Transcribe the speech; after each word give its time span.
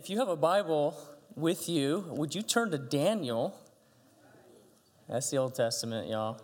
if 0.00 0.08
you 0.08 0.18
have 0.18 0.30
a 0.30 0.36
Bible 0.36 0.96
with 1.36 1.68
you, 1.68 2.06
would 2.08 2.34
you 2.34 2.40
turn 2.40 2.70
to 2.70 2.78
Daniel? 2.78 3.54
That's 5.06 5.28
the 5.28 5.36
Old 5.36 5.54
Testament, 5.54 6.08
y'all. 6.08 6.40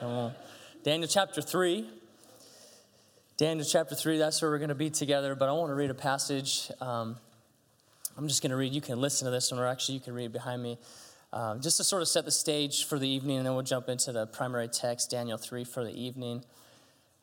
Come 0.00 0.08
on. 0.08 0.34
Daniel 0.82 1.06
chapter 1.06 1.42
3. 1.42 1.90
Daniel 3.36 3.66
chapter 3.70 3.94
3, 3.94 4.16
that's 4.16 4.40
where 4.40 4.50
we're 4.50 4.56
going 4.56 4.70
to 4.70 4.74
be 4.74 4.88
together, 4.88 5.34
but 5.34 5.46
I 5.46 5.52
want 5.52 5.68
to 5.68 5.74
read 5.74 5.90
a 5.90 5.94
passage. 5.94 6.70
Um, 6.80 7.16
I'm 8.16 8.28
just 8.28 8.40
going 8.40 8.52
to 8.52 8.56
read. 8.56 8.72
You 8.72 8.80
can 8.80 8.98
listen 8.98 9.26
to 9.26 9.30
this 9.30 9.52
one, 9.52 9.60
or 9.60 9.66
actually, 9.66 9.96
you 9.96 10.00
can 10.00 10.14
read 10.14 10.32
behind 10.32 10.62
me. 10.62 10.78
Um, 11.34 11.60
just 11.60 11.76
to 11.76 11.84
sort 11.84 12.00
of 12.00 12.08
set 12.08 12.24
the 12.24 12.30
stage 12.30 12.86
for 12.86 12.98
the 12.98 13.06
evening, 13.06 13.36
and 13.36 13.44
then 13.44 13.52
we'll 13.52 13.62
jump 13.62 13.90
into 13.90 14.10
the 14.10 14.26
primary 14.26 14.68
text, 14.68 15.10
Daniel 15.10 15.36
3, 15.36 15.64
for 15.64 15.84
the 15.84 15.92
evening. 15.92 16.44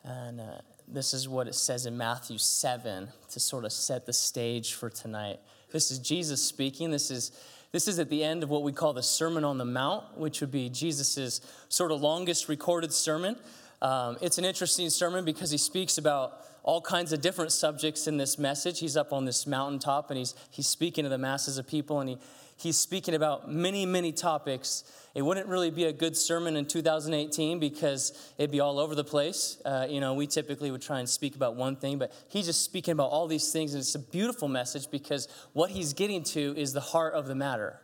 And 0.04 0.40
uh, 0.40 0.58
this 0.86 1.12
is 1.12 1.28
what 1.28 1.48
it 1.48 1.56
says 1.56 1.84
in 1.84 1.98
Matthew 1.98 2.38
7 2.38 3.08
to 3.30 3.40
sort 3.40 3.64
of 3.64 3.72
set 3.72 4.06
the 4.06 4.12
stage 4.12 4.74
for 4.74 4.88
tonight. 4.88 5.40
This 5.74 5.90
is 5.90 5.98
Jesus 5.98 6.40
speaking. 6.40 6.92
This 6.92 7.10
is, 7.10 7.32
this 7.72 7.88
is 7.88 7.98
at 7.98 8.08
the 8.08 8.22
end 8.22 8.44
of 8.44 8.48
what 8.48 8.62
we 8.62 8.70
call 8.70 8.92
the 8.92 9.02
Sermon 9.02 9.42
on 9.42 9.58
the 9.58 9.64
Mount, 9.64 10.16
which 10.16 10.40
would 10.40 10.52
be 10.52 10.68
Jesus' 10.68 11.40
sort 11.68 11.90
of 11.90 12.00
longest 12.00 12.48
recorded 12.48 12.92
sermon. 12.92 13.34
Um, 13.82 14.16
it's 14.20 14.38
an 14.38 14.44
interesting 14.44 14.88
sermon 14.88 15.24
because 15.24 15.50
he 15.50 15.58
speaks 15.58 15.98
about 15.98 16.44
all 16.62 16.80
kinds 16.80 17.12
of 17.12 17.20
different 17.20 17.50
subjects 17.50 18.06
in 18.06 18.18
this 18.18 18.38
message. 18.38 18.78
He's 18.78 18.96
up 18.96 19.12
on 19.12 19.24
this 19.24 19.48
mountaintop 19.48 20.12
and 20.12 20.18
he's, 20.18 20.36
he's 20.48 20.68
speaking 20.68 21.02
to 21.02 21.10
the 21.10 21.18
masses 21.18 21.58
of 21.58 21.66
people 21.66 21.98
and 21.98 22.10
he, 22.10 22.18
he's 22.56 22.76
speaking 22.76 23.14
about 23.14 23.50
many, 23.50 23.86
many 23.86 24.12
topics. 24.12 24.84
It 25.14 25.22
wouldn't 25.22 25.46
really 25.46 25.70
be 25.70 25.84
a 25.84 25.92
good 25.92 26.16
sermon 26.16 26.56
in 26.56 26.66
2018 26.66 27.58
because 27.58 28.32
it'd 28.38 28.50
be 28.50 28.60
all 28.60 28.78
over 28.78 28.94
the 28.94 29.04
place. 29.04 29.60
Uh, 29.64 29.86
you 29.88 30.00
know, 30.00 30.14
we 30.14 30.26
typically 30.26 30.70
would 30.70 30.82
try 30.82 30.98
and 30.98 31.08
speak 31.08 31.36
about 31.36 31.56
one 31.56 31.76
thing, 31.76 31.98
but 31.98 32.12
he's 32.28 32.46
just 32.46 32.62
speaking 32.62 32.92
about 32.92 33.10
all 33.10 33.26
these 33.26 33.52
things, 33.52 33.74
and 33.74 33.80
it's 33.80 33.94
a 33.94 33.98
beautiful 33.98 34.48
message 34.48 34.90
because 34.90 35.28
what 35.52 35.70
he's 35.70 35.92
getting 35.92 36.22
to 36.22 36.54
is 36.56 36.72
the 36.72 36.80
heart 36.80 37.14
of 37.14 37.26
the 37.26 37.34
matter. 37.34 37.80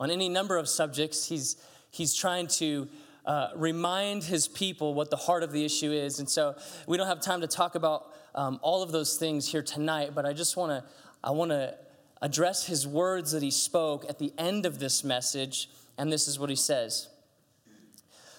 On 0.00 0.10
any 0.10 0.28
number 0.28 0.56
of 0.56 0.68
subjects, 0.68 1.28
he's, 1.28 1.56
he's 1.90 2.14
trying 2.14 2.48
to 2.48 2.88
uh, 3.24 3.50
remind 3.54 4.24
his 4.24 4.48
people 4.48 4.94
what 4.94 5.10
the 5.10 5.16
heart 5.16 5.42
of 5.42 5.52
the 5.52 5.64
issue 5.64 5.92
is. 5.92 6.18
And 6.18 6.28
so 6.28 6.56
we 6.88 6.96
don't 6.96 7.06
have 7.06 7.20
time 7.20 7.40
to 7.42 7.46
talk 7.46 7.76
about 7.76 8.12
um, 8.34 8.58
all 8.62 8.82
of 8.82 8.90
those 8.90 9.16
things 9.16 9.48
here 9.48 9.62
tonight, 9.62 10.12
but 10.14 10.26
I 10.26 10.32
just 10.32 10.56
want 10.56 10.70
to 10.70 10.84
I 11.24 11.30
want 11.30 11.52
to 11.52 11.76
address 12.22 12.66
his 12.66 12.86
words 12.86 13.32
that 13.32 13.42
he 13.42 13.50
spoke 13.50 14.08
at 14.08 14.18
the 14.18 14.32
end 14.38 14.64
of 14.64 14.78
this 14.78 15.04
message, 15.04 15.68
and 15.98 16.10
this 16.10 16.26
is 16.28 16.38
what 16.38 16.48
he 16.48 16.56
says. 16.56 17.08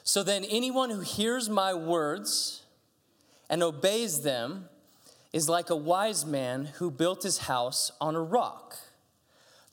So 0.04 0.24
then, 0.24 0.46
anyone 0.46 0.90
who 0.90 1.02
hears 1.02 1.50
my 1.50 1.74
words 1.74 2.64
and 3.50 3.62
obeys 3.62 4.22
them 4.22 4.70
is 5.34 5.50
like 5.50 5.70
a 5.70 5.76
wise 5.76 6.26
man 6.26 6.66
who 6.76 6.90
built 6.90 7.24
his 7.24 7.40
house 7.40 7.92
on 8.00 8.16
a 8.16 8.22
rock. 8.22 8.78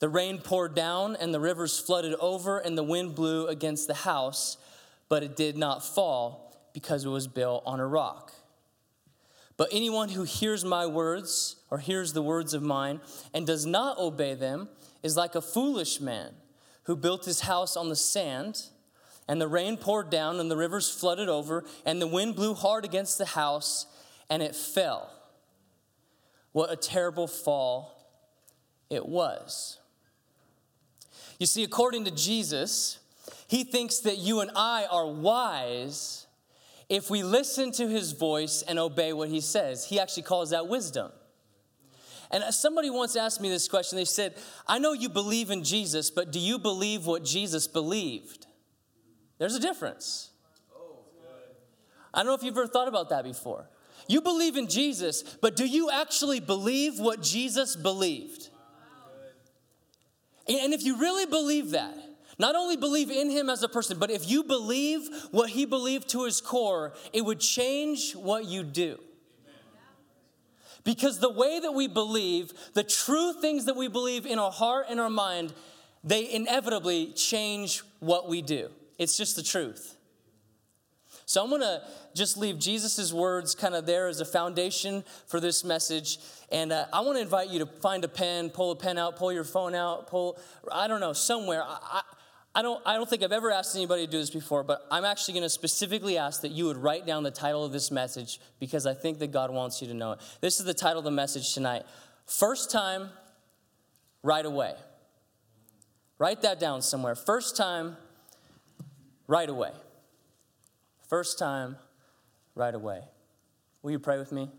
The 0.01 0.09
rain 0.09 0.39
poured 0.39 0.75
down, 0.75 1.15
and 1.15 1.33
the 1.33 1.41
rivers 1.41 1.79
flooded 1.79 2.15
over, 2.15 2.59
and 2.59 2.77
the 2.77 2.83
wind 2.83 3.15
blew 3.15 3.47
against 3.47 3.87
the 3.87 3.95
house, 3.95 4.57
but 5.09 5.23
it 5.23 5.37
did 5.37 5.57
not 5.57 5.85
fall 5.85 6.57
because 6.73 7.05
it 7.05 7.09
was 7.09 7.29
built 7.29 7.63
on 7.67 7.81
a 7.81 7.87
rock. 7.87 8.33
But 9.61 9.69
anyone 9.73 10.09
who 10.09 10.23
hears 10.23 10.65
my 10.65 10.87
words, 10.87 11.57
or 11.71 11.77
hears 11.77 12.15
the 12.15 12.23
words 12.23 12.55
of 12.55 12.63
mine, 12.63 13.03
and 13.35 13.47
does 13.47 13.67
not 13.67 13.99
obey 13.99 14.33
them, 14.33 14.71
is 15.03 15.19
like 15.19 15.35
a 15.35 15.43
foolish 15.43 16.01
man 16.01 16.33
who 16.85 16.97
built 16.97 17.27
his 17.27 17.41
house 17.41 17.77
on 17.77 17.91
the 17.91 17.95
sand, 17.95 18.63
and 19.29 19.39
the 19.39 19.47
rain 19.47 19.77
poured 19.77 20.09
down, 20.09 20.41
and 20.41 20.51
the 20.51 20.57
rivers 20.57 20.89
flooded 20.89 21.29
over, 21.29 21.67
and 21.85 22.01
the 22.01 22.07
wind 22.07 22.37
blew 22.37 22.55
hard 22.55 22.87
against 22.87 23.19
the 23.19 23.27
house, 23.27 23.85
and 24.31 24.43
it 24.43 24.57
fell. 24.57 25.13
What 26.53 26.73
a 26.73 26.77
terrible 26.77 27.27
fall 27.27 28.17
it 28.89 29.05
was. 29.05 29.79
You 31.39 31.45
see, 31.45 31.65
according 31.65 32.07
to 32.07 32.11
Jesus, 32.11 32.99
he 33.47 33.65
thinks 33.65 33.99
that 33.99 34.17
you 34.17 34.41
and 34.41 34.53
I 34.57 34.87
are 34.91 35.07
wise 35.07 36.27
if 36.91 37.09
we 37.09 37.23
listen 37.23 37.71
to 37.71 37.89
his 37.89 38.13
voice 38.13 38.63
and 38.63 38.79
obey 38.79 39.13
what 39.13 39.29
he 39.29 39.41
says. 39.41 39.87
He 39.87 39.99
actually 40.01 40.25
calls 40.25 40.51
that 40.51 40.67
wisdom. 40.67 41.13
And 42.33 42.43
somebody 42.53 42.91
once 42.91 43.17
asked 43.17 43.41
me 43.41 43.49
this 43.49 43.69
question. 43.69 43.97
They 43.97 44.05
said, 44.05 44.35
I 44.67 44.79
know 44.79 44.93
you 44.93 45.09
believe 45.09 45.51
in 45.51 45.65
Jesus, 45.65 46.11
but 46.11 46.33
do 46.33 46.39
you 46.39 46.59
believe 46.59 47.07
what 47.07 47.25
Jesus 47.25 47.67
believed? 47.67 48.47
There's 49.39 49.55
a 49.55 49.61
difference. 49.61 50.31
I 52.13 52.19
don't 52.19 52.27
know 52.27 52.35
if 52.35 52.43
you've 52.43 52.57
ever 52.57 52.67
thought 52.67 52.89
about 52.89 53.09
that 53.11 53.23
before. 53.25 53.69
You 54.09 54.21
believe 54.21 54.57
in 54.57 54.67
Jesus, 54.67 55.23
but 55.23 55.55
do 55.55 55.65
you 55.65 55.91
actually 55.91 56.41
believe 56.41 56.99
what 56.99 57.23
Jesus 57.23 57.77
believed? 57.77 58.49
And 60.49 60.75
if 60.75 60.83
you 60.83 60.99
really 60.99 61.27
believe 61.27 61.71
that, 61.71 61.97
not 62.41 62.57
only 62.57 62.77
believe 62.77 63.11
in 63.11 63.29
him 63.29 63.51
as 63.51 63.63
a 63.63 63.69
person, 63.69 63.99
but 63.99 64.11
if 64.11 64.29
you 64.29 64.43
believe 64.43 65.09
what 65.31 65.51
he 65.51 65.67
believed 65.67 66.09
to 66.09 66.25
his 66.25 66.41
core, 66.41 66.95
it 67.13 67.23
would 67.23 67.39
change 67.39 68.15
what 68.15 68.47
you 68.47 68.63
do. 68.63 68.99
Because 70.83 71.19
the 71.19 71.31
way 71.31 71.61
that 71.61 71.73
we 71.73 71.87
believe, 71.87 72.55
the 72.73 72.83
true 72.83 73.35
things 73.35 73.67
that 73.67 73.77
we 73.77 73.89
believe 73.89 74.25
in 74.25 74.39
our 74.39 74.51
heart 74.51 74.87
and 74.89 74.99
our 74.99 75.11
mind, 75.11 75.53
they 76.03 76.33
inevitably 76.33 77.13
change 77.13 77.83
what 77.99 78.27
we 78.27 78.41
do. 78.41 78.71
It's 78.99 79.19
just 79.19 79.37
the 79.37 79.43
truth. 79.43 79.99
So 81.27 81.45
I'm 81.45 81.51
going 81.51 81.61
to 81.61 81.83
just 82.15 82.39
leave 82.39 82.59
Jesus' 82.59 83.13
words 83.13 83.55
kind 83.55 83.75
of 83.75 83.85
there 83.85 84.09
as 84.09 84.21
a 84.21 84.25
foundation 84.25 85.05
for 85.27 85.41
this 85.41 85.63
message. 85.63 86.19
And 86.51 86.73
uh, 86.73 86.87
I 86.91 87.03
want 87.03 87.19
to 87.19 87.23
invite 87.23 87.51
you 87.51 87.59
to 87.59 87.67
find 87.67 88.03
a 88.03 88.09
pen, 88.09 88.49
pull 88.49 88.71
a 88.71 88.77
pen 88.77 88.97
out, 88.97 89.17
pull 89.17 89.31
your 89.31 89.45
phone 89.45 89.75
out, 89.75 90.07
pull, 90.07 90.39
I 90.73 90.89
don't 90.89 91.01
know, 91.01 91.13
somewhere. 91.13 91.63
I, 91.63 92.01
I 92.55 92.63
don't, 92.63 92.83
I 92.85 92.95
don't 92.97 93.09
think 93.09 93.23
I've 93.23 93.33
ever 93.33 93.53
asked 93.53 93.77
anybody 93.77 94.07
to 94.07 94.11
do 94.11 94.19
this 94.19 94.31
before, 94.31 94.65
but 94.65 94.85
I'm 94.91 95.05
actually 95.05 95.35
going 95.35 95.45
to 95.45 95.51
specifically 95.51 96.19
ask 96.19 96.43
that 96.43 96.51
you 96.51 96.65
would 96.65 96.77
write 96.77 97.07
down 97.07 97.23
the 97.23 97.31
title 97.31 97.65
of 97.65 97.71
this 97.71 97.93
message 97.93 98.41
because 98.59 98.87
I 98.87 98.95
think 98.95 99.21
that 99.21 99.31
God 99.31 99.53
wants 99.53 99.81
you 99.81 99.87
to 99.89 99.95
know 99.95 100.13
it. 100.13 100.21
This 100.41 100.59
is 100.59 100.67
the 100.67 100.75
title 100.75 100.99
of 100.99 101.05
the 101.05 101.13
message 101.13 101.55
tonight 101.55 101.85
First 102.27 102.71
Time, 102.71 103.11
Right 104.23 104.45
Away. 104.45 104.75
Write 106.19 106.43
that 106.43 106.61
down 106.61 106.83
somewhere. 106.83 107.15
First 107.15 107.57
time, 107.57 107.97
right 109.27 109.49
away. 109.49 109.71
First 111.09 111.39
time, 111.39 111.77
right 112.55 112.75
away. 112.75 113.01
Will 113.83 113.93
you 113.93 113.99
pray 113.99 114.19
with 114.19 114.31
me? 114.31 114.51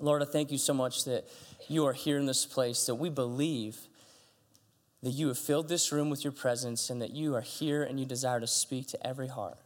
Lord, 0.00 0.22
I 0.22 0.24
thank 0.24 0.50
you 0.50 0.58
so 0.58 0.74
much 0.74 1.04
that 1.04 1.24
you 1.68 1.86
are 1.86 1.92
here 1.92 2.18
in 2.18 2.26
this 2.26 2.46
place, 2.46 2.86
that 2.86 2.96
we 2.96 3.10
believe 3.10 3.78
that 5.02 5.10
you 5.10 5.28
have 5.28 5.38
filled 5.38 5.68
this 5.68 5.92
room 5.92 6.10
with 6.10 6.24
your 6.24 6.32
presence 6.32 6.90
and 6.90 7.00
that 7.00 7.10
you 7.10 7.34
are 7.34 7.40
here 7.40 7.82
and 7.82 7.98
you 7.98 8.06
desire 8.06 8.40
to 8.40 8.46
speak 8.46 8.88
to 8.88 9.06
every 9.06 9.28
heart. 9.28 9.58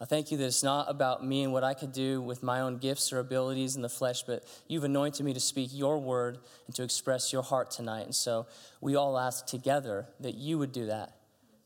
I 0.00 0.04
thank 0.04 0.30
you 0.30 0.36
that 0.36 0.44
it's 0.44 0.62
not 0.62 0.90
about 0.90 1.24
me 1.24 1.42
and 1.42 1.54
what 1.54 1.64
I 1.64 1.72
could 1.72 1.92
do 1.92 2.20
with 2.20 2.42
my 2.42 2.60
own 2.60 2.76
gifts 2.76 3.14
or 3.14 3.18
abilities 3.18 3.76
in 3.76 3.82
the 3.82 3.88
flesh, 3.88 4.24
but 4.24 4.44
you've 4.68 4.84
anointed 4.84 5.24
me 5.24 5.32
to 5.32 5.40
speak 5.40 5.70
your 5.72 5.98
word 5.98 6.38
and 6.66 6.76
to 6.76 6.82
express 6.82 7.32
your 7.32 7.42
heart 7.42 7.70
tonight. 7.70 8.04
And 8.04 8.14
so 8.14 8.46
we 8.82 8.94
all 8.94 9.18
ask 9.18 9.46
together 9.46 10.06
that 10.20 10.34
you 10.34 10.58
would 10.58 10.72
do 10.72 10.86
that, 10.86 11.16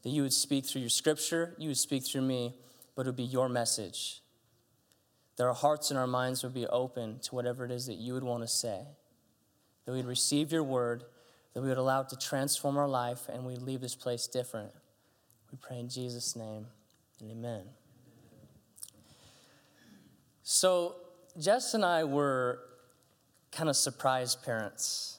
that 0.04 0.10
you 0.10 0.22
would 0.22 0.32
speak 0.32 0.64
through 0.64 0.82
your 0.82 0.90
scripture, 0.90 1.56
you 1.58 1.68
would 1.68 1.76
speak 1.76 2.04
through 2.04 2.22
me, 2.22 2.54
but 2.94 3.02
it 3.02 3.06
would 3.06 3.16
be 3.16 3.24
your 3.24 3.48
message. 3.48 4.22
That 5.36 5.46
our 5.46 5.54
hearts 5.54 5.90
and 5.90 5.98
our 5.98 6.06
minds 6.06 6.44
would 6.44 6.54
be 6.54 6.68
open 6.68 7.18
to 7.22 7.34
whatever 7.34 7.64
it 7.64 7.72
is 7.72 7.86
that 7.86 7.96
you 7.96 8.14
would 8.14 8.22
want 8.22 8.44
to 8.44 8.48
say, 8.48 8.82
that 9.86 9.92
we'd 9.92 10.04
receive 10.04 10.52
your 10.52 10.62
word 10.62 11.02
that 11.54 11.62
we 11.62 11.68
would 11.68 11.78
allow 11.78 12.02
it 12.02 12.08
to 12.10 12.16
transform 12.16 12.76
our 12.76 12.88
life 12.88 13.28
and 13.28 13.44
we 13.44 13.56
leave 13.56 13.80
this 13.80 13.94
place 13.94 14.26
different. 14.26 14.70
We 15.50 15.58
pray 15.60 15.78
in 15.78 15.88
Jesus' 15.88 16.36
name 16.36 16.66
and 17.20 17.30
amen. 17.30 17.62
So, 20.42 20.96
Jess 21.38 21.74
and 21.74 21.84
I 21.84 22.04
were 22.04 22.60
kind 23.52 23.68
of 23.68 23.76
surprised 23.76 24.42
parents 24.42 25.18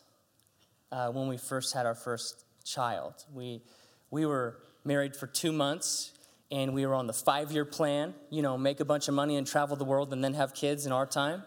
uh, 0.91 1.09
when 1.09 1.27
we 1.27 1.37
first 1.37 1.73
had 1.73 1.85
our 1.85 1.95
first 1.95 2.43
child. 2.65 3.25
We, 3.33 3.61
we 4.09 4.25
were 4.25 4.59
married 4.83 5.15
for 5.15 5.27
two 5.27 5.51
months 5.51 6.11
and 6.51 6.73
we 6.73 6.85
were 6.85 6.93
on 6.93 7.07
the 7.07 7.13
five 7.13 7.51
year 7.51 7.65
plan, 7.65 8.13
you 8.29 8.41
know, 8.41 8.57
make 8.57 8.79
a 8.79 8.85
bunch 8.85 9.07
of 9.07 9.13
money 9.13 9.37
and 9.37 9.47
travel 9.47 9.75
the 9.75 9.85
world 9.85 10.11
and 10.11 10.23
then 10.23 10.33
have 10.33 10.53
kids 10.53 10.85
in 10.85 10.91
our 10.91 11.05
time. 11.05 11.43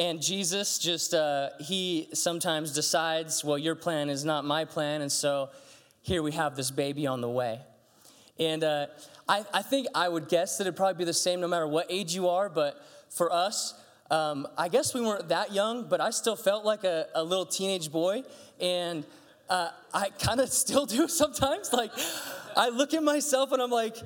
And 0.00 0.22
Jesus 0.22 0.78
just, 0.78 1.12
uh, 1.12 1.50
he 1.60 2.08
sometimes 2.14 2.72
decides, 2.72 3.44
well, 3.44 3.58
your 3.58 3.74
plan 3.74 4.08
is 4.08 4.24
not 4.24 4.46
my 4.46 4.64
plan. 4.64 5.02
And 5.02 5.12
so 5.12 5.50
here 6.00 6.22
we 6.22 6.32
have 6.32 6.56
this 6.56 6.70
baby 6.70 7.06
on 7.06 7.20
the 7.20 7.28
way. 7.28 7.60
And 8.38 8.64
uh, 8.64 8.86
I, 9.28 9.44
I, 9.52 9.60
think 9.60 9.88
I 9.94 10.08
would 10.08 10.30
guess 10.30 10.56
that 10.56 10.64
it'd 10.64 10.74
probably 10.74 10.94
be 10.94 11.04
the 11.04 11.12
same 11.12 11.42
no 11.42 11.48
matter 11.48 11.66
what 11.66 11.84
age 11.90 12.14
you 12.14 12.30
are. 12.30 12.48
But 12.48 12.82
for 13.10 13.30
us, 13.30 13.74
um, 14.10 14.48
I 14.56 14.68
guess 14.68 14.94
we 14.94 15.02
weren't 15.02 15.28
that 15.28 15.52
young, 15.52 15.86
but 15.86 16.00
I 16.00 16.08
still 16.08 16.34
felt 16.34 16.64
like 16.64 16.84
a, 16.84 17.08
a 17.14 17.22
little 17.22 17.44
teenage 17.44 17.92
boy. 17.92 18.22
And 18.58 19.04
uh, 19.50 19.68
I 19.92 20.08
kind 20.18 20.40
of 20.40 20.48
still 20.64 20.86
do 20.86 21.08
sometimes. 21.08 21.74
Like, 21.74 21.92
I 22.56 22.70
look 22.70 22.94
at 22.94 23.02
myself 23.02 23.52
and 23.52 23.60
I'm 23.60 23.70
like, 23.70 23.98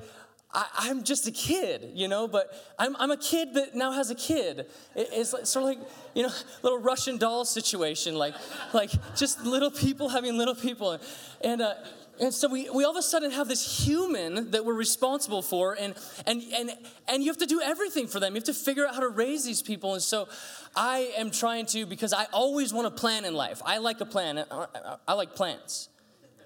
I, 0.55 0.87
am 0.87 1.03
just 1.03 1.27
a 1.27 1.31
kid, 1.31 1.91
you 1.93 2.07
know, 2.07 2.27
but 2.27 2.49
I'm, 2.79 2.95
I'm 2.95 3.11
a 3.11 3.17
kid 3.17 3.53
that 3.55 3.75
now 3.75 3.91
has 3.91 4.09
a 4.09 4.15
kid. 4.15 4.59
It, 4.95 5.09
it's 5.11 5.33
like, 5.33 5.45
sort 5.45 5.63
of 5.63 5.69
like, 5.69 5.89
you 6.13 6.23
know, 6.23 6.33
little 6.63 6.79
Russian 6.79 7.17
doll 7.17 7.43
situation, 7.43 8.15
like, 8.15 8.35
like 8.73 8.91
just 9.15 9.43
little 9.43 9.69
people 9.69 10.09
having 10.09 10.37
little 10.37 10.55
people. 10.55 10.97
And, 11.41 11.61
uh, 11.61 11.73
and 12.21 12.33
so 12.33 12.47
we, 12.47 12.69
we 12.69 12.85
all 12.85 12.91
of 12.91 12.97
a 12.97 13.01
sudden 13.01 13.31
have 13.31 13.49
this 13.49 13.85
human 13.85 14.51
that 14.51 14.63
we're 14.63 14.73
responsible 14.73 15.41
for, 15.41 15.73
and, 15.77 15.93
and, 16.25 16.41
and, 16.55 16.71
and 17.09 17.21
you 17.21 17.29
have 17.29 17.39
to 17.39 17.45
do 17.45 17.61
everything 17.61 18.07
for 18.07 18.21
them. 18.21 18.33
You 18.33 18.37
have 18.37 18.45
to 18.45 18.53
figure 18.53 18.87
out 18.87 18.95
how 18.95 19.01
to 19.01 19.09
raise 19.09 19.43
these 19.43 19.61
people. 19.61 19.93
And 19.93 20.01
so 20.01 20.29
I 20.73 21.11
am 21.17 21.31
trying 21.31 21.65
to, 21.67 21.85
because 21.85 22.13
I 22.13 22.27
always 22.31 22.73
want 22.73 22.87
a 22.87 22.91
plan 22.91 23.25
in 23.25 23.33
life. 23.33 23.61
I 23.65 23.79
like 23.79 23.99
a 23.99 24.05
plan, 24.05 24.45
I, 24.49 24.95
I 25.05 25.13
like 25.13 25.35
plans. 25.35 25.89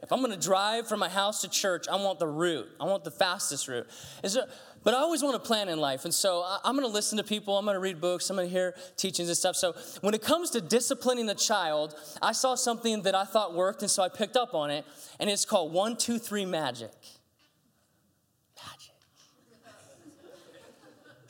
If 0.01 0.11
I'm 0.11 0.21
gonna 0.21 0.37
drive 0.37 0.87
from 0.87 0.99
my 0.99 1.09
house 1.09 1.41
to 1.41 1.49
church, 1.49 1.87
I 1.87 1.95
want 1.95 2.19
the 2.19 2.27
route, 2.27 2.69
I 2.79 2.85
want 2.85 3.03
the 3.03 3.11
fastest 3.11 3.67
route. 3.67 3.87
So, 4.25 4.45
but 4.83 4.93
I 4.93 4.97
always 4.97 5.21
want 5.21 5.35
to 5.35 5.45
plan 5.45 5.67
in 5.67 5.79
life. 5.79 6.05
And 6.05 6.13
so 6.13 6.45
I'm 6.63 6.75
gonna 6.75 6.87
listen 6.87 7.17
to 7.17 7.23
people, 7.23 7.57
I'm 7.57 7.65
gonna 7.65 7.79
read 7.79 7.99
books, 7.99 8.29
I'm 8.29 8.35
gonna 8.35 8.47
hear 8.47 8.75
teachings 8.95 9.27
and 9.27 9.37
stuff. 9.37 9.55
So 9.55 9.73
when 10.01 10.13
it 10.13 10.21
comes 10.21 10.51
to 10.51 10.61
disciplining 10.61 11.25
the 11.25 11.35
child, 11.35 11.95
I 12.21 12.31
saw 12.31 12.55
something 12.55 13.01
that 13.03 13.15
I 13.15 13.25
thought 13.25 13.53
worked, 13.53 13.81
and 13.81 13.91
so 13.91 14.01
I 14.03 14.09
picked 14.09 14.37
up 14.37 14.53
on 14.53 14.71
it, 14.71 14.85
and 15.19 15.29
it's 15.29 15.45
called 15.45 15.73
one, 15.73 15.97
two, 15.97 16.17
three 16.17 16.45
magic. 16.45 16.91
Magic. 18.55 18.98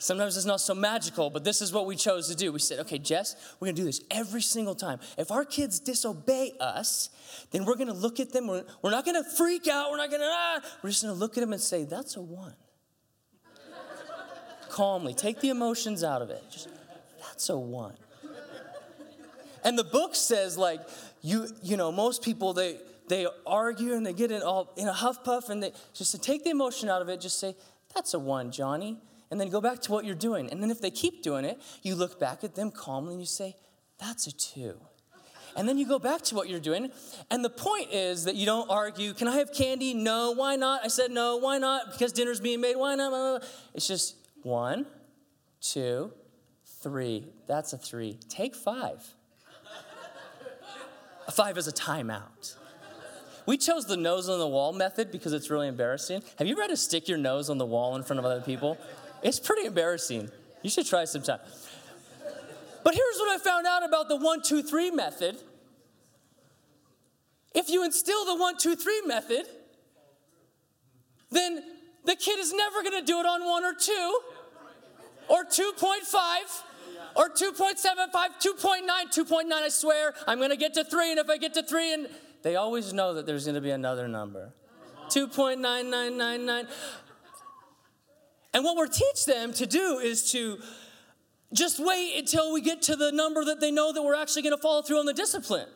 Sometimes 0.00 0.34
it's 0.38 0.46
not 0.46 0.62
so 0.62 0.74
magical, 0.74 1.28
but 1.28 1.44
this 1.44 1.60
is 1.60 1.74
what 1.74 1.84
we 1.84 1.94
chose 1.94 2.26
to 2.28 2.34
do. 2.34 2.52
We 2.52 2.58
said, 2.58 2.78
okay, 2.80 2.96
Jess, 2.96 3.36
we're 3.60 3.66
gonna 3.66 3.76
do 3.76 3.84
this 3.84 4.00
every 4.10 4.40
single 4.40 4.74
time. 4.74 4.98
If 5.18 5.30
our 5.30 5.44
kids 5.44 5.78
disobey 5.78 6.52
us, 6.58 7.10
then 7.50 7.66
we're 7.66 7.76
gonna 7.76 7.92
look 7.92 8.18
at 8.18 8.32
them, 8.32 8.46
we're, 8.46 8.64
we're 8.80 8.92
not 8.92 9.04
gonna 9.04 9.22
freak 9.22 9.68
out, 9.68 9.90
we're 9.90 9.98
not 9.98 10.10
gonna, 10.10 10.24
ah, 10.26 10.60
we're 10.82 10.88
just 10.88 11.02
gonna 11.02 11.12
look 11.12 11.36
at 11.36 11.42
them 11.42 11.52
and 11.52 11.60
say, 11.60 11.84
that's 11.84 12.16
a 12.16 12.22
one 12.22 12.54
calmly. 14.70 15.12
Take 15.12 15.40
the 15.40 15.50
emotions 15.50 16.02
out 16.02 16.22
of 16.22 16.30
it. 16.30 16.44
Just, 16.50 16.70
that's 17.20 17.50
a 17.50 17.58
one. 17.58 17.92
And 19.62 19.78
the 19.78 19.84
book 19.84 20.14
says, 20.14 20.56
like, 20.56 20.80
you, 21.20 21.46
you 21.62 21.76
know, 21.76 21.92
most 21.92 22.22
people, 22.22 22.54
they, 22.54 22.78
they 23.08 23.26
argue 23.46 23.92
and 23.92 24.06
they 24.06 24.14
get 24.14 24.30
in 24.30 24.40
all 24.40 24.72
in 24.78 24.88
a 24.88 24.94
huff 24.94 25.22
puff 25.24 25.50
and 25.50 25.62
they 25.62 25.72
just 25.92 26.12
to 26.12 26.18
take 26.18 26.42
the 26.42 26.50
emotion 26.50 26.88
out 26.88 27.02
of 27.02 27.10
it, 27.10 27.20
just 27.20 27.38
say, 27.38 27.54
that's 27.94 28.14
a 28.14 28.18
one, 28.18 28.50
Johnny. 28.50 28.96
And 29.30 29.40
then 29.40 29.48
go 29.48 29.60
back 29.60 29.80
to 29.82 29.92
what 29.92 30.04
you're 30.04 30.14
doing. 30.14 30.50
And 30.50 30.62
then 30.62 30.70
if 30.70 30.80
they 30.80 30.90
keep 30.90 31.22
doing 31.22 31.44
it, 31.44 31.60
you 31.82 31.94
look 31.94 32.18
back 32.18 32.42
at 32.42 32.54
them 32.54 32.70
calmly 32.70 33.14
and 33.14 33.20
you 33.20 33.26
say, 33.26 33.54
that's 33.98 34.26
a 34.26 34.32
two. 34.32 34.74
And 35.56 35.68
then 35.68 35.78
you 35.78 35.86
go 35.86 35.98
back 35.98 36.22
to 36.22 36.34
what 36.34 36.48
you're 36.48 36.60
doing. 36.60 36.90
And 37.30 37.44
the 37.44 37.50
point 37.50 37.92
is 37.92 38.24
that 38.24 38.34
you 38.34 38.46
don't 38.46 38.70
argue, 38.70 39.12
can 39.14 39.28
I 39.28 39.36
have 39.36 39.52
candy? 39.52 39.94
No, 39.94 40.32
why 40.32 40.56
not? 40.56 40.82
I 40.84 40.88
said 40.88 41.10
no, 41.10 41.36
why 41.36 41.58
not? 41.58 41.92
Because 41.92 42.12
dinner's 42.12 42.40
being 42.40 42.60
made, 42.60 42.76
why 42.76 42.94
not? 42.94 43.42
It's 43.74 43.86
just 43.86 44.16
one, 44.42 44.86
two, 45.60 46.12
three. 46.82 47.26
That's 47.46 47.72
a 47.72 47.78
three. 47.78 48.18
Take 48.28 48.54
five. 48.54 49.06
a 51.26 51.32
five 51.32 51.58
is 51.58 51.68
a 51.68 51.72
timeout. 51.72 52.56
We 53.46 53.56
chose 53.56 53.86
the 53.86 53.96
nose 53.96 54.28
on 54.28 54.38
the 54.38 54.46
wall 54.46 54.72
method 54.72 55.10
because 55.10 55.32
it's 55.32 55.50
really 55.50 55.66
embarrassing. 55.66 56.22
Have 56.38 56.46
you 56.46 56.52
ever 56.52 56.62
had 56.62 56.70
to 56.70 56.76
stick 56.76 57.08
your 57.08 57.18
nose 57.18 57.50
on 57.50 57.58
the 57.58 57.66
wall 57.66 57.96
in 57.96 58.02
front 58.02 58.20
of 58.20 58.24
other 58.24 58.40
people? 58.40 58.78
It's 59.22 59.38
pretty 59.38 59.66
embarrassing. 59.66 60.30
You 60.62 60.70
should 60.70 60.86
try 60.86 61.04
sometime. 61.04 61.40
But 62.82 62.94
here's 62.94 63.16
what 63.18 63.30
I 63.30 63.38
found 63.42 63.66
out 63.66 63.84
about 63.84 64.08
the 64.08 64.16
one, 64.16 64.42
two, 64.42 64.62
three 64.62 64.90
method. 64.90 65.36
If 67.54 67.68
you 67.68 67.84
instill 67.84 68.24
the 68.24 68.36
one, 68.36 68.56
two, 68.56 68.76
three 68.76 69.02
method, 69.02 69.46
then 71.30 71.62
the 72.04 72.16
kid 72.16 72.38
is 72.38 72.52
never 72.52 72.82
gonna 72.82 73.02
do 73.02 73.20
it 73.20 73.26
on 73.26 73.44
one 73.44 73.64
or 73.64 73.74
two, 73.74 74.20
or 75.28 75.44
2.5, 75.44 76.62
or 77.16 77.28
2.75, 77.28 78.12
2.9, 78.40 78.86
2.9. 78.86 79.52
I 79.52 79.68
swear, 79.68 80.14
I'm 80.26 80.40
gonna 80.40 80.56
get 80.56 80.74
to 80.74 80.84
three, 80.84 81.10
and 81.10 81.20
if 81.20 81.28
I 81.28 81.36
get 81.36 81.54
to 81.54 81.62
three, 81.62 81.92
and 81.92 82.08
they 82.42 82.56
always 82.56 82.92
know 82.92 83.14
that 83.14 83.26
there's 83.26 83.46
gonna 83.46 83.60
be 83.60 83.70
another 83.70 84.08
number 84.08 84.52
2.9999. 85.08 86.66
And 88.52 88.64
what 88.64 88.76
we're 88.76 88.86
teach 88.86 89.26
them 89.26 89.52
to 89.54 89.66
do 89.66 89.98
is 89.98 90.32
to 90.32 90.58
just 91.52 91.78
wait 91.78 92.18
until 92.18 92.52
we 92.52 92.60
get 92.60 92.82
to 92.82 92.96
the 92.96 93.12
number 93.12 93.44
that 93.44 93.60
they 93.60 93.70
know 93.70 93.92
that 93.92 94.02
we're 94.02 94.14
actually 94.14 94.42
gonna 94.42 94.58
follow 94.58 94.82
through 94.82 94.98
on 94.98 95.06
the 95.06 95.12
discipline. 95.14 95.68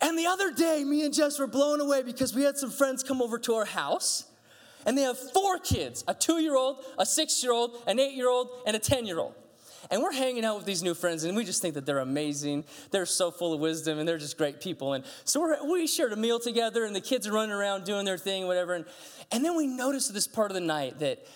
And 0.00 0.18
the 0.18 0.26
other 0.26 0.52
day, 0.52 0.84
me 0.84 1.04
and 1.04 1.14
Jess 1.14 1.38
were 1.38 1.46
blown 1.46 1.80
away 1.80 2.02
because 2.02 2.34
we 2.34 2.42
had 2.42 2.58
some 2.58 2.70
friends 2.70 3.02
come 3.02 3.22
over 3.22 3.38
to 3.38 3.54
our 3.54 3.64
house, 3.64 4.24
and 4.84 4.96
they 4.96 5.02
have 5.02 5.18
four 5.32 5.58
kids 5.58 6.04
a 6.06 6.14
two 6.14 6.40
year 6.40 6.56
old, 6.56 6.84
a 6.98 7.06
six 7.06 7.42
year 7.42 7.52
old, 7.52 7.82
an 7.86 7.98
eight 7.98 8.14
year 8.14 8.28
old, 8.28 8.50
and 8.66 8.76
a 8.76 8.78
10 8.78 9.06
year 9.06 9.18
old. 9.18 9.34
And 9.90 10.02
we're 10.02 10.12
hanging 10.12 10.44
out 10.44 10.56
with 10.56 10.66
these 10.66 10.82
new 10.82 10.94
friends, 10.94 11.24
and 11.24 11.36
we 11.36 11.44
just 11.44 11.62
think 11.62 11.74
that 11.74 11.86
they're 11.86 11.98
amazing. 11.98 12.64
They're 12.90 13.06
so 13.06 13.30
full 13.30 13.52
of 13.52 13.60
wisdom, 13.60 13.98
and 13.98 14.08
they're 14.08 14.18
just 14.18 14.36
great 14.36 14.60
people. 14.60 14.94
And 14.94 15.04
so 15.24 15.64
we 15.70 15.86
shared 15.86 16.12
a 16.12 16.16
meal 16.16 16.40
together, 16.40 16.84
and 16.84 16.94
the 16.94 17.00
kids 17.00 17.26
are 17.26 17.32
running 17.32 17.52
around 17.52 17.84
doing 17.84 18.04
their 18.04 18.18
thing, 18.18 18.46
whatever. 18.46 18.74
And, 18.74 18.84
and 19.30 19.44
then 19.44 19.56
we 19.56 19.66
noticed 19.66 20.12
this 20.12 20.26
part 20.26 20.50
of 20.50 20.54
the 20.54 20.60
night 20.60 20.98
that, 20.98 21.26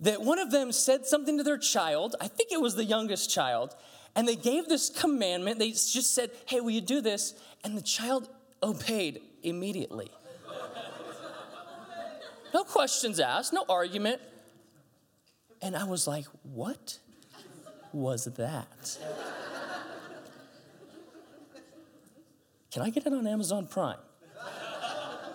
that 0.00 0.22
one 0.22 0.38
of 0.38 0.50
them 0.50 0.72
said 0.72 1.06
something 1.06 1.36
to 1.38 1.44
their 1.44 1.58
child. 1.58 2.16
I 2.20 2.28
think 2.28 2.52
it 2.52 2.60
was 2.60 2.74
the 2.74 2.84
youngest 2.84 3.30
child. 3.30 3.74
And 4.16 4.26
they 4.26 4.36
gave 4.36 4.66
this 4.68 4.90
commandment. 4.90 5.58
They 5.58 5.70
just 5.70 6.14
said, 6.14 6.30
Hey, 6.46 6.60
will 6.60 6.70
you 6.70 6.80
do 6.80 7.00
this? 7.00 7.34
And 7.62 7.76
the 7.76 7.82
child 7.82 8.28
obeyed 8.62 9.20
immediately. 9.42 10.10
No 12.54 12.64
questions 12.64 13.20
asked, 13.20 13.52
no 13.52 13.64
argument. 13.68 14.20
And 15.60 15.76
I 15.76 15.84
was 15.84 16.06
like, 16.06 16.24
What 16.42 16.98
was 17.92 18.24
that? 18.24 18.98
Can 22.70 22.82
I 22.82 22.90
get 22.90 23.06
it 23.06 23.12
on 23.12 23.26
Amazon 23.26 23.66
Prime? 23.66 23.98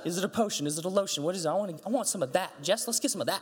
Is 0.06 0.18
it 0.18 0.24
a 0.24 0.30
potion? 0.30 0.68
Is 0.68 0.78
it 0.78 0.86
a 0.86 0.90
lotion? 0.90 1.24
What 1.24 1.36
is 1.36 1.46
it? 1.46 1.50
I 1.50 1.54
want, 1.54 1.78
to, 1.78 1.86
I 1.86 1.90
want 1.90 2.08
some 2.08 2.22
of 2.22 2.34
that. 2.34 2.62
Jess, 2.62 2.88
let's 2.88 3.00
get 3.00 3.12
some 3.12 3.22
of 3.22 3.28
that. 3.28 3.42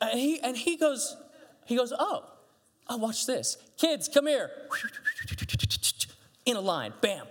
And 0.00 0.18
he, 0.18 0.40
and 0.40 0.56
he 0.56 0.76
goes, 0.76 1.16
he 1.64 1.76
goes, 1.76 1.92
oh, 1.98 2.24
oh, 2.88 2.96
watch 2.96 3.26
this. 3.26 3.56
Kids, 3.76 4.08
come 4.08 4.26
here 4.26 4.50
in 6.46 6.56
a 6.56 6.60
line. 6.60 6.92
Bam. 7.00 7.26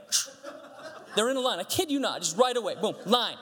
They're 1.16 1.30
in 1.30 1.38
a 1.38 1.42
line. 1.42 1.60
I 1.60 1.64
kid 1.64 1.90
you 1.90 2.00
not, 2.00 2.22
just 2.22 2.38
right 2.38 2.56
away. 2.56 2.76
Boom, 2.80 2.96
line. 3.06 3.38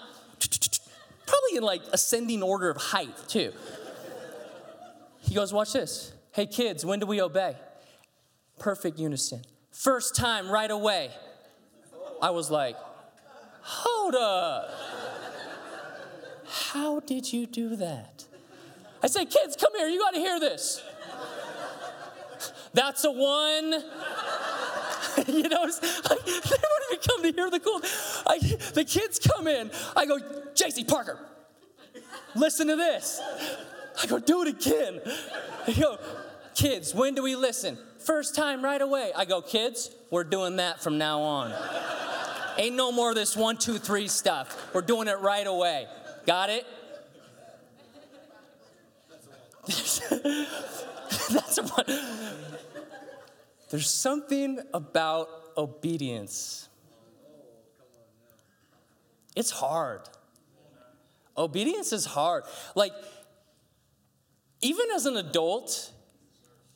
Probably 1.25 1.57
in 1.57 1.63
like 1.63 1.81
ascending 1.91 2.43
order 2.43 2.69
of 2.69 2.77
height, 2.77 3.15
too. 3.27 3.51
He 5.19 5.33
goes, 5.33 5.51
Watch 5.51 5.73
this. 5.73 6.13
Hey, 6.35 6.47
kids, 6.47 6.85
when 6.85 6.99
do 6.99 7.05
we 7.05 7.21
obey? 7.21 7.55
Perfect 8.59 8.99
unison. 8.99 9.41
First 9.71 10.17
time, 10.17 10.51
right 10.51 10.69
away. 10.69 11.11
I 12.21 12.31
was 12.31 12.51
like, 12.51 12.75
Hold 13.61 14.15
up. 14.15 14.69
How 16.45 16.99
did 16.99 17.31
you 17.31 17.45
do 17.45 17.77
that? 17.77 18.25
I 19.01 19.07
say, 19.07 19.23
Kids, 19.23 19.55
come 19.55 19.73
here. 19.77 19.87
You 19.87 19.97
got 19.97 20.11
to 20.11 20.19
hear 20.19 20.37
this. 20.37 20.83
That's 22.73 23.05
a 23.05 23.11
one. 23.11 23.71
you 25.27 25.47
know, 25.47 25.61
like, 25.61 26.25
they 26.25 26.57
don't 26.57 26.83
even 26.91 26.99
come 27.07 27.23
to 27.23 27.31
hear 27.31 27.49
the 27.49 27.61
cool. 27.63 27.79
I, 28.27 28.39
the 28.73 28.83
kids 28.83 29.19
come 29.19 29.47
in. 29.47 29.71
I 29.95 30.05
go, 30.05 30.19
JC 30.53 30.85
Parker, 30.85 31.17
listen 32.35 32.67
to 32.67 32.75
this. 32.75 33.21
I 34.03 34.07
go, 34.07 34.19
do 34.19 34.41
it 34.41 34.49
again. 34.49 34.99
They 35.65 35.73
go, 35.73 35.97
kids, 36.55 36.95
when 36.95 37.13
do 37.15 37.21
we 37.23 37.35
listen? 37.35 37.77
First 37.99 38.35
time 38.35 38.63
right 38.63 38.81
away. 38.81 39.11
I 39.15 39.25
go, 39.25 39.41
kids, 39.41 39.91
we're 40.09 40.23
doing 40.23 40.55
that 40.57 40.81
from 40.81 40.97
now 40.97 41.21
on. 41.21 41.53
Ain't 42.57 42.75
no 42.75 42.91
more 42.91 43.09
of 43.09 43.15
this 43.15 43.35
one, 43.35 43.57
two, 43.57 43.77
three 43.77 44.07
stuff. 44.07 44.73
We're 44.73 44.81
doing 44.81 45.07
it 45.07 45.19
right 45.19 45.45
away. 45.45 45.87
Got 46.25 46.49
it? 46.49 46.65
That's 49.67 51.59
one. 51.59 51.85
There's 53.69 53.89
something 53.89 54.59
about 54.73 55.27
obedience. 55.57 56.69
It's 59.35 59.51
hard. 59.51 60.01
Obedience 61.37 61.91
is 61.91 62.05
hard. 62.05 62.43
Like, 62.75 62.93
even 64.61 64.85
as 64.95 65.05
an 65.05 65.17
adult, 65.17 65.91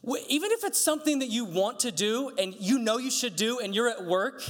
even 0.03 0.51
if 0.51 0.63
it's 0.63 0.83
something 0.83 1.19
that 1.19 1.29
you 1.29 1.45
want 1.45 1.81
to 1.81 1.91
do 1.91 2.31
and 2.37 2.55
you 2.59 2.79
know 2.79 2.97
you 2.97 3.11
should 3.11 3.35
do, 3.35 3.59
and 3.59 3.75
you're 3.75 3.89
at 3.89 4.05
work 4.05 4.41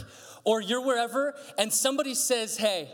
or 0.44 0.62
you're 0.62 0.86
wherever, 0.86 1.36
and 1.58 1.74
somebody 1.74 2.14
says, 2.14 2.58
hey, 2.58 2.90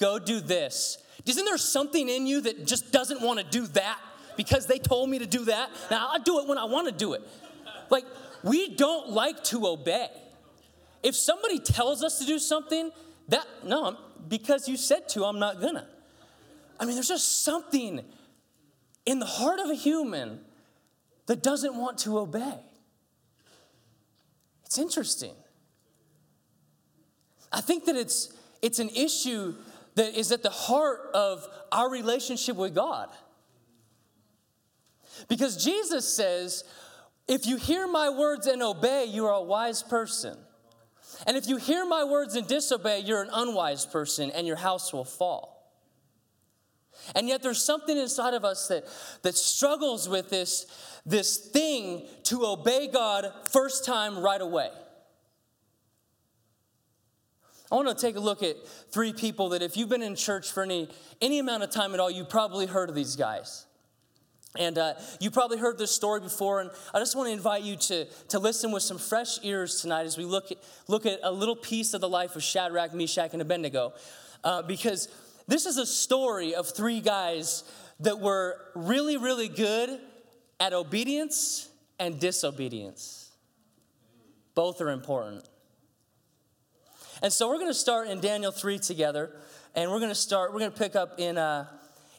go 0.00 0.18
do 0.18 0.40
this, 0.40 0.98
isn't 1.26 1.44
there 1.44 1.58
something 1.58 2.08
in 2.08 2.26
you 2.26 2.40
that 2.40 2.66
just 2.66 2.92
doesn't 2.92 3.20
want 3.20 3.38
to 3.38 3.44
do 3.44 3.66
that 3.68 3.98
because 4.36 4.66
they 4.66 4.78
told 4.78 5.08
me 5.08 5.18
to 5.18 5.26
do 5.26 5.44
that? 5.44 5.70
Now, 5.90 6.08
I'll 6.12 6.22
do 6.22 6.40
it 6.40 6.48
when 6.48 6.58
I 6.58 6.64
want 6.64 6.88
to 6.88 6.92
do 6.92 7.12
it. 7.12 7.22
Like, 7.90 8.04
we 8.42 8.74
don't 8.74 9.10
like 9.10 9.44
to 9.44 9.66
obey. 9.66 10.08
If 11.02 11.14
somebody 11.14 11.58
tells 11.58 12.02
us 12.02 12.18
to 12.18 12.24
do 12.24 12.38
something, 12.38 12.90
that, 13.28 13.46
no, 13.64 13.96
because 14.28 14.68
you 14.68 14.76
said 14.76 15.08
to, 15.10 15.24
I'm 15.24 15.38
not 15.38 15.60
gonna. 15.60 15.86
I 16.80 16.84
mean, 16.84 16.94
there's 16.94 17.08
just 17.08 17.42
something 17.42 18.02
in 19.06 19.18
the 19.18 19.26
heart 19.26 19.60
of 19.60 19.70
a 19.70 19.74
human 19.74 20.40
that 21.26 21.42
doesn't 21.42 21.76
want 21.76 21.98
to 21.98 22.18
obey. 22.18 22.58
It's 24.64 24.78
interesting. 24.78 25.34
I 27.52 27.60
think 27.60 27.84
that 27.84 27.96
it's, 27.96 28.34
it's 28.62 28.78
an 28.78 28.88
issue 28.88 29.54
that 29.94 30.16
is 30.16 30.32
at 30.32 30.42
the 30.42 30.50
heart 30.50 31.10
of 31.12 31.46
our 31.70 31.90
relationship 31.90 32.56
with 32.56 32.74
God. 32.74 33.10
Because 35.28 35.62
Jesus 35.62 36.10
says, 36.12 36.64
if 37.28 37.46
you 37.46 37.56
hear 37.56 37.86
my 37.86 38.08
words 38.08 38.46
and 38.46 38.62
obey, 38.62 39.04
you 39.04 39.26
are 39.26 39.34
a 39.34 39.42
wise 39.42 39.82
person. 39.82 40.36
And 41.26 41.36
if 41.36 41.46
you 41.46 41.56
hear 41.56 41.84
my 41.84 42.04
words 42.04 42.34
and 42.34 42.46
disobey, 42.46 43.00
you're 43.00 43.22
an 43.22 43.30
unwise 43.32 43.84
person 43.86 44.30
and 44.30 44.46
your 44.46 44.56
house 44.56 44.92
will 44.92 45.04
fall. 45.04 45.51
And 47.14 47.28
yet 47.28 47.42
there's 47.42 47.62
something 47.62 47.96
inside 47.96 48.34
of 48.34 48.44
us 48.44 48.68
that, 48.68 48.84
that 49.22 49.36
struggles 49.36 50.08
with 50.08 50.30
this, 50.30 50.66
this 51.04 51.36
thing 51.36 52.06
to 52.24 52.46
obey 52.46 52.88
God 52.88 53.32
first 53.44 53.84
time 53.84 54.18
right 54.18 54.40
away. 54.40 54.70
I 57.70 57.74
want 57.74 57.88
to 57.88 57.94
take 57.94 58.16
a 58.16 58.20
look 58.20 58.42
at 58.42 58.56
three 58.90 59.14
people 59.14 59.48
that 59.50 59.62
if 59.62 59.78
you've 59.78 59.88
been 59.88 60.02
in 60.02 60.14
church 60.14 60.52
for 60.52 60.62
any, 60.62 60.90
any 61.22 61.38
amount 61.38 61.62
of 61.62 61.70
time 61.70 61.94
at 61.94 62.00
all, 62.00 62.10
you've 62.10 62.28
probably 62.28 62.66
heard 62.66 62.90
of 62.90 62.94
these 62.94 63.16
guys. 63.16 63.64
And 64.58 64.76
uh, 64.76 64.94
you 65.18 65.30
probably 65.30 65.56
heard 65.56 65.78
this 65.78 65.90
story 65.90 66.20
before, 66.20 66.60
and 66.60 66.70
I 66.92 66.98
just 66.98 67.16
want 67.16 67.28
to 67.28 67.32
invite 67.32 67.62
you 67.62 67.76
to, 67.76 68.04
to 68.28 68.38
listen 68.38 68.70
with 68.70 68.82
some 68.82 68.98
fresh 68.98 69.38
ears 69.42 69.80
tonight 69.80 70.04
as 70.04 70.18
we 70.18 70.26
look 70.26 70.52
at, 70.52 70.58
look 70.88 71.06
at 71.06 71.20
a 71.22 71.32
little 71.32 71.56
piece 71.56 71.94
of 71.94 72.02
the 72.02 72.08
life 72.10 72.36
of 72.36 72.42
Shadrach, 72.42 72.92
Meshach, 72.92 73.30
and 73.32 73.40
Abednego. 73.40 73.94
Uh, 74.44 74.60
because 74.60 75.08
this 75.52 75.66
is 75.66 75.76
a 75.76 75.84
story 75.84 76.54
of 76.54 76.66
three 76.66 77.00
guys 77.00 77.64
that 78.00 78.20
were 78.20 78.56
really, 78.74 79.18
really 79.18 79.48
good 79.48 80.00
at 80.58 80.72
obedience 80.72 81.68
and 81.98 82.18
disobedience. 82.18 83.30
Both 84.54 84.80
are 84.80 84.88
important. 84.88 85.44
And 87.22 87.30
so 87.30 87.48
we're 87.48 87.58
going 87.58 87.68
to 87.68 87.74
start 87.74 88.08
in 88.08 88.20
Daniel 88.20 88.50
3 88.50 88.78
together, 88.78 89.30
and 89.74 89.90
we're 89.90 89.98
going 89.98 90.08
to 90.08 90.14
start, 90.14 90.54
we're 90.54 90.60
going 90.60 90.72
to 90.72 90.78
pick 90.78 90.96
up 90.96 91.20
in. 91.20 91.36
Uh, 91.36 91.66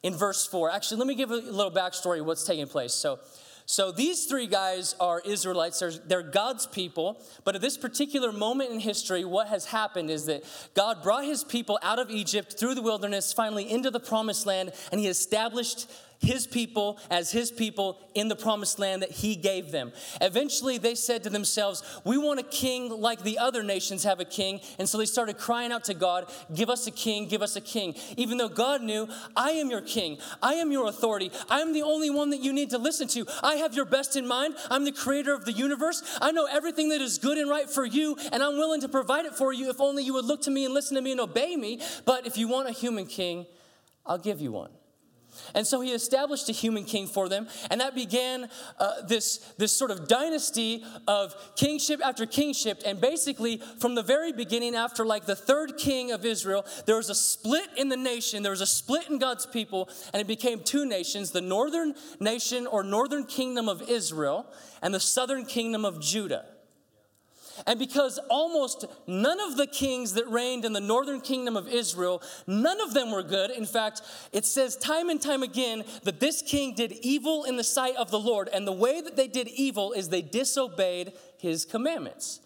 in 0.03 0.13
verse 0.13 0.45
4. 0.45 0.69
Actually, 0.69 0.97
let 0.97 1.07
me 1.07 1.15
give 1.15 1.31
a 1.31 1.35
little 1.37 1.71
backstory 1.71 2.19
of 2.19 2.25
what's 2.25 2.43
taking 2.43 2.67
place. 2.67 2.93
So, 2.93 3.19
so 3.65 3.91
these 3.91 4.25
three 4.25 4.47
guys 4.47 4.95
are 4.99 5.21
Israelites. 5.25 5.79
They're, 5.79 5.91
they're, 5.91 6.21
God's 6.21 6.67
people. 6.67 7.21
But 7.43 7.55
at 7.55 7.61
this 7.61 7.77
particular 7.77 8.31
moment 8.31 8.71
in 8.71 8.79
history, 8.79 9.23
what 9.23 9.47
has 9.47 9.65
happened 9.65 10.09
is 10.09 10.25
that 10.25 10.43
God 10.73 11.01
brought 11.01 11.23
his 11.23 11.43
people 11.43 11.79
out 11.81 11.99
of 11.99 12.09
Egypt 12.11 12.57
through 12.59 12.75
the 12.75 12.81
wilderness, 12.81 13.31
finally 13.31 13.69
into 13.69 13.89
the 13.89 13.99
promised 13.99 14.45
land, 14.45 14.73
and 14.91 14.99
he 14.99 15.07
established 15.07 15.89
his 16.23 16.47
people 16.47 16.97
as 17.11 17.31
his 17.31 17.51
people 17.51 17.99
in 18.15 18.27
the 18.27 18.35
promised 18.35 18.79
land 18.79 19.01
that 19.01 19.11
he 19.11 19.35
gave 19.35 19.71
them. 19.71 19.91
Eventually, 20.21 20.77
they 20.77 20.95
said 20.95 21.23
to 21.23 21.29
themselves, 21.29 21.83
We 22.03 22.17
want 22.17 22.39
a 22.39 22.43
king 22.43 22.89
like 22.89 23.23
the 23.23 23.37
other 23.37 23.61
nations 23.61 24.03
have 24.03 24.19
a 24.19 24.25
king. 24.25 24.61
And 24.79 24.87
so 24.87 24.97
they 24.97 25.05
started 25.05 25.37
crying 25.37 25.71
out 25.71 25.83
to 25.85 25.93
God, 25.93 26.31
Give 26.53 26.69
us 26.69 26.87
a 26.87 26.91
king, 26.91 27.27
give 27.27 27.41
us 27.41 27.55
a 27.55 27.61
king. 27.61 27.95
Even 28.17 28.37
though 28.37 28.49
God 28.49 28.81
knew, 28.81 29.07
I 29.35 29.51
am 29.51 29.69
your 29.69 29.81
king, 29.81 30.17
I 30.41 30.55
am 30.55 30.71
your 30.71 30.87
authority, 30.87 31.31
I 31.49 31.59
am 31.59 31.73
the 31.73 31.83
only 31.83 32.09
one 32.09 32.29
that 32.31 32.41
you 32.41 32.53
need 32.53 32.69
to 32.71 32.77
listen 32.77 33.07
to. 33.09 33.25
I 33.41 33.55
have 33.55 33.73
your 33.73 33.85
best 33.85 34.15
in 34.15 34.27
mind. 34.27 34.55
I'm 34.69 34.85
the 34.85 34.91
creator 34.91 35.33
of 35.33 35.45
the 35.45 35.51
universe. 35.51 36.17
I 36.21 36.31
know 36.31 36.47
everything 36.49 36.89
that 36.89 37.01
is 37.01 37.17
good 37.17 37.37
and 37.37 37.49
right 37.49 37.69
for 37.69 37.85
you, 37.85 38.17
and 38.31 38.41
I'm 38.41 38.57
willing 38.57 38.81
to 38.81 38.89
provide 38.89 39.25
it 39.25 39.35
for 39.35 39.53
you 39.53 39.69
if 39.69 39.81
only 39.81 40.03
you 40.03 40.13
would 40.13 40.25
look 40.25 40.41
to 40.43 40.51
me 40.51 40.65
and 40.65 40.73
listen 40.73 40.95
to 40.95 41.01
me 41.01 41.11
and 41.11 41.21
obey 41.21 41.55
me. 41.55 41.81
But 42.05 42.25
if 42.25 42.37
you 42.37 42.47
want 42.47 42.69
a 42.69 42.71
human 42.71 43.05
king, 43.05 43.45
I'll 44.05 44.17
give 44.17 44.41
you 44.41 44.51
one. 44.51 44.69
And 45.55 45.65
so 45.67 45.81
he 45.81 45.91
established 45.91 46.49
a 46.49 46.51
human 46.51 46.83
king 46.83 47.07
for 47.07 47.29
them, 47.29 47.47
and 47.69 47.81
that 47.81 47.95
began 47.95 48.49
uh, 48.79 49.01
this, 49.07 49.37
this 49.57 49.71
sort 49.71 49.91
of 49.91 50.07
dynasty 50.07 50.83
of 51.07 51.35
kingship 51.55 52.01
after 52.03 52.25
kingship. 52.25 52.81
And 52.85 52.99
basically, 52.99 53.61
from 53.79 53.95
the 53.95 54.03
very 54.03 54.31
beginning, 54.31 54.75
after 54.75 55.05
like 55.05 55.25
the 55.25 55.35
third 55.35 55.77
king 55.77 56.11
of 56.11 56.25
Israel, 56.25 56.65
there 56.85 56.95
was 56.95 57.09
a 57.09 57.15
split 57.15 57.69
in 57.77 57.89
the 57.89 57.97
nation, 57.97 58.43
there 58.43 58.51
was 58.51 58.61
a 58.61 58.67
split 58.67 59.09
in 59.09 59.19
God's 59.19 59.45
people, 59.45 59.89
and 60.13 60.21
it 60.21 60.27
became 60.27 60.61
two 60.61 60.85
nations 60.85 61.31
the 61.31 61.41
northern 61.41 61.93
nation 62.19 62.67
or 62.67 62.83
northern 62.83 63.25
kingdom 63.25 63.69
of 63.69 63.89
Israel, 63.89 64.45
and 64.81 64.93
the 64.93 64.99
southern 64.99 65.45
kingdom 65.45 65.85
of 65.85 65.99
Judah. 65.99 66.45
And 67.67 67.77
because 67.79 68.19
almost 68.29 68.85
none 69.07 69.39
of 69.39 69.57
the 69.57 69.67
kings 69.67 70.13
that 70.13 70.27
reigned 70.27 70.65
in 70.65 70.73
the 70.73 70.81
northern 70.81 71.21
kingdom 71.21 71.55
of 71.55 71.67
Israel, 71.67 72.21
none 72.47 72.81
of 72.81 72.93
them 72.93 73.11
were 73.11 73.23
good. 73.23 73.51
In 73.51 73.65
fact, 73.65 74.01
it 74.31 74.45
says 74.45 74.75
time 74.75 75.09
and 75.09 75.21
time 75.21 75.43
again 75.43 75.83
that 76.03 76.19
this 76.19 76.41
king 76.41 76.73
did 76.75 76.93
evil 77.01 77.43
in 77.43 77.55
the 77.55 77.63
sight 77.63 77.95
of 77.95 78.11
the 78.11 78.19
Lord. 78.19 78.49
And 78.51 78.67
the 78.67 78.71
way 78.71 79.01
that 79.01 79.15
they 79.15 79.27
did 79.27 79.47
evil 79.47 79.93
is 79.93 80.09
they 80.09 80.21
disobeyed 80.21 81.13
his 81.37 81.65
commandments. 81.65 82.39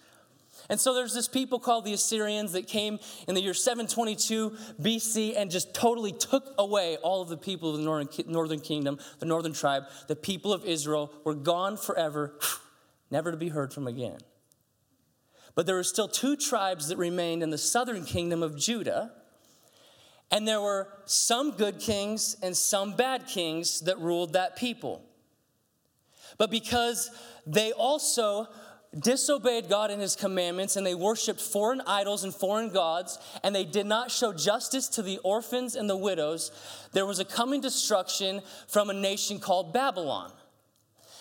And 0.69 0.79
so 0.79 0.93
there's 0.93 1.13
this 1.13 1.27
people 1.27 1.59
called 1.59 1.85
the 1.85 1.93
Assyrians 1.93 2.51
that 2.51 2.67
came 2.67 2.99
in 3.27 3.35
the 3.35 3.41
year 3.41 3.53
722 3.53 4.51
BC 4.81 5.33
and 5.37 5.49
just 5.49 5.73
totally 5.73 6.11
took 6.11 6.53
away 6.57 6.97
all 6.97 7.21
of 7.21 7.29
the 7.29 7.37
people 7.37 7.71
of 7.71 7.77
the 7.77 7.83
northern, 7.83 8.09
northern 8.27 8.59
kingdom, 8.59 8.99
the 9.19 9.25
northern 9.25 9.53
tribe. 9.53 9.83
The 10.07 10.15
people 10.15 10.51
of 10.51 10.65
Israel 10.65 11.13
were 11.23 11.35
gone 11.35 11.77
forever, 11.77 12.37
never 13.11 13.31
to 13.31 13.37
be 13.37 13.49
heard 13.49 13.73
from 13.73 13.87
again. 13.87 14.17
But 15.57 15.65
there 15.65 15.73
were 15.73 15.83
still 15.83 16.07
two 16.07 16.35
tribes 16.35 16.89
that 16.89 16.97
remained 16.97 17.41
in 17.41 17.49
the 17.49 17.57
southern 17.57 18.05
kingdom 18.05 18.43
of 18.43 18.55
Judah. 18.55 19.11
And 20.29 20.47
there 20.47 20.61
were 20.61 20.87
some 21.05 21.49
good 21.49 21.79
kings 21.79 22.37
and 22.43 22.55
some 22.55 22.95
bad 22.95 23.25
kings 23.25 23.79
that 23.81 23.97
ruled 23.97 24.33
that 24.33 24.55
people. 24.55 25.01
But 26.37 26.51
because 26.51 27.09
they 27.47 27.71
also 27.71 28.49
disobeyed 28.99 29.67
God 29.67 29.89
and 29.89 29.99
his 29.99 30.15
commandments 30.15 30.75
and 30.75 30.85
they 30.85 30.93
worshiped 30.93 31.41
foreign 31.41 31.81
idols 31.87 32.23
and 32.23 32.31
foreign 32.31 32.69
gods 32.69 33.17
and 33.43 33.55
they 33.55 33.65
did 33.65 33.87
not 33.87 34.11
show 34.11 34.33
justice 34.33 34.87
to 34.89 35.01
the 35.01 35.17
orphans 35.23 35.75
and 35.75 35.89
the 35.89 35.97
widows, 35.97 36.51
there 36.93 37.07
was 37.07 37.17
a 37.17 37.25
coming 37.25 37.61
destruction 37.61 38.41
from 38.67 38.91
a 38.91 38.93
nation 38.93 39.39
called 39.39 39.73
Babylon. 39.73 40.31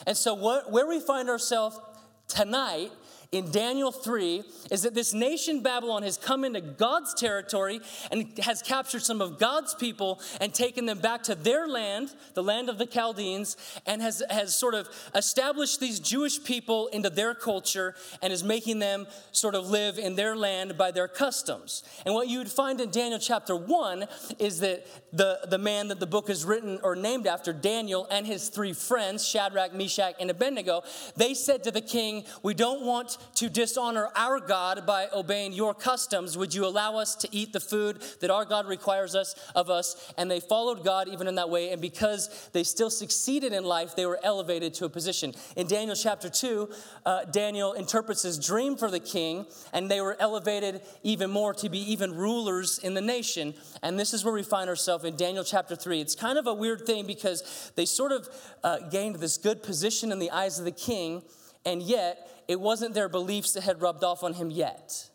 And 0.06 0.14
so, 0.14 0.34
what, 0.34 0.70
where 0.70 0.86
we 0.86 1.00
find 1.00 1.30
ourselves 1.30 1.80
tonight 2.28 2.92
in 3.32 3.50
Daniel 3.50 3.90
3 3.90 4.42
is 4.70 4.82
that 4.82 4.94
this 4.94 5.12
nation 5.12 5.62
Babylon 5.62 6.02
has 6.02 6.16
come 6.16 6.44
into 6.44 6.60
God's 6.60 7.14
territory 7.14 7.80
and 8.10 8.38
has 8.38 8.62
captured 8.62 9.02
some 9.02 9.20
of 9.20 9.38
God's 9.38 9.74
people 9.74 10.20
and 10.40 10.54
taken 10.54 10.86
them 10.86 10.98
back 10.98 11.22
to 11.24 11.34
their 11.34 11.66
land, 11.66 12.14
the 12.34 12.42
land 12.42 12.68
of 12.68 12.78
the 12.78 12.86
Chaldeans, 12.86 13.56
and 13.86 14.00
has, 14.00 14.22
has 14.30 14.54
sort 14.54 14.74
of 14.74 14.88
established 15.14 15.80
these 15.80 15.98
Jewish 15.98 16.42
people 16.42 16.86
into 16.88 17.10
their 17.10 17.34
culture 17.34 17.94
and 18.22 18.32
is 18.32 18.44
making 18.44 18.78
them 18.78 19.06
sort 19.32 19.54
of 19.54 19.68
live 19.70 19.98
in 19.98 20.14
their 20.14 20.36
land 20.36 20.78
by 20.78 20.90
their 20.90 21.08
customs. 21.08 21.82
And 22.04 22.14
what 22.14 22.28
you 22.28 22.38
would 22.38 22.50
find 22.50 22.80
in 22.80 22.90
Daniel 22.90 23.18
chapter 23.18 23.56
1 23.56 24.06
is 24.38 24.60
that 24.60 24.86
the, 25.12 25.40
the 25.48 25.58
man 25.58 25.88
that 25.88 26.00
the 26.00 26.06
book 26.06 26.30
is 26.30 26.44
written 26.44 26.78
or 26.82 26.94
named 26.94 27.26
after, 27.26 27.52
Daniel, 27.52 28.06
and 28.10 28.26
his 28.26 28.48
three 28.48 28.72
friends, 28.72 29.26
Shadrach, 29.26 29.74
Meshach, 29.74 30.14
and 30.20 30.30
Abednego, 30.30 30.82
they 31.16 31.34
said 31.34 31.64
to 31.64 31.70
the 31.70 31.80
king, 31.80 32.24
We 32.42 32.54
don't 32.54 32.84
want 32.84 33.15
to 33.34 33.48
dishonor 33.48 34.08
our 34.14 34.40
God 34.40 34.86
by 34.86 35.08
obeying 35.14 35.52
your 35.52 35.74
customs. 35.74 36.36
Would 36.36 36.54
you 36.54 36.64
allow 36.66 36.96
us 36.96 37.14
to 37.16 37.28
eat 37.30 37.52
the 37.52 37.60
food 37.60 38.02
that 38.20 38.30
our 38.30 38.44
God 38.44 38.66
requires 38.66 39.14
us 39.14 39.34
of 39.54 39.70
us? 39.70 40.12
And 40.16 40.30
they 40.30 40.40
followed 40.40 40.84
God 40.84 41.08
even 41.08 41.26
in 41.26 41.34
that 41.36 41.50
way. 41.50 41.70
And 41.70 41.80
because 41.80 42.48
they 42.52 42.64
still 42.64 42.90
succeeded 42.90 43.52
in 43.52 43.64
life, 43.64 43.94
they 43.96 44.06
were 44.06 44.20
elevated 44.22 44.74
to 44.74 44.84
a 44.84 44.88
position. 44.88 45.34
In 45.56 45.66
Daniel 45.66 45.96
chapter 45.96 46.28
2, 46.28 46.68
uh, 47.04 47.24
Daniel 47.26 47.72
interprets 47.72 48.22
his 48.22 48.38
dream 48.38 48.76
for 48.76 48.90
the 48.90 49.00
king, 49.00 49.46
and 49.72 49.90
they 49.90 50.00
were 50.00 50.16
elevated 50.20 50.82
even 51.02 51.30
more 51.30 51.54
to 51.54 51.68
be 51.68 51.78
even 51.92 52.14
rulers 52.14 52.78
in 52.78 52.94
the 52.94 53.00
nation. 53.00 53.54
And 53.82 53.98
this 53.98 54.14
is 54.14 54.24
where 54.24 54.34
we 54.34 54.42
find 54.42 54.68
ourselves 54.68 55.04
in 55.04 55.16
Daniel 55.16 55.44
chapter 55.44 55.76
3. 55.76 56.00
It's 56.00 56.14
kind 56.14 56.38
of 56.38 56.46
a 56.46 56.54
weird 56.54 56.86
thing 56.86 57.06
because 57.06 57.72
they 57.76 57.84
sort 57.84 58.12
of 58.12 58.28
uh, 58.62 58.88
gained 58.90 59.16
this 59.16 59.38
good 59.38 59.62
position 59.62 60.12
in 60.12 60.18
the 60.18 60.30
eyes 60.30 60.58
of 60.58 60.64
the 60.64 60.70
king, 60.70 61.22
and 61.66 61.82
yet 61.82 62.30
it 62.48 62.60
wasn't 62.60 62.94
their 62.94 63.08
beliefs 63.08 63.52
that 63.52 63.64
had 63.64 63.82
rubbed 63.82 64.04
off 64.04 64.22
on 64.22 64.32
him 64.34 64.50
yet. 64.50 65.10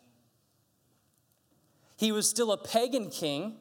He 1.96 2.12
was 2.12 2.28
still 2.28 2.52
a 2.52 2.58
pagan 2.58 3.10
king 3.10 3.56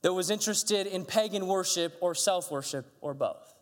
that 0.00 0.14
was 0.14 0.30
interested 0.30 0.86
in 0.86 1.04
pagan 1.04 1.46
worship 1.46 1.96
or 2.00 2.14
self 2.14 2.50
worship 2.50 2.86
or 3.00 3.14
both. 3.14 3.54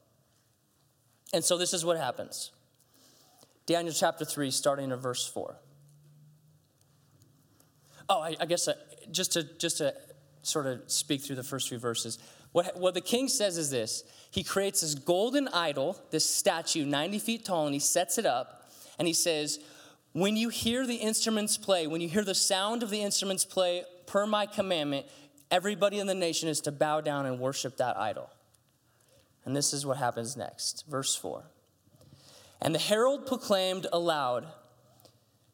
And 1.35 1.44
so 1.44 1.59
this 1.59 1.75
is 1.75 1.85
what 1.85 1.99
happens 1.99 2.52
Daniel 3.66 3.94
chapter 3.94 4.25
3, 4.25 4.50
starting 4.50 4.90
in 4.90 4.97
verse 4.97 5.26
4. 5.26 5.56
Oh, 8.09 8.20
I, 8.20 8.37
I 8.40 8.47
guess 8.47 8.66
uh, 8.66 8.75
just, 9.11 9.32
to, 9.32 9.44
just 9.59 9.78
to 9.78 9.94
sort 10.42 10.66
of 10.66 10.82
speak 10.90 11.23
through 11.23 11.37
the 11.37 11.44
first 11.44 11.68
few 11.68 11.78
verses. 11.78 12.18
What, 12.52 12.78
what 12.78 12.95
the 12.95 13.00
king 13.00 13.28
says 13.28 13.57
is 13.57 13.71
this 13.71 14.04
He 14.30 14.42
creates 14.42 14.80
this 14.80 14.95
golden 14.95 15.49
idol, 15.49 16.00
this 16.11 16.28
statue, 16.28 16.85
90 16.85 17.19
feet 17.19 17.45
tall, 17.45 17.66
and 17.66 17.75
he 17.75 17.80
sets 17.80 18.19
it 18.19 18.26
up 18.26 18.61
and 19.00 19.09
he 19.09 19.14
says, 19.14 19.59
When 20.12 20.37
you 20.37 20.50
hear 20.50 20.87
the 20.87 20.97
instruments 20.97 21.57
play, 21.57 21.87
when 21.87 22.00
you 22.00 22.09
hear 22.09 22.23
the 22.23 22.35
sound 22.35 22.83
of 22.83 22.90
the 22.90 23.02
instruments 23.02 23.45
play 23.45 23.85
per 24.07 24.26
my 24.26 24.47
commandment, 24.47 25.07
everybody 25.50 25.99
in 25.99 26.07
the 26.07 26.14
nation 26.14 26.49
is 26.49 26.61
to 26.62 26.71
bow 26.71 27.00
down 27.00 27.26
and 27.26 27.40
worship 27.40 27.78
that 27.78 27.97
idol. 27.97 28.30
And 29.45 29.57
this 29.57 29.73
is 29.73 29.87
what 29.87 29.97
happens 29.97 30.37
next. 30.37 30.85
Verse 30.87 31.16
4. 31.16 31.45
And 32.61 32.75
the 32.75 32.78
herald 32.78 33.26
proclaimed 33.26 33.87
aloud, 33.90 34.47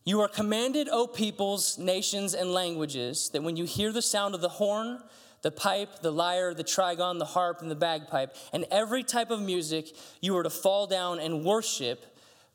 You 0.04 0.20
are 0.22 0.28
commanded, 0.28 0.88
O 0.90 1.06
peoples, 1.06 1.78
nations, 1.78 2.34
and 2.34 2.50
languages, 2.50 3.30
that 3.30 3.44
when 3.44 3.56
you 3.56 3.64
hear 3.64 3.92
the 3.92 4.02
sound 4.02 4.34
of 4.34 4.40
the 4.40 4.48
horn, 4.48 4.98
the 5.46 5.50
pipe, 5.52 6.00
the 6.02 6.10
lyre, 6.10 6.52
the 6.54 6.64
trigon, 6.64 7.20
the 7.20 7.24
harp, 7.24 7.62
and 7.62 7.70
the 7.70 7.76
bagpipe, 7.76 8.34
and 8.52 8.66
every 8.68 9.04
type 9.04 9.30
of 9.30 9.40
music, 9.40 9.94
you 10.20 10.36
are 10.36 10.42
to 10.42 10.50
fall 10.50 10.88
down 10.88 11.20
and 11.20 11.44
worship 11.44 12.04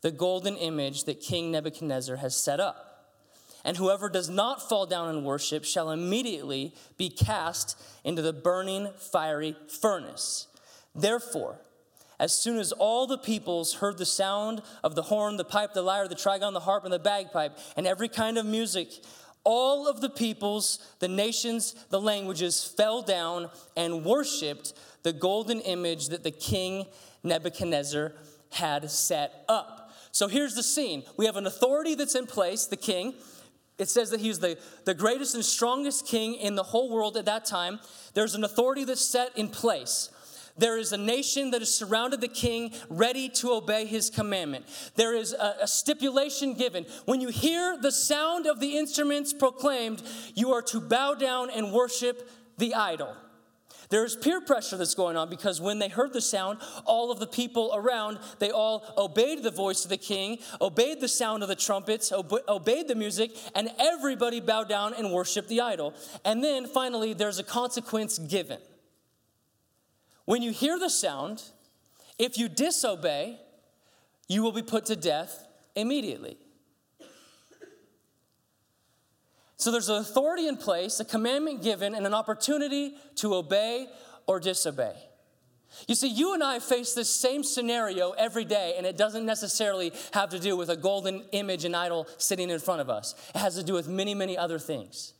the 0.01 0.11
golden 0.11 0.57
image 0.57 1.05
that 1.05 1.21
King 1.21 1.51
Nebuchadnezzar 1.51 2.17
has 2.17 2.35
set 2.35 2.59
up. 2.59 3.07
And 3.63 3.77
whoever 3.77 4.09
does 4.09 4.29
not 4.29 4.67
fall 4.67 4.85
down 4.85 5.07
and 5.07 5.23
worship 5.23 5.63
shall 5.63 5.89
immediately 5.89 6.75
be 6.97 7.07
cast 7.07 7.81
into 8.03 8.21
the 8.21 8.33
burning 8.33 8.89
fiery 8.97 9.55
furnace. 9.69 10.47
Therefore, 10.93 11.61
as 12.19 12.35
soon 12.35 12.57
as 12.57 12.73
all 12.73 13.07
the 13.07 13.17
peoples 13.17 13.75
heard 13.75 13.99
the 13.99 14.05
sound 14.05 14.63
of 14.83 14.95
the 14.95 15.03
horn, 15.03 15.37
the 15.37 15.45
pipe, 15.45 15.71
the 15.71 15.81
lyre, 15.81 16.09
the 16.09 16.15
trigon, 16.15 16.51
the 16.51 16.59
harp, 16.59 16.83
and 16.83 16.91
the 16.91 16.99
bagpipe, 16.99 17.57
and 17.77 17.87
every 17.87 18.09
kind 18.09 18.37
of 18.37 18.45
music, 18.45 18.89
all 19.43 19.87
of 19.87 20.01
the 20.01 20.09
peoples, 20.09 20.79
the 20.99 21.07
nations, 21.07 21.73
the 21.89 21.99
languages 21.99 22.63
fell 22.63 23.01
down 23.01 23.49
and 23.75 24.05
worshiped 24.05 24.73
the 25.03 25.13
golden 25.13 25.59
image 25.61 26.09
that 26.09 26.23
the 26.23 26.31
king 26.31 26.85
Nebuchadnezzar 27.23 28.13
had 28.51 28.89
set 28.91 29.45
up. 29.49 29.91
So 30.11 30.27
here's 30.27 30.55
the 30.55 30.63
scene 30.63 31.03
we 31.17 31.25
have 31.25 31.37
an 31.37 31.47
authority 31.47 31.95
that's 31.95 32.15
in 32.15 32.25
place, 32.25 32.65
the 32.65 32.77
king. 32.77 33.15
It 33.77 33.89
says 33.89 34.11
that 34.11 34.19
he's 34.19 34.37
the, 34.37 34.59
the 34.85 34.93
greatest 34.93 35.33
and 35.33 35.43
strongest 35.43 36.05
king 36.05 36.35
in 36.35 36.53
the 36.53 36.61
whole 36.61 36.91
world 36.91 37.17
at 37.17 37.25
that 37.25 37.45
time. 37.45 37.79
There's 38.13 38.35
an 38.35 38.43
authority 38.43 38.83
that's 38.83 39.03
set 39.03 39.35
in 39.35 39.47
place. 39.47 40.09
There 40.57 40.77
is 40.77 40.91
a 40.91 40.97
nation 40.97 41.51
that 41.51 41.61
has 41.61 41.73
surrounded 41.73 42.21
the 42.21 42.27
king, 42.27 42.73
ready 42.89 43.29
to 43.29 43.51
obey 43.51 43.85
his 43.85 44.09
commandment. 44.09 44.65
There 44.95 45.15
is 45.15 45.33
a, 45.33 45.55
a, 45.61 45.67
stipulation 45.67 46.53
given. 46.53 46.85
When 47.05 47.21
you 47.21 47.29
hear 47.29 47.77
the 47.77 47.91
sound 47.91 48.45
of 48.45 48.59
the 48.59 48.77
instruments 48.77 49.33
proclaimed, 49.33 50.01
you 50.35 50.51
are 50.51 50.61
to 50.63 50.79
bow 50.79 51.13
down 51.13 51.49
and 51.49 51.71
worship 51.71 52.29
the 52.57 52.75
idol. 52.75 53.15
There's 53.91 54.15
peer 54.15 54.39
pressure 54.39 54.77
that's 54.77 54.95
going 54.95 55.17
on 55.17 55.29
because 55.29 55.59
when 55.59 55.77
they 55.77 55.89
heard 55.89 56.13
the 56.13 56.21
sound, 56.21 56.59
all 56.85 57.11
of 57.11 57.19
the 57.19 57.27
people 57.27 57.71
around, 57.75 58.19
they 58.39 58.49
all 58.49 58.85
obeyed 58.97 59.43
the 59.43 59.51
voice 59.51 59.83
of 59.83 59.89
the 59.89 59.97
king, 59.97 60.39
obeyed 60.61 61.01
the 61.01 61.09
sound 61.09 61.43
of 61.43 61.49
the 61.49 61.55
trumpets, 61.55 62.11
obeyed 62.13 62.87
the 62.87 62.95
music, 62.95 63.31
and 63.53 63.69
everybody 63.77 64.39
bowed 64.39 64.69
down 64.69 64.93
and 64.93 65.11
worshiped 65.11 65.49
the 65.49 65.59
idol. 65.59 65.93
And 66.23 66.41
then 66.41 66.67
finally, 66.67 67.13
there's 67.13 67.37
a 67.37 67.43
consequence 67.43 68.17
given. 68.17 68.59
When 70.25 70.41
you 70.41 70.51
hear 70.51 70.77
the 70.79 70.89
sound, 70.89 71.43
if 72.17 72.37
you 72.37 72.47
disobey, 72.47 73.39
you 74.27 74.43
will 74.43 74.51
be 74.51 74.61
put 74.61 74.85
to 74.85 74.95
death 74.95 75.47
immediately. 75.75 76.37
So 79.57 79.71
there's 79.71 79.89
an 79.89 79.97
authority 79.97 80.47
in 80.47 80.57
place, 80.57 80.99
a 80.99 81.05
commandment 81.05 81.61
given, 81.61 81.93
and 81.93 82.05
an 82.07 82.13
opportunity 82.13 82.95
to 83.17 83.35
obey 83.35 83.87
or 84.25 84.39
disobey. 84.39 84.95
You 85.87 85.95
see, 85.95 86.09
you 86.09 86.33
and 86.33 86.43
I 86.43 86.59
face 86.59 86.93
this 86.93 87.09
same 87.09 87.43
scenario 87.43 88.11
every 88.11 88.43
day, 88.43 88.73
and 88.77 88.85
it 88.85 88.97
doesn't 88.97 89.25
necessarily 89.25 89.93
have 90.13 90.29
to 90.29 90.39
do 90.39 90.57
with 90.57 90.69
a 90.69 90.75
golden 90.75 91.23
image 91.31 91.63
and 91.63 91.75
idol 91.75 92.07
sitting 92.17 92.49
in 92.49 92.59
front 92.59 92.81
of 92.81 92.89
us. 92.89 93.15
It 93.35 93.39
has 93.39 93.55
to 93.55 93.63
do 93.63 93.73
with 93.73 93.87
many, 93.87 94.13
many 94.13 94.37
other 94.37 94.59
things. 94.59 95.13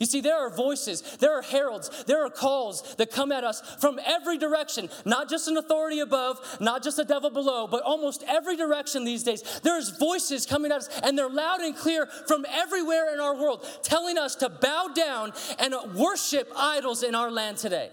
You 0.00 0.06
see, 0.06 0.20
there 0.20 0.36
are 0.36 0.50
voices, 0.50 1.02
there 1.18 1.32
are 1.36 1.42
heralds, 1.42 2.04
there 2.04 2.24
are 2.24 2.30
calls 2.30 2.94
that 2.96 3.10
come 3.10 3.32
at 3.32 3.44
us 3.44 3.60
from 3.80 3.98
every 4.04 4.38
direction, 4.38 4.88
not 5.04 5.28
just 5.28 5.48
an 5.48 5.56
authority 5.56 6.00
above, 6.00 6.38
not 6.60 6.82
just 6.82 6.98
a 6.98 7.04
devil 7.04 7.30
below, 7.30 7.66
but 7.66 7.82
almost 7.82 8.24
every 8.26 8.56
direction 8.56 9.04
these 9.04 9.22
days. 9.22 9.60
There's 9.62 9.90
voices 9.98 10.46
coming 10.46 10.72
at 10.72 10.78
us, 10.78 11.00
and 11.02 11.18
they're 11.18 11.28
loud 11.28 11.60
and 11.60 11.76
clear 11.76 12.06
from 12.26 12.46
everywhere 12.50 13.12
in 13.12 13.20
our 13.20 13.34
world, 13.34 13.66
telling 13.82 14.18
us 14.18 14.34
to 14.36 14.48
bow 14.48 14.90
down 14.94 15.32
and 15.58 15.74
worship 15.94 16.50
idols 16.56 17.02
in 17.02 17.14
our 17.14 17.30
land 17.30 17.56
today. 17.56 17.90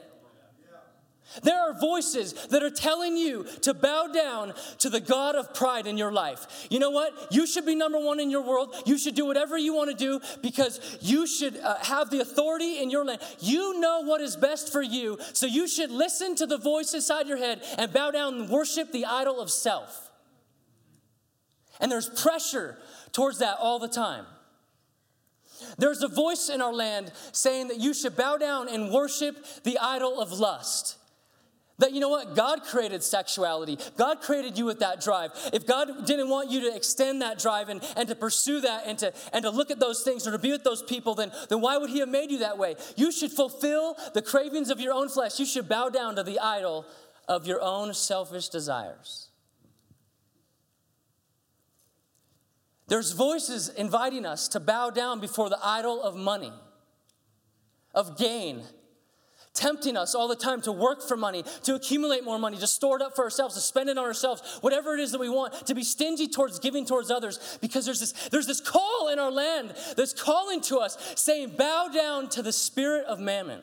There 1.43 1.59
are 1.59 1.73
voices 1.73 2.33
that 2.47 2.63
are 2.63 2.69
telling 2.69 3.17
you 3.17 3.45
to 3.61 3.73
bow 3.73 4.07
down 4.07 4.53
to 4.79 4.89
the 4.89 4.99
God 4.99 5.35
of 5.35 5.53
pride 5.53 5.88
in 5.88 5.97
your 5.97 6.11
life. 6.11 6.67
You 6.69 6.79
know 6.79 6.91
what? 6.91 7.13
You 7.31 7.45
should 7.45 7.65
be 7.65 7.75
number 7.75 7.99
one 7.99 8.19
in 8.19 8.29
your 8.29 8.43
world. 8.43 8.75
You 8.85 8.97
should 8.97 9.15
do 9.15 9.25
whatever 9.25 9.57
you 9.57 9.73
want 9.73 9.89
to 9.89 9.97
do 9.97 10.21
because 10.41 10.97
you 11.01 11.27
should 11.27 11.57
uh, 11.57 11.75
have 11.83 12.09
the 12.09 12.21
authority 12.21 12.81
in 12.81 12.89
your 12.89 13.03
land. 13.03 13.21
You 13.39 13.79
know 13.79 14.01
what 14.03 14.21
is 14.21 14.35
best 14.35 14.71
for 14.71 14.81
you, 14.81 15.17
so 15.33 15.45
you 15.45 15.67
should 15.67 15.91
listen 15.91 16.35
to 16.35 16.45
the 16.45 16.57
voice 16.57 16.93
inside 16.93 17.27
your 17.27 17.38
head 17.38 17.61
and 17.77 17.91
bow 17.91 18.11
down 18.11 18.35
and 18.35 18.49
worship 18.49 18.91
the 18.91 19.05
idol 19.05 19.41
of 19.41 19.51
self. 19.51 20.11
And 21.81 21.91
there's 21.91 22.09
pressure 22.09 22.77
towards 23.11 23.39
that 23.39 23.57
all 23.59 23.79
the 23.79 23.89
time. 23.89 24.25
There's 25.77 26.03
a 26.03 26.07
voice 26.07 26.49
in 26.49 26.61
our 26.61 26.73
land 26.73 27.11
saying 27.31 27.69
that 27.69 27.79
you 27.79 27.93
should 27.93 28.15
bow 28.15 28.38
down 28.38 28.69
and 28.69 28.91
worship 28.91 29.63
the 29.63 29.77
idol 29.79 30.21
of 30.21 30.31
lust. 30.31 30.97
That 31.77 31.91
you 31.91 31.99
know 31.99 32.09
what? 32.09 32.35
God 32.35 32.63
created 32.63 33.03
sexuality. 33.03 33.77
God 33.97 34.21
created 34.21 34.57
you 34.57 34.63
with 34.63 34.79
that 34.79 35.01
drive. 35.01 35.31
If 35.51 35.67
God 35.67 36.05
didn't 36.05 36.29
want 36.29 36.49
you 36.49 36.61
to 36.61 36.75
extend 36.75 37.21
that 37.21 37.38
drive 37.38 37.67
and, 37.67 37.83
and 37.97 38.07
to 38.07 38.15
pursue 38.15 38.61
that 38.61 38.83
and 38.85 38.97
to, 38.99 39.13
and 39.33 39.43
to 39.43 39.49
look 39.49 39.71
at 39.71 39.79
those 39.79 40.01
things 40.01 40.25
or 40.25 40.31
to 40.31 40.39
be 40.39 40.51
with 40.51 40.63
those 40.63 40.81
people, 40.81 41.15
then, 41.15 41.31
then 41.49 41.59
why 41.59 41.77
would 41.77 41.89
He 41.89 41.99
have 41.99 42.07
made 42.07 42.31
you 42.31 42.39
that 42.39 42.57
way? 42.57 42.75
You 42.95 43.11
should 43.11 43.31
fulfill 43.31 43.97
the 44.13 44.21
cravings 44.21 44.69
of 44.69 44.79
your 44.79 44.93
own 44.93 45.09
flesh. 45.09 45.38
You 45.38 45.45
should 45.45 45.67
bow 45.67 45.89
down 45.89 46.15
to 46.15 46.23
the 46.23 46.39
idol 46.39 46.85
of 47.27 47.45
your 47.45 47.61
own 47.61 47.93
selfish 47.93 48.47
desires. 48.47 49.29
There's 52.88 53.11
voices 53.11 53.67
inviting 53.67 54.25
us 54.25 54.47
to 54.49 54.59
bow 54.59 54.91
down 54.91 55.19
before 55.19 55.49
the 55.49 55.59
idol 55.61 56.01
of 56.01 56.15
money, 56.15 56.53
of 57.93 58.17
gain, 58.17 58.63
tempting 59.55 59.97
us 59.97 60.13
all 60.13 60.27
the 60.27 60.35
time 60.35 60.61
to 60.61 60.71
work 60.71 61.01
for 61.01 61.17
money, 61.17 61.43
to 61.63 61.73
accumulate 61.73 62.23
more 62.23 62.37
money, 62.37 62.57
to 62.57 62.67
store 62.67 62.97
it 62.97 63.01
up 63.01 63.15
for 63.15 63.23
ourselves, 63.23 63.55
to 63.55 63.61
spend 63.61 63.89
it 63.89 63.97
on 63.97 64.05
ourselves, 64.05 64.59
whatever 64.61 64.93
it 64.93 64.99
is 64.99 65.11
that 65.11 65.19
we 65.19 65.29
want, 65.29 65.53
to 65.65 65.73
be 65.73 65.83
stingy 65.83 66.27
towards 66.27 66.59
giving 66.59 66.85
towards 66.85 67.09
others, 67.09 67.57
because 67.61 67.85
there's 67.85 68.01
this, 68.01 68.11
there's 68.29 68.45
this 68.45 68.61
call 68.61 69.09
in 69.11 69.17
our 69.17 69.31
land 69.31 69.73
that's 69.97 70.13
calling 70.13 70.61
to 70.61 70.77
us, 70.77 70.97
saying, 71.15 71.53
bow 71.57 71.89
down 71.91 72.29
to 72.29 72.43
the 72.43 72.53
spirit 72.53 73.05
of 73.05 73.19
mammon. 73.19 73.61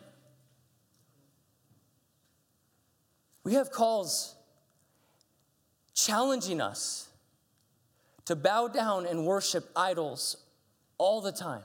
We 3.44 3.54
have 3.54 3.70
calls 3.70 4.34
challenging 5.94 6.60
us 6.60 7.08
to 8.24 8.36
bow 8.36 8.68
down 8.68 9.04
and 9.06 9.26
worship 9.26 9.68
idols 9.76 10.36
all 10.96 11.20
the 11.20 11.32
time. 11.32 11.62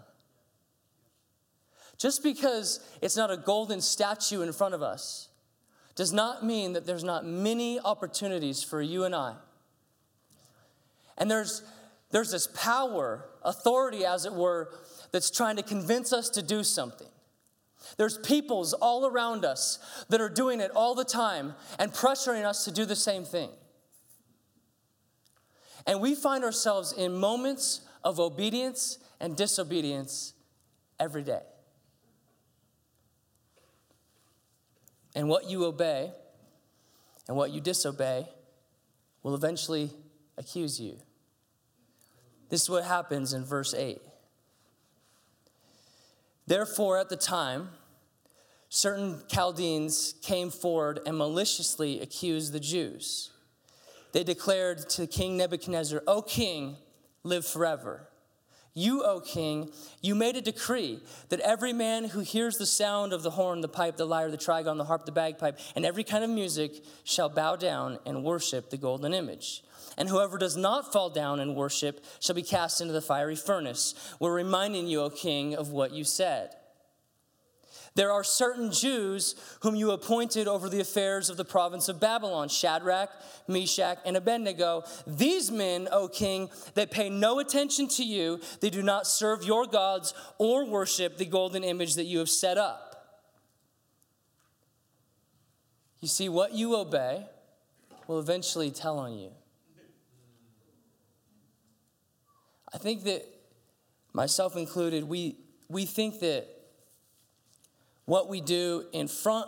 Just 1.97 2.23
because 2.23 2.79
it's 3.01 3.17
not 3.17 3.31
a 3.31 3.37
golden 3.37 3.81
statue 3.81 4.41
in 4.41 4.53
front 4.53 4.73
of 4.75 4.83
us 4.83 5.29
does 5.95 6.13
not 6.13 6.45
mean 6.45 6.73
that 6.73 6.85
there's 6.85 7.03
not 7.03 7.25
many 7.25 7.79
opportunities 7.79 8.63
for 8.63 8.81
you 8.81 9.03
and 9.03 9.15
I. 9.15 9.33
And 11.17 11.29
there's, 11.29 11.63
there's 12.11 12.31
this 12.31 12.47
power, 12.47 13.25
authority, 13.43 14.05
as 14.05 14.25
it 14.25 14.33
were, 14.33 14.69
that's 15.11 15.31
trying 15.31 15.55
to 15.55 15.63
convince 15.63 16.13
us 16.13 16.29
to 16.29 16.43
do 16.43 16.63
something. 16.63 17.07
There's 17.97 18.19
peoples 18.19 18.73
all 18.73 19.07
around 19.07 19.43
us 19.43 19.79
that 20.09 20.21
are 20.21 20.29
doing 20.29 20.59
it 20.59 20.69
all 20.75 20.93
the 20.93 21.05
time 21.05 21.55
and 21.79 21.91
pressuring 21.91 22.45
us 22.45 22.65
to 22.65 22.71
do 22.71 22.85
the 22.85 22.95
same 22.95 23.23
thing. 23.23 23.49
And 25.87 26.01
we 26.01 26.13
find 26.13 26.43
ourselves 26.43 26.91
in 26.91 27.17
moments 27.17 27.81
of 28.03 28.19
obedience 28.19 28.99
and 29.19 29.35
disobedience 29.35 30.33
every 30.99 31.23
day. 31.23 31.41
And 35.17 35.27
what 35.27 35.49
you 35.49 35.65
obey 35.65 36.11
and 37.27 37.35
what 37.35 37.49
you 37.49 37.59
disobey 37.59 38.27
will 39.23 39.33
eventually 39.33 39.89
accuse 40.37 40.79
you. 40.79 40.99
This 42.49 42.61
is 42.61 42.69
what 42.69 42.83
happens 42.83 43.33
in 43.33 43.43
verse 43.43 43.73
8. 43.73 43.99
Therefore, 46.45 46.99
at 46.99 47.09
the 47.09 47.15
time, 47.17 47.69
certain 48.69 49.23
Chaldeans 49.27 50.13
came 50.21 50.51
forward 50.51 50.99
and 51.07 51.17
maliciously 51.17 51.99
accused 51.99 52.53
the 52.53 52.59
Jews. 52.59 53.31
They 54.11 54.23
declared 54.23 54.87
to 54.91 55.07
King 55.07 55.35
Nebuchadnezzar, 55.35 56.03
O 56.05 56.21
king, 56.21 56.77
live 57.23 57.47
forever. 57.47 58.07
You, 58.77 59.01
O 59.01 59.19
king, 59.19 59.71
you 60.03 60.13
made 60.13 60.35
a 60.35 60.41
decree 60.41 60.99
that 61.29 61.39
every 61.39 61.73
man 61.73 62.03
who 62.05 62.19
hears 62.19 62.59
the 62.59 62.67
sound 62.67 63.11
of 63.11 63.23
the 63.23 63.31
horn, 63.31 63.61
the 63.61 63.67
pipe, 63.67 63.97
the 63.97 64.05
lyre, 64.05 64.29
the 64.29 64.37
trigon, 64.37 64.77
the 64.77 64.83
harp, 64.83 65.07
the 65.07 65.11
bagpipe, 65.11 65.57
and 65.75 65.83
every 65.83 66.03
kind 66.03 66.23
of 66.23 66.29
music 66.29 66.85
shall 67.03 67.27
bow 67.27 67.55
down 67.55 67.97
and 68.05 68.23
worship 68.23 68.69
the 68.69 68.77
golden 68.77 69.15
image. 69.15 69.63
And 69.97 70.07
whoever 70.07 70.37
does 70.37 70.55
not 70.55 70.93
fall 70.93 71.09
down 71.09 71.39
and 71.39 71.55
worship 71.55 72.05
shall 72.19 72.35
be 72.35 72.43
cast 72.43 72.79
into 72.79 72.93
the 72.93 73.01
fiery 73.01 73.35
furnace. 73.35 73.95
We're 74.19 74.35
reminding 74.35 74.85
you, 74.85 75.01
O 75.01 75.09
king, 75.09 75.55
of 75.55 75.71
what 75.71 75.91
you 75.91 76.03
said. 76.03 76.51
There 77.97 78.11
are 78.11 78.23
certain 78.23 78.71
Jews 78.71 79.33
whom 79.61 79.75
you 79.75 79.89
appointed 79.89 80.47
over 80.47 80.69
the 80.69 80.79
affairs 80.79 81.31
of 81.31 81.37
the 81.37 81.43
province 81.43 81.89
of 81.89 81.99
Babylon 81.99 82.47
Shadrach, 82.47 83.09
Meshach, 83.47 83.97
and 84.05 84.15
Abednego. 84.15 84.83
These 85.07 85.49
men, 85.49 85.87
O 85.91 86.07
king, 86.07 86.51
they 86.75 86.85
pay 86.85 87.09
no 87.09 87.39
attention 87.39 87.87
to 87.87 88.03
you. 88.03 88.39
They 88.61 88.69
do 88.69 88.83
not 88.83 89.07
serve 89.07 89.43
your 89.43 89.65
gods 89.65 90.13
or 90.37 90.63
worship 90.67 91.17
the 91.17 91.25
golden 91.25 91.63
image 91.63 91.95
that 91.95 92.03
you 92.03 92.19
have 92.19 92.29
set 92.29 92.59
up. 92.59 93.23
You 95.99 96.07
see, 96.07 96.29
what 96.29 96.53
you 96.53 96.75
obey 96.75 97.25
will 98.05 98.19
eventually 98.19 98.69
tell 98.69 98.99
on 98.99 99.13
you. 99.13 99.31
I 102.71 102.77
think 102.77 103.05
that, 103.05 103.25
myself 104.13 104.55
included, 104.55 105.03
we, 105.05 105.39
we 105.67 105.87
think 105.87 106.19
that 106.19 106.56
what 108.07 108.29
we 108.29 108.39
do 108.39 108.85
in 108.93 109.07
front 109.07 109.47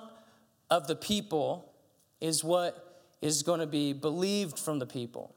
of 0.70 0.86
the 0.86 0.96
people 0.96 1.74
is 2.20 2.44
what 2.44 3.02
is 3.22 3.42
going 3.42 3.62
to 3.62 3.66
be 3.66 3.94
believed 3.94 4.60
from 4.60 4.80
the 4.80 4.86
people. 4.86 5.34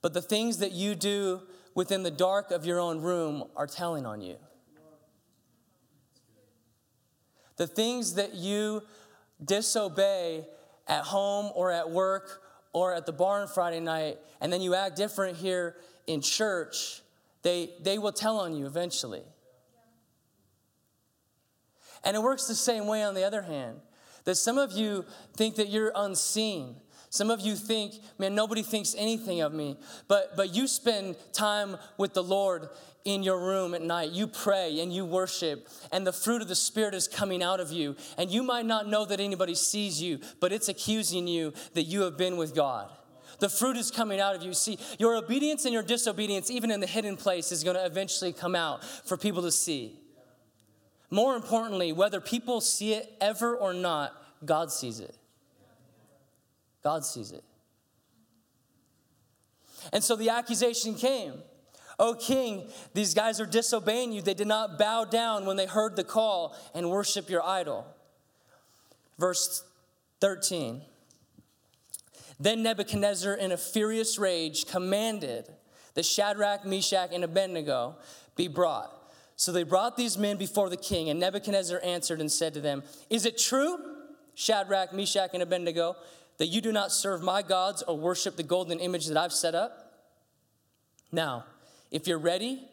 But 0.00 0.14
the 0.14 0.22
things 0.22 0.56
that 0.58 0.72
you 0.72 0.94
do 0.94 1.42
within 1.74 2.02
the 2.02 2.10
dark 2.10 2.50
of 2.50 2.64
your 2.64 2.80
own 2.80 3.02
room 3.02 3.44
are 3.56 3.66
telling 3.66 4.06
on 4.06 4.22
you. 4.22 4.36
The 7.56 7.66
things 7.66 8.14
that 8.14 8.34
you 8.34 8.84
disobey 9.44 10.46
at 10.88 11.04
home 11.04 11.52
or 11.54 11.70
at 11.70 11.90
work 11.90 12.40
or 12.72 12.94
at 12.94 13.04
the 13.04 13.12
bar 13.12 13.42
on 13.42 13.48
Friday 13.48 13.80
night, 13.80 14.16
and 14.40 14.50
then 14.50 14.62
you 14.62 14.74
act 14.74 14.96
different 14.96 15.36
here 15.36 15.76
in 16.06 16.22
church, 16.22 17.02
they, 17.42 17.74
they 17.82 17.98
will 17.98 18.12
tell 18.12 18.38
on 18.38 18.56
you 18.56 18.64
eventually. 18.64 19.24
And 22.04 22.16
it 22.16 22.22
works 22.22 22.46
the 22.46 22.54
same 22.54 22.86
way 22.86 23.02
on 23.02 23.14
the 23.14 23.24
other 23.24 23.42
hand. 23.42 23.76
That 24.24 24.36
some 24.36 24.58
of 24.58 24.72
you 24.72 25.04
think 25.36 25.56
that 25.56 25.68
you're 25.68 25.92
unseen. 25.94 26.76
Some 27.10 27.30
of 27.30 27.40
you 27.40 27.56
think, 27.56 27.94
man, 28.18 28.34
nobody 28.34 28.62
thinks 28.62 28.94
anything 28.96 29.40
of 29.40 29.52
me. 29.52 29.76
But, 30.06 30.36
but 30.36 30.54
you 30.54 30.66
spend 30.66 31.16
time 31.32 31.76
with 31.98 32.14
the 32.14 32.22
Lord 32.22 32.68
in 33.04 33.22
your 33.22 33.40
room 33.40 33.74
at 33.74 33.82
night. 33.82 34.10
You 34.10 34.26
pray 34.26 34.80
and 34.80 34.92
you 34.92 35.04
worship, 35.04 35.68
and 35.90 36.06
the 36.06 36.12
fruit 36.12 36.42
of 36.42 36.48
the 36.48 36.54
Spirit 36.54 36.94
is 36.94 37.08
coming 37.08 37.42
out 37.42 37.60
of 37.60 37.72
you. 37.72 37.96
And 38.18 38.30
you 38.30 38.42
might 38.42 38.66
not 38.66 38.88
know 38.88 39.04
that 39.06 39.20
anybody 39.20 39.54
sees 39.54 40.00
you, 40.00 40.20
but 40.38 40.52
it's 40.52 40.68
accusing 40.68 41.26
you 41.26 41.52
that 41.74 41.84
you 41.84 42.02
have 42.02 42.16
been 42.16 42.36
with 42.36 42.54
God. 42.54 42.90
The 43.38 43.48
fruit 43.48 43.76
is 43.76 43.90
coming 43.90 44.20
out 44.20 44.36
of 44.36 44.42
you. 44.42 44.52
See, 44.52 44.78
your 44.98 45.16
obedience 45.16 45.64
and 45.64 45.72
your 45.72 45.82
disobedience, 45.82 46.50
even 46.50 46.70
in 46.70 46.80
the 46.80 46.86
hidden 46.86 47.16
place, 47.16 47.52
is 47.52 47.64
going 47.64 47.76
to 47.76 47.86
eventually 47.86 48.32
come 48.32 48.54
out 48.54 48.84
for 48.84 49.16
people 49.16 49.42
to 49.42 49.50
see. 49.50 49.98
More 51.10 51.34
importantly, 51.34 51.92
whether 51.92 52.20
people 52.20 52.60
see 52.60 52.94
it 52.94 53.12
ever 53.20 53.56
or 53.56 53.74
not, 53.74 54.12
God 54.44 54.70
sees 54.70 55.00
it. 55.00 55.16
God 56.82 57.04
sees 57.04 57.32
it. 57.32 57.44
And 59.92 60.04
so 60.04 60.14
the 60.14 60.30
accusation 60.30 60.94
came. 60.94 61.34
Oh, 61.98 62.14
king, 62.14 62.70
these 62.94 63.12
guys 63.12 63.40
are 63.40 63.46
disobeying 63.46 64.12
you. 64.12 64.22
They 64.22 64.34
did 64.34 64.46
not 64.46 64.78
bow 64.78 65.04
down 65.04 65.44
when 65.44 65.56
they 65.56 65.66
heard 65.66 65.96
the 65.96 66.04
call 66.04 66.56
and 66.74 66.88
worship 66.88 67.28
your 67.28 67.44
idol. 67.44 67.86
Verse 69.18 69.64
13. 70.20 70.80
Then 72.38 72.62
Nebuchadnezzar, 72.62 73.34
in 73.34 73.52
a 73.52 73.56
furious 73.58 74.18
rage, 74.18 74.66
commanded 74.66 75.46
that 75.94 76.06
Shadrach, 76.06 76.64
Meshach, 76.64 77.10
and 77.12 77.22
Abednego 77.22 77.96
be 78.34 78.48
brought. 78.48 78.96
So 79.40 79.52
they 79.52 79.62
brought 79.62 79.96
these 79.96 80.18
men 80.18 80.36
before 80.36 80.68
the 80.68 80.76
king, 80.76 81.08
and 81.08 81.18
Nebuchadnezzar 81.18 81.80
answered 81.82 82.20
and 82.20 82.30
said 82.30 82.52
to 82.52 82.60
them, 82.60 82.82
Is 83.08 83.24
it 83.24 83.38
true, 83.38 83.78
Shadrach, 84.34 84.92
Meshach, 84.92 85.30
and 85.32 85.42
Abednego, 85.42 85.96
that 86.36 86.48
you 86.48 86.60
do 86.60 86.72
not 86.72 86.92
serve 86.92 87.22
my 87.22 87.40
gods 87.40 87.80
or 87.80 87.96
worship 87.96 88.36
the 88.36 88.42
golden 88.42 88.80
image 88.80 89.06
that 89.06 89.16
I've 89.16 89.32
set 89.32 89.54
up? 89.54 89.94
Now, 91.10 91.46
if 91.90 92.06
you're 92.06 92.18
ready, 92.18 92.68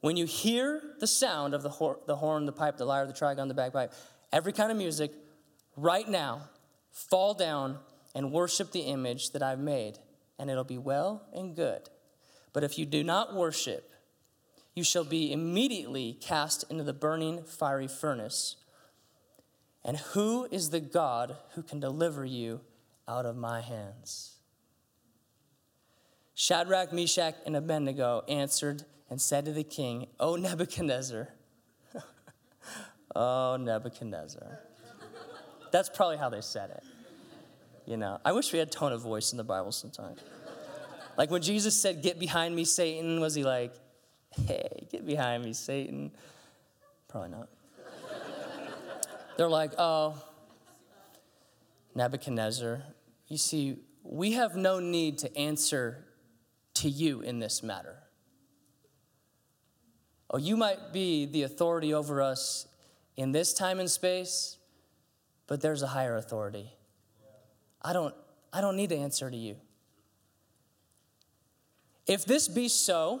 when 0.00 0.16
you 0.16 0.24
hear 0.24 0.80
the 1.00 1.08
sound 1.08 1.54
of 1.54 1.64
the, 1.64 1.70
hor- 1.70 1.98
the 2.06 2.14
horn, 2.14 2.46
the 2.46 2.52
pipe, 2.52 2.76
the 2.76 2.84
lyre, 2.84 3.04
the 3.04 3.12
trigon, 3.12 3.48
the 3.48 3.54
bagpipe, 3.54 3.92
every 4.32 4.52
kind 4.52 4.70
of 4.70 4.78
music, 4.78 5.10
right 5.76 6.08
now, 6.08 6.42
fall 6.92 7.34
down 7.34 7.80
and 8.14 8.30
worship 8.30 8.70
the 8.70 8.82
image 8.82 9.32
that 9.32 9.42
I've 9.42 9.58
made, 9.58 9.98
and 10.38 10.48
it'll 10.48 10.62
be 10.62 10.78
well 10.78 11.26
and 11.32 11.56
good. 11.56 11.90
But 12.52 12.62
if 12.62 12.78
you 12.78 12.86
do 12.86 13.02
not 13.02 13.34
worship, 13.34 13.91
you 14.74 14.84
shall 14.84 15.04
be 15.04 15.32
immediately 15.32 16.14
cast 16.20 16.64
into 16.70 16.82
the 16.82 16.92
burning 16.92 17.42
fiery 17.44 17.88
furnace. 17.88 18.56
And 19.84 19.96
who 19.98 20.48
is 20.50 20.70
the 20.70 20.80
God 20.80 21.36
who 21.54 21.62
can 21.62 21.80
deliver 21.80 22.24
you 22.24 22.60
out 23.06 23.26
of 23.26 23.36
my 23.36 23.60
hands? 23.60 24.36
Shadrach, 26.34 26.92
Meshach, 26.92 27.34
and 27.44 27.56
Abednego 27.56 28.24
answered 28.28 28.84
and 29.10 29.20
said 29.20 29.44
to 29.44 29.52
the 29.52 29.64
king, 29.64 30.06
O 30.18 30.36
Nebuchadnezzar, 30.36 31.28
oh 33.16 33.56
Nebuchadnezzar. 33.60 34.60
That's 35.70 35.88
probably 35.90 36.16
how 36.16 36.30
they 36.30 36.40
said 36.40 36.70
it. 36.70 36.82
You 37.86 37.96
know, 37.96 38.18
I 38.24 38.32
wish 38.32 38.52
we 38.52 38.58
had 38.58 38.70
tone 38.70 38.92
of 38.92 39.02
voice 39.02 39.32
in 39.32 39.38
the 39.38 39.44
Bible 39.44 39.72
sometimes. 39.72 40.20
Like 41.18 41.30
when 41.30 41.42
Jesus 41.42 41.80
said, 41.80 42.02
Get 42.02 42.18
behind 42.18 42.54
me, 42.54 42.64
Satan, 42.64 43.20
was 43.20 43.34
he 43.34 43.44
like, 43.44 43.74
Hey, 44.46 44.86
get 44.90 45.06
behind 45.06 45.44
me, 45.44 45.52
Satan. 45.52 46.10
Probably 47.08 47.30
not. 47.30 47.48
They're 49.36 49.48
like, 49.48 49.72
oh, 49.78 50.22
Nebuchadnezzar, 51.94 52.82
you 53.28 53.36
see, 53.36 53.78
we 54.02 54.32
have 54.32 54.56
no 54.56 54.80
need 54.80 55.18
to 55.18 55.36
answer 55.36 56.04
to 56.74 56.88
you 56.88 57.20
in 57.20 57.38
this 57.38 57.62
matter. 57.62 57.96
Oh, 60.30 60.38
you 60.38 60.56
might 60.56 60.92
be 60.92 61.26
the 61.26 61.42
authority 61.42 61.92
over 61.92 62.22
us 62.22 62.66
in 63.16 63.32
this 63.32 63.52
time 63.52 63.78
and 63.78 63.90
space, 63.90 64.56
but 65.46 65.60
there's 65.60 65.82
a 65.82 65.86
higher 65.88 66.16
authority. 66.16 66.70
I 67.82 67.92
don't, 67.92 68.14
I 68.52 68.60
don't 68.62 68.76
need 68.76 68.88
to 68.90 68.96
answer 68.96 69.30
to 69.30 69.36
you. 69.36 69.56
If 72.06 72.24
this 72.24 72.48
be 72.48 72.68
so, 72.68 73.20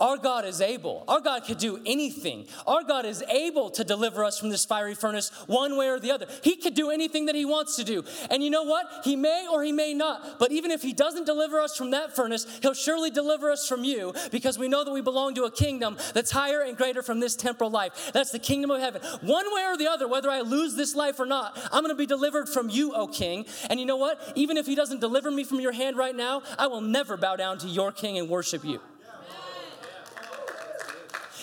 our 0.00 0.16
God 0.16 0.44
is 0.44 0.60
able. 0.60 1.04
Our 1.06 1.20
God 1.20 1.44
could 1.44 1.58
do 1.58 1.80
anything. 1.84 2.46
Our 2.66 2.82
God 2.82 3.04
is 3.04 3.22
able 3.22 3.70
to 3.70 3.84
deliver 3.84 4.24
us 4.24 4.38
from 4.38 4.48
this 4.48 4.64
fiery 4.64 4.94
furnace 4.94 5.30
one 5.46 5.76
way 5.76 5.88
or 5.88 6.00
the 6.00 6.10
other. 6.10 6.26
He 6.42 6.56
could 6.56 6.74
do 6.74 6.90
anything 6.90 7.26
that 7.26 7.34
He 7.34 7.44
wants 7.44 7.76
to 7.76 7.84
do. 7.84 8.04
And 8.30 8.42
you 8.42 8.50
know 8.50 8.64
what? 8.64 8.86
He 9.04 9.16
may 9.16 9.46
or 9.50 9.62
He 9.62 9.72
may 9.72 9.92
not. 9.94 10.38
But 10.38 10.52
even 10.52 10.70
if 10.70 10.82
He 10.82 10.92
doesn't 10.92 11.26
deliver 11.26 11.60
us 11.60 11.76
from 11.76 11.90
that 11.90 12.16
furnace, 12.16 12.46
He'll 12.62 12.74
surely 12.74 13.10
deliver 13.10 13.50
us 13.50 13.68
from 13.68 13.84
you 13.84 14.14
because 14.30 14.58
we 14.58 14.68
know 14.68 14.84
that 14.84 14.92
we 14.92 15.02
belong 15.02 15.34
to 15.34 15.44
a 15.44 15.50
kingdom 15.50 15.96
that's 16.14 16.30
higher 16.30 16.62
and 16.62 16.76
greater 16.76 17.02
from 17.02 17.20
this 17.20 17.36
temporal 17.36 17.70
life. 17.70 18.10
That's 18.12 18.30
the 18.30 18.38
kingdom 18.38 18.70
of 18.70 18.80
heaven. 18.80 19.02
One 19.20 19.54
way 19.54 19.64
or 19.66 19.76
the 19.76 19.88
other, 19.88 20.08
whether 20.08 20.30
I 20.30 20.40
lose 20.40 20.74
this 20.74 20.94
life 20.94 21.20
or 21.20 21.26
not, 21.26 21.58
I'm 21.72 21.82
going 21.82 21.94
to 21.94 21.94
be 21.94 22.06
delivered 22.06 22.48
from 22.48 22.70
you, 22.70 22.94
O 22.94 23.06
King. 23.06 23.46
And 23.68 23.78
you 23.78 23.86
know 23.86 23.96
what? 23.96 24.32
Even 24.34 24.56
if 24.56 24.66
He 24.66 24.74
doesn't 24.74 25.00
deliver 25.00 25.30
me 25.30 25.44
from 25.44 25.60
your 25.60 25.72
hand 25.72 25.96
right 25.96 26.16
now, 26.16 26.42
I 26.58 26.68
will 26.68 26.80
never 26.80 27.16
bow 27.16 27.36
down 27.36 27.58
to 27.58 27.68
your 27.68 27.92
King 27.92 28.18
and 28.18 28.28
worship 28.28 28.64
you. 28.64 28.80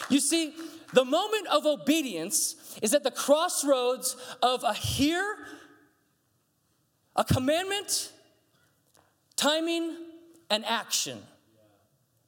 You 0.09 0.19
see, 0.19 0.53
the 0.93 1.05
moment 1.05 1.47
of 1.47 1.65
obedience 1.65 2.55
is 2.81 2.93
at 2.93 3.03
the 3.03 3.11
crossroads 3.11 4.15
of 4.41 4.63
a 4.63 4.73
hear, 4.73 5.37
a 7.15 7.23
commandment, 7.23 8.11
timing, 9.35 9.95
and 10.49 10.65
action. 10.65 11.19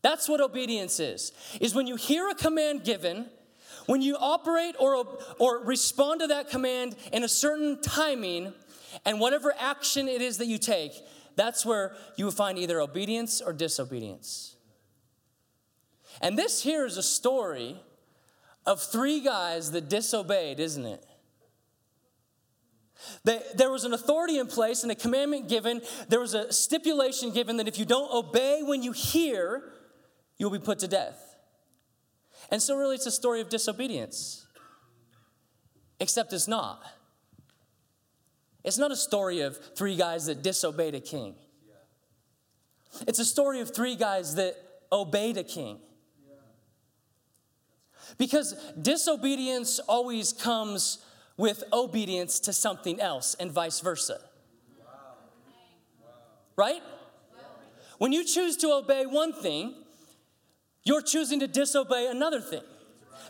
That's 0.02 0.28
what 0.30 0.42
obedience 0.42 1.00
is. 1.00 1.32
Is 1.60 1.74
when 1.74 1.88
you 1.88 1.96
hear 1.96 2.30
a 2.30 2.36
command 2.36 2.84
given, 2.84 3.28
when 3.86 4.02
you 4.02 4.18
operate 4.18 4.76
or, 4.80 5.06
or 5.40 5.60
respond 5.64 6.22
to 6.22 6.28
that 6.28 6.50
command 6.50 6.96
in 7.12 7.24
a 7.24 7.28
certain 7.28 7.82
timing, 7.82 8.54
and 9.06 9.20
whatever 9.20 9.54
action 9.58 10.08
it 10.08 10.22
is 10.22 10.38
that 10.38 10.48
you 10.48 10.58
take, 10.58 10.94
that's 11.36 11.66
where 11.66 11.96
you 12.18 12.26
will 12.26 12.32
find 12.32 12.58
either 12.58 12.82
obedience 12.82 13.42
or 13.42 13.54
disobedience. 13.54 14.49
And 16.22 16.38
this 16.38 16.64
here 16.64 16.86
is 16.86 16.98
a 16.98 17.04
story 17.04 17.82
of 18.66 18.82
three 18.82 19.22
guys 19.22 19.72
that 19.72 19.90
disobeyed, 19.90 20.60
isn't 20.60 20.86
it? 20.86 21.06
They, 23.24 23.42
there 23.56 23.72
was 23.72 23.86
an 23.86 23.94
authority 23.94 24.38
in 24.40 24.48
place 24.48 24.84
and 24.84 24.92
a 24.92 24.96
commandment 24.96 25.48
given. 25.48 25.82
There 26.10 26.20
was 26.20 26.34
a 26.34 26.52
stipulation 26.52 27.32
given 27.32 27.58
that 27.58 27.68
if 27.68 27.80
you 27.80 27.86
don't 27.86 28.12
obey 28.14 28.62
when 28.64 28.84
you 28.84 28.92
hear, 28.92 29.64
you'll 30.38 30.50
be 30.50 30.60
put 30.60 30.80
to 30.80 30.88
death. 30.88 31.36
And 32.52 32.62
so, 32.62 32.76
really, 32.78 32.96
it's 32.96 33.06
a 33.06 33.12
story 33.12 33.42
of 33.42 33.50
disobedience. 33.50 34.46
Except 36.00 36.34
it's 36.34 36.48
not. 36.48 36.82
It's 38.64 38.78
not 38.78 38.92
a 38.92 38.96
story 38.96 39.42
of 39.42 39.58
three 39.76 39.96
guys 39.96 40.26
that 40.26 40.42
disobeyed 40.42 40.96
a 40.96 41.00
king. 41.00 41.36
It's 43.08 43.20
a 43.20 43.26
story 43.26 43.62
of 43.62 43.74
three 43.74 43.96
guys 43.96 44.36
that 44.36 44.56
obeyed 44.92 45.38
a 45.38 45.44
king. 45.44 45.80
Because 48.20 48.54
disobedience 48.80 49.80
always 49.80 50.34
comes 50.34 51.00
with 51.38 51.64
obedience 51.74 52.40
to 52.42 52.54
something 52.54 53.00
else 53.00 53.34
and 53.40 53.50
vice 53.50 53.80
versa. 53.80 54.20
Right? 56.58 56.84
When 57.98 58.12
you 58.12 58.26
choose 58.26 58.58
to 58.58 58.74
obey 58.74 59.06
one 59.06 59.32
thing, 59.34 59.74
you're 60.84 61.02
choosing 61.02 61.40
to 61.40 61.48
disobey 61.48 62.08
another 62.08 62.42
thing. 62.42 62.62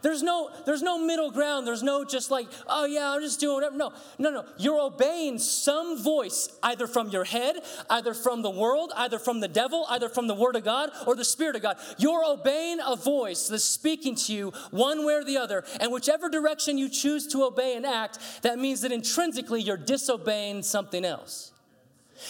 There's 0.01 0.23
no, 0.23 0.49
there's 0.65 0.81
no 0.81 0.97
middle 0.97 1.31
ground. 1.31 1.67
There's 1.67 1.83
no 1.83 2.03
just 2.03 2.31
like, 2.31 2.47
oh 2.67 2.85
yeah, 2.85 3.11
I'm 3.11 3.21
just 3.21 3.39
doing 3.39 3.55
whatever. 3.55 3.75
No, 3.75 3.93
no, 4.17 4.29
no. 4.29 4.45
You're 4.57 4.79
obeying 4.79 5.39
some 5.39 6.01
voice, 6.01 6.49
either 6.63 6.87
from 6.87 7.09
your 7.09 7.23
head, 7.23 7.57
either 7.89 8.13
from 8.13 8.41
the 8.41 8.49
world, 8.49 8.91
either 8.95 9.19
from 9.19 9.39
the 9.39 9.47
devil, 9.47 9.85
either 9.89 10.09
from 10.09 10.27
the 10.27 10.35
word 10.35 10.55
of 10.55 10.63
God 10.63 10.89
or 11.05 11.15
the 11.15 11.25
spirit 11.25 11.55
of 11.55 11.61
God. 11.61 11.77
You're 11.97 12.25
obeying 12.25 12.79
a 12.85 12.95
voice 12.95 13.47
that's 13.47 13.63
speaking 13.63 14.15
to 14.15 14.33
you 14.33 14.53
one 14.71 15.05
way 15.05 15.13
or 15.13 15.23
the 15.23 15.37
other. 15.37 15.63
And 15.79 15.91
whichever 15.91 16.29
direction 16.29 16.77
you 16.77 16.89
choose 16.89 17.27
to 17.27 17.43
obey 17.43 17.75
and 17.75 17.85
act, 17.85 18.19
that 18.41 18.59
means 18.59 18.81
that 18.81 18.91
intrinsically 18.91 19.61
you're 19.61 19.77
disobeying 19.77 20.63
something 20.63 21.05
else. 21.05 21.51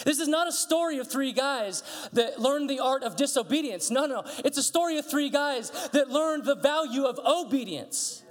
This 0.04 0.20
is 0.20 0.28
not 0.28 0.48
a 0.48 0.52
story 0.52 0.98
of 0.98 1.08
three 1.10 1.32
guys 1.32 1.82
that 2.12 2.40
learned 2.40 2.70
the 2.70 2.80
art 2.80 3.02
of 3.02 3.16
disobedience. 3.16 3.90
No, 3.90 4.06
no, 4.06 4.24
It's 4.44 4.58
a 4.58 4.62
story 4.62 4.98
of 4.98 5.10
three 5.10 5.30
guys 5.30 5.70
that 5.92 6.10
learned 6.10 6.44
the 6.44 6.54
value 6.54 7.04
of 7.04 7.18
obedience. 7.18 8.22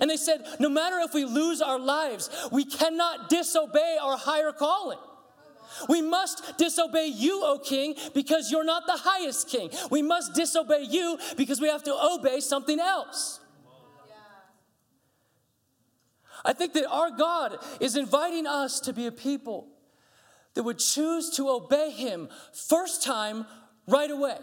And 0.00 0.10
they 0.10 0.16
said, 0.16 0.44
no 0.60 0.68
matter 0.68 0.98
if 1.00 1.14
we 1.14 1.24
lose 1.24 1.62
our 1.62 1.78
lives, 1.78 2.30
we 2.52 2.64
cannot 2.64 3.28
disobey 3.28 3.96
our 4.00 4.16
higher 4.16 4.52
calling. 4.52 4.98
We 5.88 6.02
must 6.02 6.58
disobey 6.58 7.06
you, 7.06 7.42
O 7.44 7.58
king, 7.58 7.94
because 8.14 8.50
you're 8.50 8.64
not 8.64 8.86
the 8.86 8.96
highest 8.96 9.48
king. 9.48 9.70
We 9.90 10.02
must 10.02 10.34
disobey 10.34 10.86
you 10.88 11.18
because 11.36 11.60
we 11.60 11.68
have 11.68 11.82
to 11.84 11.94
obey 11.94 12.40
something 12.40 12.78
else. 12.78 13.40
I 16.44 16.52
think 16.52 16.72
that 16.74 16.88
our 16.88 17.10
God 17.10 17.58
is 17.80 17.96
inviting 17.96 18.46
us 18.46 18.80
to 18.80 18.92
be 18.92 19.06
a 19.06 19.12
people 19.12 19.68
that 20.54 20.62
would 20.62 20.78
choose 20.78 21.30
to 21.30 21.48
obey 21.48 21.90
him 21.90 22.28
first 22.52 23.02
time 23.02 23.46
right 23.86 24.10
away. 24.10 24.38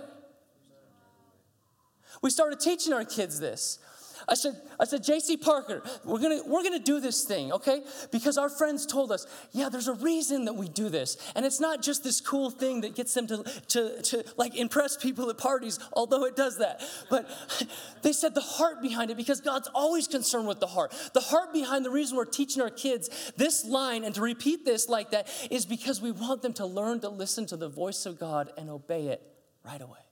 We 2.22 2.30
started 2.30 2.60
teaching 2.60 2.94
our 2.94 3.06
kids 3.06 3.40
this. 3.40 3.80
I 4.30 4.34
said, 4.34 4.62
I 4.78 4.84
said, 4.84 5.04
JC 5.04 5.40
Parker, 5.40 5.82
we're 6.04 6.20
gonna, 6.20 6.42
we're 6.46 6.64
gonna 6.64 6.80
do 6.80 7.00
this 7.00 7.24
thing, 7.24 7.54
okay? 7.54 7.82
Because 8.12 8.38
our 8.38 8.50
friends 8.50 8.86
told 8.86 9.10
us, 9.12 9.26
yeah, 9.54 9.70
there's 9.70 9.88
a 9.88 9.94
reason 9.94 10.46
that 10.46 10.54
we 10.54 10.68
do 10.68 10.90
this. 10.90 11.18
And 11.36 11.46
it's 11.46 11.62
not 11.62 11.82
just 11.82 12.04
this 12.04 12.20
cool 12.20 12.50
thing 12.50 12.82
that 12.82 12.94
gets 12.94 13.14
them 13.14 13.28
to, 13.28 13.44
to, 13.70 14.02
to 14.02 14.26
like 14.36 14.56
impress 14.56 14.98
people 14.98 15.30
at 15.30 15.38
parties, 15.38 15.80
although 15.94 16.26
it 16.26 16.36
does 16.36 16.58
that. 16.58 16.82
But 17.10 17.30
they 18.02 18.12
said 18.12 18.36
the 18.36 18.42
heart 18.42 18.82
behind 18.82 19.12
it, 19.12 19.18
because 19.18 19.40
God's 19.40 19.70
always 19.74 20.10
concerned 20.10 20.48
with 20.48 20.60
the 20.60 20.68
heart. 20.68 20.94
The 21.14 21.22
heart 21.22 21.54
behind 21.54 21.86
the 21.86 21.92
reason 21.92 22.18
we're 22.18 22.26
teaching 22.26 22.62
our 22.62 22.70
kids 22.70 23.32
this 23.38 23.64
line 23.64 24.04
and 24.04 24.14
to 24.16 24.22
repeat 24.22 24.66
this 24.66 24.90
like 24.90 25.12
that 25.12 25.30
is 25.50 25.66
because 25.66 26.02
we 26.02 26.12
want 26.12 26.42
them 26.42 26.54
to 26.54 26.66
learn 26.66 27.00
to 27.00 27.10
listen 27.10 27.46
to 27.48 27.56
the 27.56 27.70
voice 27.70 28.06
of 28.06 28.20
God 28.20 28.52
and 28.58 28.70
obey 28.70 29.08
it 29.08 29.22
right 29.64 29.82
away. 29.82 30.07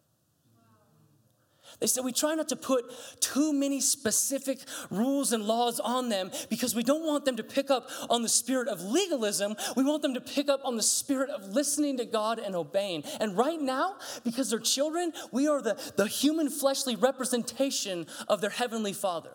They 1.79 1.87
said 1.87 2.05
we 2.05 2.13
try 2.13 2.35
not 2.35 2.49
to 2.49 2.55
put 2.55 2.85
too 3.19 3.51
many 3.51 3.81
specific 3.81 4.59
rules 4.89 5.33
and 5.33 5.43
laws 5.43 5.79
on 5.79 6.09
them 6.09 6.31
because 6.49 6.73
we 6.73 6.83
don't 6.83 7.05
want 7.05 7.25
them 7.25 7.35
to 7.37 7.43
pick 7.43 7.69
up 7.69 7.89
on 8.09 8.21
the 8.21 8.29
spirit 8.29 8.67
of 8.67 8.81
legalism. 8.81 9.55
We 9.75 9.83
want 9.83 10.01
them 10.01 10.13
to 10.13 10.21
pick 10.21 10.47
up 10.47 10.61
on 10.63 10.77
the 10.77 10.83
spirit 10.83 11.29
of 11.29 11.49
listening 11.49 11.97
to 11.97 12.05
God 12.05 12.39
and 12.39 12.55
obeying. 12.55 13.03
And 13.19 13.37
right 13.37 13.59
now, 13.59 13.95
because 14.23 14.49
they're 14.49 14.59
children, 14.59 15.11
we 15.31 15.47
are 15.47 15.61
the, 15.61 15.77
the 15.97 16.07
human 16.07 16.49
fleshly 16.49 16.95
representation 16.95 18.07
of 18.27 18.41
their 18.41 18.49
heavenly 18.49 18.93
Father. 18.93 19.31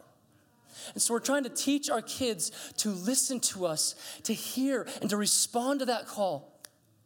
And 0.94 1.02
so 1.02 1.14
we're 1.14 1.20
trying 1.20 1.44
to 1.44 1.50
teach 1.50 1.90
our 1.90 2.02
kids 2.02 2.72
to 2.78 2.90
listen 2.90 3.40
to 3.40 3.66
us, 3.66 3.94
to 4.24 4.32
hear, 4.32 4.86
and 5.00 5.10
to 5.10 5.16
respond 5.16 5.80
to 5.80 5.86
that 5.86 6.06
call 6.06 6.60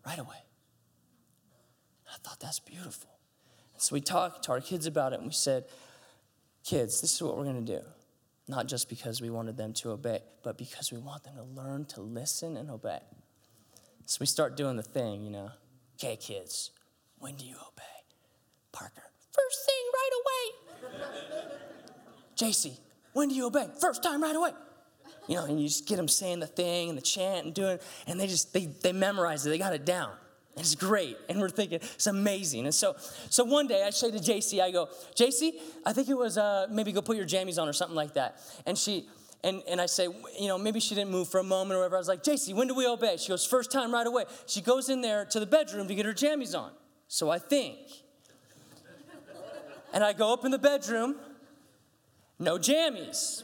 right 0.07 0.19
away. 0.19 0.37
I 2.09 2.17
thought 2.23 2.39
that's 2.39 2.61
beautiful. 2.61 3.14
So 3.85 3.93
we 3.93 4.01
talked 4.01 4.45
to 4.45 4.53
our 4.53 4.63
kids 4.63 4.87
about 4.87 5.13
it 5.13 5.17
and 5.17 5.27
we 5.27 5.35
said, 5.35 5.67
kids, 6.65 7.03
this 7.03 7.13
is 7.13 7.23
what 7.23 7.37
we're 7.37 7.45
going 7.45 7.63
to 7.63 7.79
do. 7.79 7.85
Not 8.49 8.67
just 8.67 8.89
because 8.89 9.21
we 9.21 9.29
wanted 9.29 9.59
them 9.59 9.75
to 9.75 9.91
obey, 9.91 10.21
but 10.43 10.57
because 10.57 10.91
we 10.91 10.97
want 10.97 11.23
them 11.23 11.35
to 11.37 11.43
learn 11.43 11.85
to 11.87 12.01
listen 12.01 12.57
and 12.57 12.71
obey. 12.71 13.01
So 14.07 14.17
we 14.21 14.27
start 14.27 14.57
doing 14.57 14.77
the 14.77 14.83
thing, 14.83 15.23
you 15.23 15.31
know. 15.31 15.51
Okay, 15.99 16.17
kids, 16.17 16.71
when 17.19 17.35
do 17.35 17.45
you 17.45 17.57
obey? 17.57 17.83
Parker, 18.73 19.03
first 19.33 19.67
thing 19.67 19.85
right 19.93 20.95
away. 20.95 21.51
JC, 22.39 22.79
when 23.13 23.29
do 23.29 23.35
you 23.35 23.47
obey? 23.47 23.69
First 23.83 24.03
time 24.03 24.23
right 24.23 24.35
away. 24.35 24.53
You 25.29 25.37
know, 25.37 25.45
and 25.45 25.61
you 25.61 25.69
just 25.69 25.87
get 25.87 25.97
them 25.97 26.09
saying 26.09 26.41
the 26.41 26.47
thing 26.47 26.89
and 26.89 26.97
the 26.97 27.03
chant 27.03 27.45
and 27.45 27.55
doing, 27.55 27.79
and 28.07 28.19
they 28.19 28.29
just, 28.29 28.55
they, 28.55 28.65
they 28.65 28.93
memorize 28.93 29.45
it, 29.45 29.51
they 29.51 29.59
got 29.59 29.75
it 29.75 29.85
down. 29.85 30.13
It's 30.57 30.75
great. 30.75 31.17
And 31.29 31.41
we're 31.41 31.49
thinking, 31.49 31.81
it's 31.83 32.07
amazing. 32.07 32.65
And 32.65 32.75
so, 32.75 32.95
so 33.29 33.45
one 33.45 33.67
day 33.67 33.85
I 33.85 33.91
say 33.91 34.11
to 34.11 34.19
JC, 34.19 34.61
I 34.61 34.71
go, 34.71 34.89
JC, 35.17 35.55
I 35.85 35.93
think 35.93 36.09
it 36.09 36.17
was 36.17 36.39
uh, 36.39 36.69
maybe 36.71 36.93
go 36.93 37.03
put 37.03 37.17
your 37.17 37.27
jammies 37.27 37.61
on 37.61 37.69
or 37.69 37.73
something 37.73 37.97
like 37.97 38.15
that. 38.15 38.41
And 38.65 38.79
she, 38.79 39.09
and, 39.43 39.63
and 39.69 39.81
I 39.81 39.87
say, 39.87 40.05
you 40.39 40.49
know, 40.49 40.57
maybe 40.57 40.79
she 40.79 40.95
didn't 40.95 41.11
move 41.11 41.29
for 41.29 41.41
a 41.41 41.45
moment 41.45 41.77
or 41.77 41.81
whatever. 41.81 41.97
I 41.97 41.99
was 41.99 42.09
like, 42.09 42.23
JC, 42.23 42.55
when 42.55 42.69
do 42.69 42.75
we 42.75 42.87
obey? 42.87 43.17
She 43.17 43.29
goes, 43.29 43.45
first 43.45 43.73
time 43.73 43.93
right 43.93 44.07
away. 44.07 44.25
She 44.47 44.61
goes 44.61 44.89
in 44.89 45.01
there 45.01 45.25
to 45.27 45.41
the 45.41 45.47
bedroom 45.47 45.89
to 45.89 45.95
get 45.95 46.07
her 46.07 46.15
jammies 46.15 46.59
on. 46.59 46.71
So 47.09 47.31
I 47.31 47.39
think. 47.39 47.79
And 49.93 50.03
I 50.03 50.13
go 50.13 50.33
up 50.33 50.45
in 50.45 50.51
the 50.51 50.59
bedroom, 50.59 51.17
no 52.39 52.59
jammies. 52.59 53.43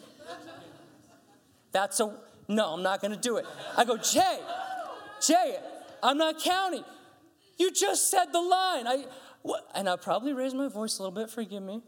That's 1.73 2.01
a, 2.01 2.17
no, 2.49 2.75
I'm 2.75 2.83
not 2.83 3.01
gonna 3.01 3.17
do 3.17 3.37
it. 3.37 3.47
I 3.77 3.85
go, 3.85 3.97
Jay, 3.97 4.39
Jay, 5.21 5.57
I'm 6.03 6.19
not 6.19 6.41
counting. 6.41 6.85
You 7.61 7.71
just 7.71 8.11
said 8.11 8.33
the 8.33 8.41
line. 8.41 8.87
I, 8.87 9.05
what? 9.43 9.69
And 9.75 9.87
I 9.87 9.97
probably 9.97 10.33
raised 10.33 10.57
my 10.57 10.69
voice 10.69 10.99
a 10.99 11.03
little 11.03 11.15
bit, 11.15 11.29
forgive 11.29 11.63
me. 11.63 11.83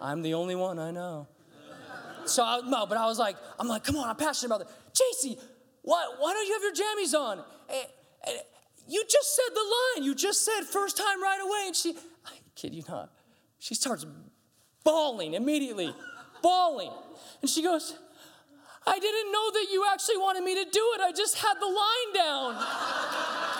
I'm 0.00 0.22
the 0.22 0.32
only 0.32 0.54
one, 0.54 0.78
I 0.78 0.90
know. 0.90 1.28
So, 2.24 2.42
I, 2.42 2.62
no, 2.64 2.86
but 2.86 2.96
I 2.96 3.04
was 3.04 3.18
like, 3.18 3.36
I'm 3.60 3.68
like, 3.68 3.84
come 3.84 3.96
on, 3.96 4.08
I'm 4.08 4.16
passionate 4.16 4.54
about 4.54 4.66
this. 4.66 5.02
JC, 5.26 5.38
why, 5.82 6.14
why 6.18 6.32
don't 6.32 6.46
you 6.46 6.54
have 6.54 6.62
your 6.62 6.72
jammies 6.72 7.14
on? 7.14 7.44
And, 7.68 7.86
and 8.26 8.38
you 8.88 9.04
just 9.06 9.36
said 9.36 9.54
the 9.54 9.60
line. 9.60 10.06
You 10.06 10.14
just 10.14 10.42
said 10.42 10.62
first 10.62 10.96
time 10.96 11.22
right 11.22 11.40
away. 11.42 11.64
And 11.66 11.76
she, 11.76 11.94
I 12.24 12.30
kid 12.54 12.74
you 12.74 12.84
not, 12.88 13.10
she 13.58 13.74
starts 13.74 14.06
bawling 14.82 15.34
immediately, 15.34 15.94
bawling. 16.40 16.92
And 17.42 17.50
she 17.50 17.62
goes, 17.62 17.98
I 18.86 18.98
didn't 18.98 19.30
know 19.30 19.50
that 19.50 19.66
you 19.70 19.84
actually 19.92 20.16
wanted 20.16 20.42
me 20.42 20.54
to 20.54 20.70
do 20.70 20.92
it. 20.94 21.02
I 21.02 21.12
just 21.12 21.36
had 21.36 21.54
the 21.60 21.66
line 21.66 22.14
down. 22.14 23.57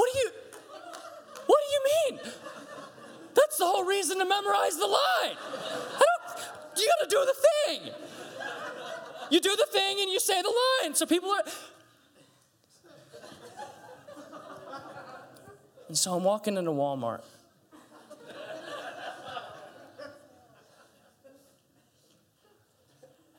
What 0.00 0.10
do 0.12 0.18
you 0.18 0.30
What 1.46 1.58
do 1.62 1.68
you 1.74 1.82
mean? 1.92 2.20
That's 3.34 3.58
the 3.58 3.66
whole 3.66 3.84
reason 3.84 4.18
to 4.18 4.24
memorize 4.24 4.76
the 4.76 4.86
line. 4.86 5.36
I 5.36 6.04
don't 6.08 6.80
you 6.80 6.88
got 6.98 7.10
to 7.10 7.14
do 7.14 7.24
the 7.26 7.34
thing. 7.46 7.92
You 9.30 9.40
do 9.40 9.54
the 9.54 9.66
thing 9.70 10.00
and 10.00 10.10
you 10.10 10.18
say 10.18 10.40
the 10.40 10.54
line. 10.82 10.94
So 10.94 11.04
people 11.04 11.30
are 11.30 11.42
And 15.88 15.98
so 15.98 16.14
I'm 16.14 16.24
walking 16.24 16.56
into 16.56 16.70
Walmart. 16.70 17.22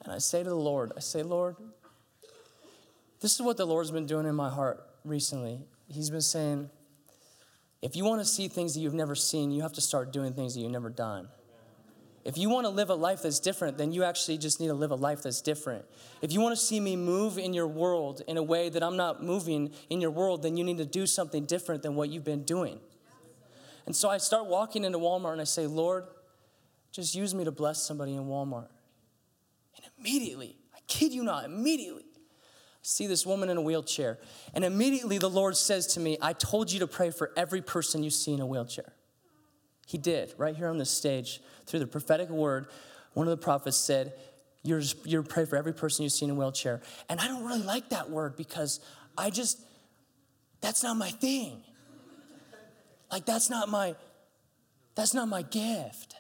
And 0.04 0.14
I 0.14 0.18
say 0.18 0.44
to 0.44 0.50
the 0.50 0.56
Lord, 0.56 0.92
I 0.98 1.00
say, 1.00 1.24
Lord, 1.24 1.56
this 3.22 3.36
is 3.36 3.42
what 3.42 3.56
the 3.56 3.66
Lord's 3.66 3.92
been 3.92 4.06
doing 4.06 4.26
in 4.26 4.36
my 4.36 4.50
heart 4.50 4.86
recently. 5.06 5.62
He's 5.94 6.10
been 6.10 6.22
saying, 6.22 6.70
if 7.82 7.96
you 7.96 8.06
want 8.06 8.22
to 8.22 8.26
see 8.26 8.48
things 8.48 8.74
that 8.76 8.80
you've 8.80 8.94
never 8.94 9.16
seen, 9.16 9.52
you 9.52 9.62
have 9.62 9.74
to 9.74 9.82
start 9.82 10.14
doing 10.14 10.34
things 10.34 10.54
that 10.54 10.62
you've 10.62 10.72
never 10.72 10.90
done. 10.90 11.28
If 12.24 12.38
you 12.38 12.50
want 12.50 12.66
to 12.66 12.70
live 12.70 12.92
a 12.92 12.96
life 12.96 13.24
that's 13.24 13.40
different, 13.40 13.80
then 13.80 13.92
you 13.92 14.04
actually 14.04 14.38
just 14.38 14.60
need 14.60 14.68
to 14.68 14.76
live 14.76 14.92
a 14.92 14.96
life 14.96 15.24
that's 15.24 15.42
different. 15.42 15.86
If 16.22 16.32
you 16.32 16.40
want 16.40 16.56
to 16.56 16.64
see 16.64 16.80
me 16.80 16.96
move 16.96 17.40
in 17.40 17.54
your 17.54 17.68
world 17.68 18.22
in 18.28 18.38
a 18.38 18.44
way 18.44 18.70
that 18.70 18.84
I'm 18.84 18.96
not 18.96 19.24
moving 19.24 19.72
in 19.90 20.00
your 20.00 20.12
world, 20.12 20.44
then 20.44 20.56
you 20.56 20.64
need 20.64 20.78
to 20.78 20.86
do 20.86 21.08
something 21.08 21.46
different 21.46 21.82
than 21.82 21.96
what 21.96 22.10
you've 22.10 22.24
been 22.24 22.44
doing. 22.44 22.80
And 23.88 23.96
so 23.96 24.08
I 24.08 24.20
start 24.20 24.46
walking 24.46 24.84
into 24.84 25.00
Walmart 25.00 25.32
and 25.34 25.42
I 25.42 25.46
say, 25.46 25.66
Lord, 25.66 26.06
just 26.92 27.16
use 27.16 27.34
me 27.34 27.44
to 27.46 27.52
bless 27.52 27.82
somebody 27.82 28.14
in 28.14 28.26
Walmart. 28.26 28.68
And 29.76 29.86
immediately, 29.98 30.58
I 30.76 30.80
kid 30.88 31.12
you 31.12 31.24
not, 31.24 31.46
immediately, 31.46 32.06
see 32.82 33.08
this 33.08 33.26
woman 33.26 33.50
in 33.50 33.58
a 33.58 33.62
wheelchair. 33.62 34.18
And 34.54 34.66
immediately 34.66 35.18
the 35.18 35.30
Lord 35.30 35.56
says 35.56 35.88
to 35.88 36.00
me, 36.00 36.18
I 36.22 36.34
told 36.34 36.72
you 36.72 36.80
to 36.80 36.88
pray 36.88 37.12
for 37.12 37.32
every 37.38 37.62
person 37.62 38.04
you 38.04 38.10
see 38.10 38.34
in 38.34 38.40
a 38.40 38.46
wheelchair. 38.46 38.94
He 39.86 39.98
did, 39.98 40.34
right 40.38 40.56
here 40.56 40.70
on 40.70 40.78
this 40.78 40.90
stage, 40.90 41.42
through 41.66 41.80
the 41.80 41.88
prophetic 41.88 42.30
word. 42.30 42.68
One 43.14 43.28
of 43.28 43.32
the 43.32 43.44
prophets 43.44 43.78
said, 43.78 44.14
You're, 44.64 44.82
you're 45.04 45.24
pray 45.24 45.46
for 45.46 45.58
every 45.58 45.74
person 45.74 46.04
you 46.04 46.10
see 46.10 46.26
in 46.26 46.32
a 46.32 46.36
wheelchair. 46.36 46.82
And 47.10 47.20
I 47.20 47.28
don't 47.28 47.44
really 47.44 47.64
like 47.64 47.90
that 47.90 48.10
word 48.10 48.38
because 48.38 48.80
I 49.18 49.30
just, 49.30 49.60
that's 50.62 50.82
not 50.82 50.96
my 50.96 51.10
thing. 51.10 51.64
Like, 53.12 53.26
that's 53.26 53.50
not 53.50 53.68
my, 53.68 53.96
that's 54.96 55.14
not 55.14 55.28
my 55.28 55.42
gift. 55.42 56.16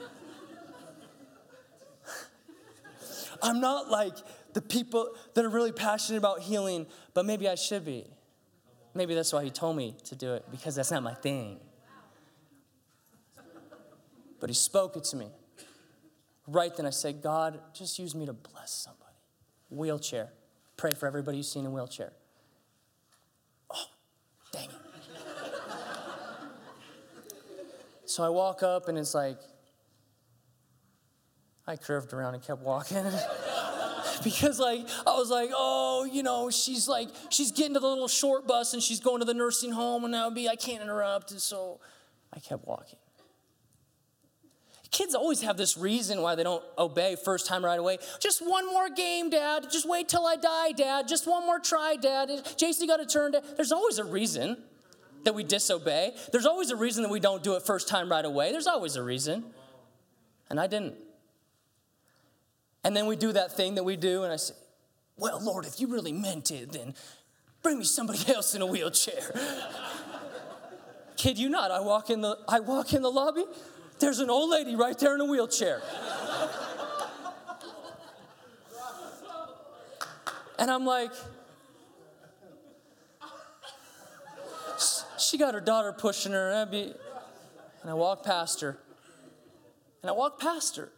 I'm 3.42 3.60
not 3.60 3.88
like 3.88 4.14
the 4.58 4.62
people 4.62 5.10
that 5.34 5.44
are 5.44 5.48
really 5.48 5.70
passionate 5.70 6.18
about 6.18 6.40
healing, 6.40 6.84
but 7.14 7.24
maybe 7.24 7.48
I 7.48 7.54
should 7.54 7.84
be. 7.84 8.10
Maybe 8.92 9.14
that's 9.14 9.32
why 9.32 9.44
he 9.44 9.50
told 9.50 9.76
me 9.76 9.94
to 10.06 10.16
do 10.16 10.34
it, 10.34 10.46
because 10.50 10.74
that's 10.74 10.90
not 10.90 11.04
my 11.04 11.14
thing. 11.14 11.60
But 14.40 14.50
he 14.50 14.54
spoke 14.54 14.96
it 14.96 15.04
to 15.04 15.16
me. 15.16 15.28
Right 16.48 16.76
then, 16.76 16.86
I 16.86 16.90
said, 16.90 17.22
God, 17.22 17.60
just 17.72 18.00
use 18.00 18.16
me 18.16 18.26
to 18.26 18.32
bless 18.32 18.72
somebody. 18.72 19.14
Wheelchair. 19.70 20.32
Pray 20.76 20.90
for 20.90 21.06
everybody 21.06 21.36
you 21.36 21.44
see 21.44 21.60
in 21.60 21.66
a 21.66 21.70
wheelchair. 21.70 22.10
Oh, 23.72 23.86
dang 24.50 24.70
it. 24.70 24.72
so 28.06 28.24
I 28.24 28.28
walk 28.28 28.64
up, 28.64 28.88
and 28.88 28.98
it's 28.98 29.14
like, 29.14 29.38
I 31.64 31.76
curved 31.76 32.12
around 32.12 32.34
and 32.34 32.42
kept 32.42 32.62
walking. 32.62 33.04
because 34.24 34.58
like 34.58 34.86
I 35.06 35.10
was 35.16 35.30
like, 35.30 35.50
oh, 35.54 36.08
you 36.10 36.22
know, 36.22 36.50
she's 36.50 36.88
like 36.88 37.08
she's 37.30 37.52
getting 37.52 37.74
to 37.74 37.80
the 37.80 37.88
little 37.88 38.08
short 38.08 38.46
bus 38.46 38.74
and 38.74 38.82
she's 38.82 39.00
going 39.00 39.20
to 39.20 39.24
the 39.24 39.34
nursing 39.34 39.72
home 39.72 40.04
and 40.04 40.14
that 40.14 40.24
would 40.24 40.34
be 40.34 40.48
I 40.48 40.56
can't 40.56 40.82
interrupt. 40.82 41.30
And 41.30 41.40
so 41.40 41.80
I 42.32 42.40
kept 42.40 42.66
walking. 42.66 42.98
Kids 44.90 45.14
always 45.14 45.42
have 45.42 45.56
this 45.56 45.76
reason 45.76 46.22
why 46.22 46.34
they 46.34 46.42
don't 46.42 46.64
obey 46.78 47.14
first 47.22 47.46
time 47.46 47.64
right 47.64 47.78
away. 47.78 47.98
Just 48.20 48.40
one 48.40 48.66
more 48.66 48.88
game, 48.88 49.28
Dad. 49.28 49.66
Just 49.70 49.86
wait 49.86 50.08
till 50.08 50.26
I 50.26 50.36
die, 50.36 50.72
Dad. 50.72 51.06
Just 51.06 51.26
one 51.26 51.44
more 51.44 51.58
try, 51.58 51.96
Dad. 52.00 52.30
JC 52.56 52.86
got 52.86 52.96
to 52.96 53.06
turn. 53.06 53.32
Dad. 53.32 53.44
There's 53.56 53.72
always 53.72 53.98
a 53.98 54.04
reason 54.04 54.56
that 55.24 55.34
we 55.34 55.44
disobey. 55.44 56.14
There's 56.32 56.46
always 56.46 56.70
a 56.70 56.76
reason 56.76 57.02
that 57.02 57.10
we 57.10 57.20
don't 57.20 57.42
do 57.42 57.54
it 57.54 57.62
first 57.62 57.86
time 57.86 58.10
right 58.10 58.24
away. 58.24 58.50
There's 58.50 58.66
always 58.66 58.96
a 58.96 59.02
reason. 59.02 59.44
And 60.48 60.58
I 60.58 60.66
didn't. 60.66 60.94
And 62.84 62.96
then 62.96 63.06
we 63.06 63.16
do 63.16 63.32
that 63.32 63.56
thing 63.56 63.74
that 63.74 63.84
we 63.84 63.96
do, 63.96 64.22
and 64.22 64.32
I 64.32 64.36
say, 64.36 64.54
Well, 65.16 65.40
Lord, 65.42 65.66
if 65.66 65.80
you 65.80 65.88
really 65.88 66.12
meant 66.12 66.50
it, 66.50 66.72
then 66.72 66.94
bring 67.62 67.78
me 67.78 67.84
somebody 67.84 68.20
else 68.32 68.54
in 68.54 68.62
a 68.62 68.66
wheelchair. 68.66 69.32
Kid 71.16 71.38
you 71.38 71.48
not, 71.48 71.70
I 71.70 71.80
walk 71.80 72.10
in 72.10 72.20
the 72.20 72.38
I 72.48 72.60
walk 72.60 72.92
in 72.92 73.02
the 73.02 73.10
lobby, 73.10 73.44
there's 73.98 74.20
an 74.20 74.30
old 74.30 74.50
lady 74.50 74.76
right 74.76 74.96
there 74.98 75.14
in 75.14 75.20
a 75.20 75.24
wheelchair. 75.24 75.82
And 80.58 80.72
I'm 80.72 80.84
like, 80.84 81.12
she 85.18 85.38
got 85.38 85.54
her 85.54 85.60
daughter 85.60 85.92
pushing 85.92 86.32
her, 86.32 86.50
and, 86.50 86.70
be, 86.70 86.92
and 87.82 87.90
I 87.90 87.94
walk 87.94 88.24
past 88.24 88.60
her. 88.60 88.76
And 90.02 90.10
I 90.10 90.12
walk 90.12 90.40
past 90.40 90.76
her. 90.76 90.90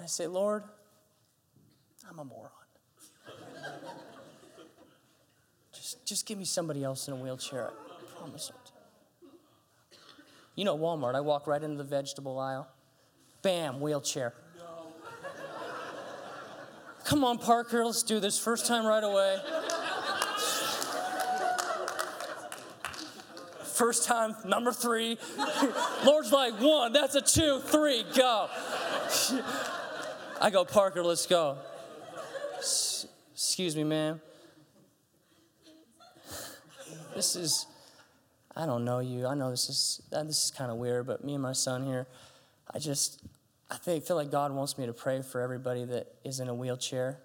I 0.00 0.06
say, 0.06 0.26
Lord, 0.26 0.62
I'm 2.08 2.18
a 2.18 2.24
moron. 2.24 2.50
just, 5.72 6.04
just 6.06 6.26
give 6.26 6.38
me 6.38 6.44
somebody 6.44 6.84
else 6.84 7.08
in 7.08 7.14
a 7.14 7.16
wheelchair. 7.16 7.70
I 7.70 8.18
promise 8.18 8.52
You 10.54 10.64
know, 10.64 10.76
Walmart, 10.76 11.14
I 11.14 11.20
walk 11.20 11.46
right 11.46 11.62
into 11.62 11.76
the 11.76 11.84
vegetable 11.84 12.38
aisle. 12.38 12.68
Bam, 13.42 13.80
wheelchair. 13.80 14.34
Come 17.04 17.24
on, 17.24 17.38
Parker, 17.38 17.84
let's 17.86 18.02
do 18.02 18.20
this. 18.20 18.38
First 18.38 18.66
time 18.66 18.84
right 18.84 19.02
away. 19.02 19.38
First 23.62 24.06
time, 24.06 24.36
number 24.44 24.72
three. 24.72 25.18
Lord's 26.04 26.32
like, 26.32 26.60
one, 26.60 26.92
that's 26.92 27.14
a 27.14 27.22
two, 27.22 27.60
three, 27.60 28.04
go. 28.14 28.48
I 30.40 30.50
go, 30.50 30.64
Parker, 30.64 31.02
let's 31.02 31.26
go. 31.26 31.58
Excuse 32.58 33.74
me, 33.74 33.82
ma'am. 33.82 34.20
This 37.14 37.34
is, 37.34 37.66
I 38.54 38.64
don't 38.64 38.84
know 38.84 39.00
you. 39.00 39.26
I 39.26 39.34
know 39.34 39.50
this 39.50 39.68
is 39.68 40.02
uh, 40.12 40.22
this 40.22 40.44
is 40.44 40.50
kind 40.52 40.70
of 40.70 40.76
weird, 40.76 41.06
but 41.08 41.24
me 41.24 41.34
and 41.34 41.42
my 41.42 41.52
son 41.52 41.84
here, 41.84 42.06
I 42.72 42.78
just, 42.78 43.20
I 43.68 43.76
think 43.76 44.04
feel 44.04 44.16
like 44.16 44.30
God 44.30 44.52
wants 44.52 44.78
me 44.78 44.86
to 44.86 44.92
pray 44.92 45.22
for 45.22 45.40
everybody 45.40 45.84
that 45.86 46.14
is 46.24 46.38
in 46.38 46.48
a 46.48 46.54
wheelchair. 46.54 47.18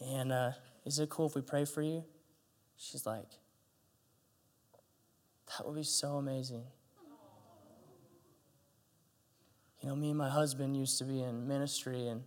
And 0.00 0.30
uh, 0.30 0.52
is 0.86 1.00
it 1.00 1.10
cool 1.10 1.26
if 1.26 1.34
we 1.34 1.42
pray 1.42 1.64
for 1.64 1.82
you? 1.82 2.04
She's 2.76 3.04
like, 3.04 3.26
that 5.48 5.66
would 5.66 5.74
be 5.74 5.82
so 5.82 6.16
amazing. 6.18 6.62
You 9.80 9.88
know, 9.88 9.96
me 9.96 10.10
and 10.10 10.18
my 10.18 10.28
husband 10.28 10.76
used 10.76 10.98
to 10.98 11.04
be 11.04 11.22
in 11.22 11.46
ministry, 11.46 12.08
and 12.08 12.22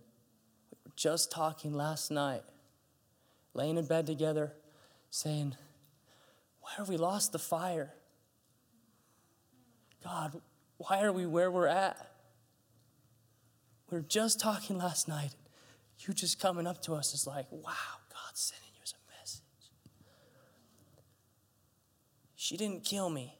we 0.70 0.78
were 0.84 0.92
just 0.96 1.30
talking 1.30 1.74
last 1.74 2.10
night, 2.10 2.42
laying 3.54 3.76
in 3.76 3.86
bed 3.86 4.06
together, 4.06 4.52
saying, 5.10 5.54
Why 6.60 6.70
have 6.78 6.88
we 6.88 6.96
lost 6.96 7.32
the 7.32 7.38
fire? 7.38 7.92
God, 10.02 10.40
why 10.78 11.02
are 11.02 11.12
we 11.12 11.26
where 11.26 11.50
we're 11.50 11.66
at? 11.66 12.12
We 13.90 13.98
were 13.98 14.04
just 14.04 14.40
talking 14.40 14.78
last 14.78 15.06
night. 15.06 15.34
You 15.98 16.14
just 16.14 16.40
coming 16.40 16.66
up 16.66 16.82
to 16.82 16.94
us 16.94 17.14
is 17.14 17.26
like, 17.26 17.46
wow, 17.52 17.72
God's 18.08 18.40
sending 18.40 18.70
you 18.74 18.80
as 18.82 18.92
a 18.92 19.20
message. 19.20 19.42
She 22.34 22.56
didn't 22.56 22.84
kill 22.84 23.08
me. 23.08 23.38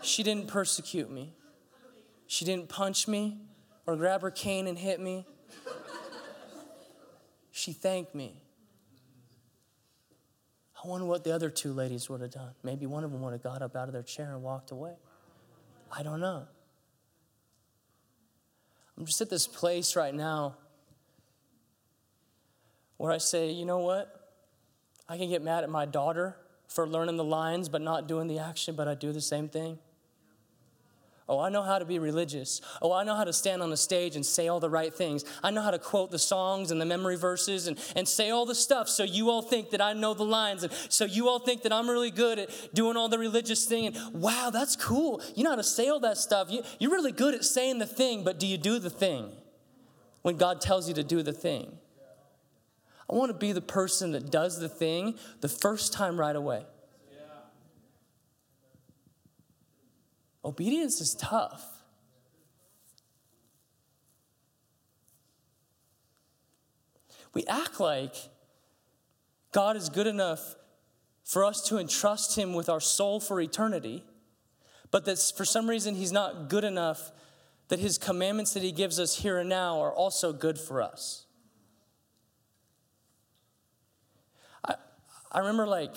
She 0.00 0.22
didn't 0.22 0.48
persecute 0.48 1.10
me. 1.10 1.34
She 2.30 2.44
didn't 2.44 2.68
punch 2.68 3.08
me 3.08 3.38
or 3.88 3.96
grab 3.96 4.22
her 4.22 4.30
cane 4.30 4.68
and 4.68 4.78
hit 4.78 5.00
me. 5.00 5.26
She 7.50 7.72
thanked 7.72 8.14
me. 8.14 8.40
I 10.76 10.86
wonder 10.86 11.06
what 11.06 11.24
the 11.24 11.34
other 11.34 11.50
two 11.50 11.72
ladies 11.72 12.08
would 12.08 12.20
have 12.20 12.30
done. 12.30 12.52
Maybe 12.62 12.86
one 12.86 13.02
of 13.02 13.10
them 13.10 13.20
would 13.22 13.32
have 13.32 13.42
got 13.42 13.62
up 13.62 13.74
out 13.74 13.88
of 13.88 13.92
their 13.92 14.04
chair 14.04 14.30
and 14.30 14.44
walked 14.44 14.70
away. 14.70 14.94
I 15.90 16.04
don't 16.04 16.20
know. 16.20 16.46
I'm 18.96 19.06
just 19.06 19.20
at 19.20 19.28
this 19.28 19.48
place 19.48 19.96
right 19.96 20.14
now 20.14 20.54
where 22.96 23.10
I 23.10 23.18
say, 23.18 23.50
you 23.50 23.64
know 23.64 23.78
what? 23.78 24.38
I 25.08 25.16
can 25.16 25.28
get 25.28 25.42
mad 25.42 25.64
at 25.64 25.68
my 25.68 25.84
daughter 25.84 26.36
for 26.68 26.86
learning 26.86 27.16
the 27.16 27.24
lines 27.24 27.68
but 27.68 27.82
not 27.82 28.06
doing 28.06 28.28
the 28.28 28.38
action, 28.38 28.76
but 28.76 28.86
I 28.86 28.94
do 28.94 29.12
the 29.12 29.20
same 29.20 29.48
thing. 29.48 29.80
Oh, 31.30 31.38
I 31.38 31.48
know 31.48 31.62
how 31.62 31.78
to 31.78 31.84
be 31.84 32.00
religious. 32.00 32.60
Oh, 32.82 32.92
I 32.92 33.04
know 33.04 33.14
how 33.14 33.22
to 33.22 33.32
stand 33.32 33.62
on 33.62 33.70
the 33.70 33.76
stage 33.76 34.16
and 34.16 34.26
say 34.26 34.48
all 34.48 34.58
the 34.58 34.68
right 34.68 34.92
things. 34.92 35.24
I 35.44 35.52
know 35.52 35.62
how 35.62 35.70
to 35.70 35.78
quote 35.78 36.10
the 36.10 36.18
songs 36.18 36.72
and 36.72 36.80
the 36.80 36.84
memory 36.84 37.16
verses 37.16 37.68
and, 37.68 37.78
and 37.94 38.08
say 38.08 38.30
all 38.30 38.44
the 38.44 38.54
stuff 38.54 38.88
so 38.88 39.04
you 39.04 39.30
all 39.30 39.40
think 39.40 39.70
that 39.70 39.80
I 39.80 39.92
know 39.92 40.12
the 40.12 40.24
lines. 40.24 40.64
And 40.64 40.72
so 40.88 41.04
you 41.04 41.28
all 41.28 41.38
think 41.38 41.62
that 41.62 41.72
I'm 41.72 41.88
really 41.88 42.10
good 42.10 42.40
at 42.40 42.74
doing 42.74 42.96
all 42.96 43.08
the 43.08 43.16
religious 43.16 43.64
thing. 43.64 43.86
And 43.86 43.96
wow, 44.12 44.50
that's 44.52 44.74
cool. 44.74 45.22
You 45.36 45.44
know 45.44 45.50
how 45.50 45.56
to 45.56 45.62
say 45.62 45.88
all 45.88 46.00
that 46.00 46.18
stuff. 46.18 46.50
You, 46.50 46.64
you're 46.80 46.90
really 46.90 47.12
good 47.12 47.36
at 47.36 47.44
saying 47.44 47.78
the 47.78 47.86
thing, 47.86 48.24
but 48.24 48.40
do 48.40 48.48
you 48.48 48.58
do 48.58 48.80
the 48.80 48.90
thing 48.90 49.30
when 50.22 50.36
God 50.36 50.60
tells 50.60 50.88
you 50.88 50.94
to 50.94 51.04
do 51.04 51.22
the 51.22 51.32
thing? 51.32 51.78
I 53.08 53.14
want 53.14 53.30
to 53.30 53.38
be 53.38 53.52
the 53.52 53.60
person 53.60 54.10
that 54.12 54.32
does 54.32 54.58
the 54.58 54.68
thing 54.68 55.14
the 55.42 55.48
first 55.48 55.92
time 55.92 56.18
right 56.18 56.34
away. 56.34 56.64
Obedience 60.44 61.00
is 61.00 61.14
tough. 61.14 61.64
We 67.32 67.44
act 67.46 67.78
like 67.78 68.14
God 69.52 69.76
is 69.76 69.88
good 69.88 70.06
enough 70.06 70.56
for 71.24 71.44
us 71.44 71.62
to 71.68 71.78
entrust 71.78 72.36
Him 72.36 72.54
with 72.54 72.68
our 72.68 72.80
soul 72.80 73.20
for 73.20 73.40
eternity, 73.40 74.04
but 74.90 75.04
that 75.04 75.18
for 75.36 75.44
some 75.44 75.68
reason 75.68 75.94
He's 75.94 76.12
not 76.12 76.48
good 76.48 76.64
enough 76.64 77.12
that 77.68 77.78
His 77.78 77.98
commandments 77.98 78.52
that 78.54 78.62
He 78.62 78.72
gives 78.72 78.98
us 78.98 79.18
here 79.18 79.38
and 79.38 79.48
now 79.48 79.80
are 79.80 79.92
also 79.92 80.32
good 80.32 80.58
for 80.58 80.82
us. 80.82 81.26
I, 84.64 84.74
I 85.30 85.38
remember 85.38 85.66
like 85.66 85.94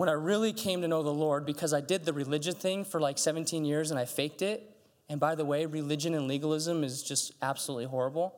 when 0.00 0.08
I 0.08 0.12
really 0.12 0.54
came 0.54 0.80
to 0.80 0.88
know 0.88 1.02
the 1.02 1.12
Lord 1.12 1.44
because 1.44 1.74
I 1.74 1.82
did 1.82 2.06
the 2.06 2.14
religion 2.14 2.54
thing 2.54 2.86
for 2.86 3.02
like 3.02 3.18
17 3.18 3.66
years 3.66 3.90
and 3.90 4.00
I 4.00 4.06
faked 4.06 4.40
it. 4.40 4.74
And 5.10 5.20
by 5.20 5.34
the 5.34 5.44
way, 5.44 5.66
religion 5.66 6.14
and 6.14 6.26
legalism 6.26 6.82
is 6.82 7.02
just 7.02 7.34
absolutely 7.42 7.84
horrible. 7.84 8.34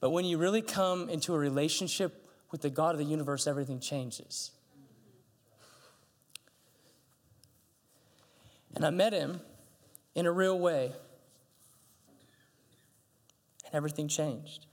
But 0.00 0.12
when 0.12 0.24
you 0.24 0.38
really 0.38 0.62
come 0.62 1.10
into 1.10 1.34
a 1.34 1.38
relationship 1.38 2.26
with 2.50 2.62
the 2.62 2.70
God 2.70 2.94
of 2.94 2.98
the 2.98 3.04
universe, 3.04 3.46
everything 3.46 3.80
changes. 3.80 4.50
And 8.74 8.82
I 8.82 8.88
met 8.88 9.12
him 9.12 9.42
in 10.14 10.24
a 10.24 10.32
real 10.32 10.58
way, 10.58 10.94
and 13.66 13.74
everything 13.74 14.08
changed. 14.08 14.65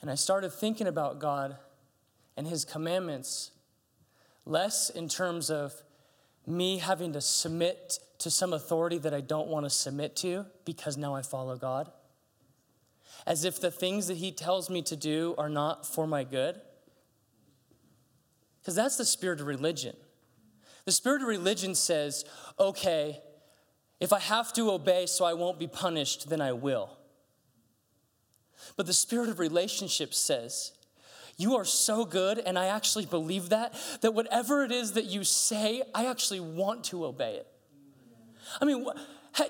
And 0.00 0.10
I 0.10 0.14
started 0.14 0.50
thinking 0.52 0.86
about 0.86 1.18
God 1.18 1.56
and 2.36 2.46
His 2.46 2.64
commandments 2.64 3.50
less 4.46 4.90
in 4.90 5.08
terms 5.08 5.50
of 5.50 5.74
me 6.46 6.78
having 6.78 7.12
to 7.12 7.20
submit 7.20 7.98
to 8.18 8.30
some 8.30 8.52
authority 8.52 8.98
that 8.98 9.14
I 9.14 9.20
don't 9.20 9.48
want 9.48 9.66
to 9.66 9.70
submit 9.70 10.16
to 10.16 10.46
because 10.64 10.96
now 10.96 11.14
I 11.14 11.22
follow 11.22 11.56
God. 11.56 11.90
As 13.26 13.44
if 13.44 13.60
the 13.60 13.70
things 13.70 14.06
that 14.08 14.16
He 14.16 14.32
tells 14.32 14.70
me 14.70 14.82
to 14.82 14.96
do 14.96 15.34
are 15.36 15.48
not 15.48 15.86
for 15.86 16.06
my 16.06 16.24
good. 16.24 16.60
Because 18.60 18.74
that's 18.74 18.96
the 18.96 19.04
spirit 19.04 19.40
of 19.40 19.46
religion. 19.46 19.96
The 20.84 20.92
spirit 20.92 21.22
of 21.22 21.28
religion 21.28 21.74
says, 21.74 22.24
okay, 22.58 23.20
if 24.00 24.12
I 24.12 24.18
have 24.18 24.52
to 24.54 24.70
obey 24.70 25.06
so 25.06 25.24
I 25.24 25.34
won't 25.34 25.58
be 25.58 25.66
punished, 25.66 26.30
then 26.30 26.40
I 26.40 26.52
will. 26.52 26.96
But 28.76 28.86
the 28.86 28.92
spirit 28.92 29.28
of 29.28 29.38
relationship 29.38 30.14
says, 30.14 30.72
you 31.36 31.56
are 31.56 31.64
so 31.64 32.04
good, 32.04 32.38
and 32.38 32.58
I 32.58 32.66
actually 32.66 33.06
believe 33.06 33.48
that, 33.48 33.74
that 34.02 34.12
whatever 34.12 34.62
it 34.62 34.70
is 34.70 34.92
that 34.92 35.06
you 35.06 35.24
say, 35.24 35.82
I 35.94 36.06
actually 36.06 36.40
want 36.40 36.84
to 36.84 37.06
obey 37.06 37.36
it. 37.36 37.46
I 38.60 38.66
mean, 38.66 38.86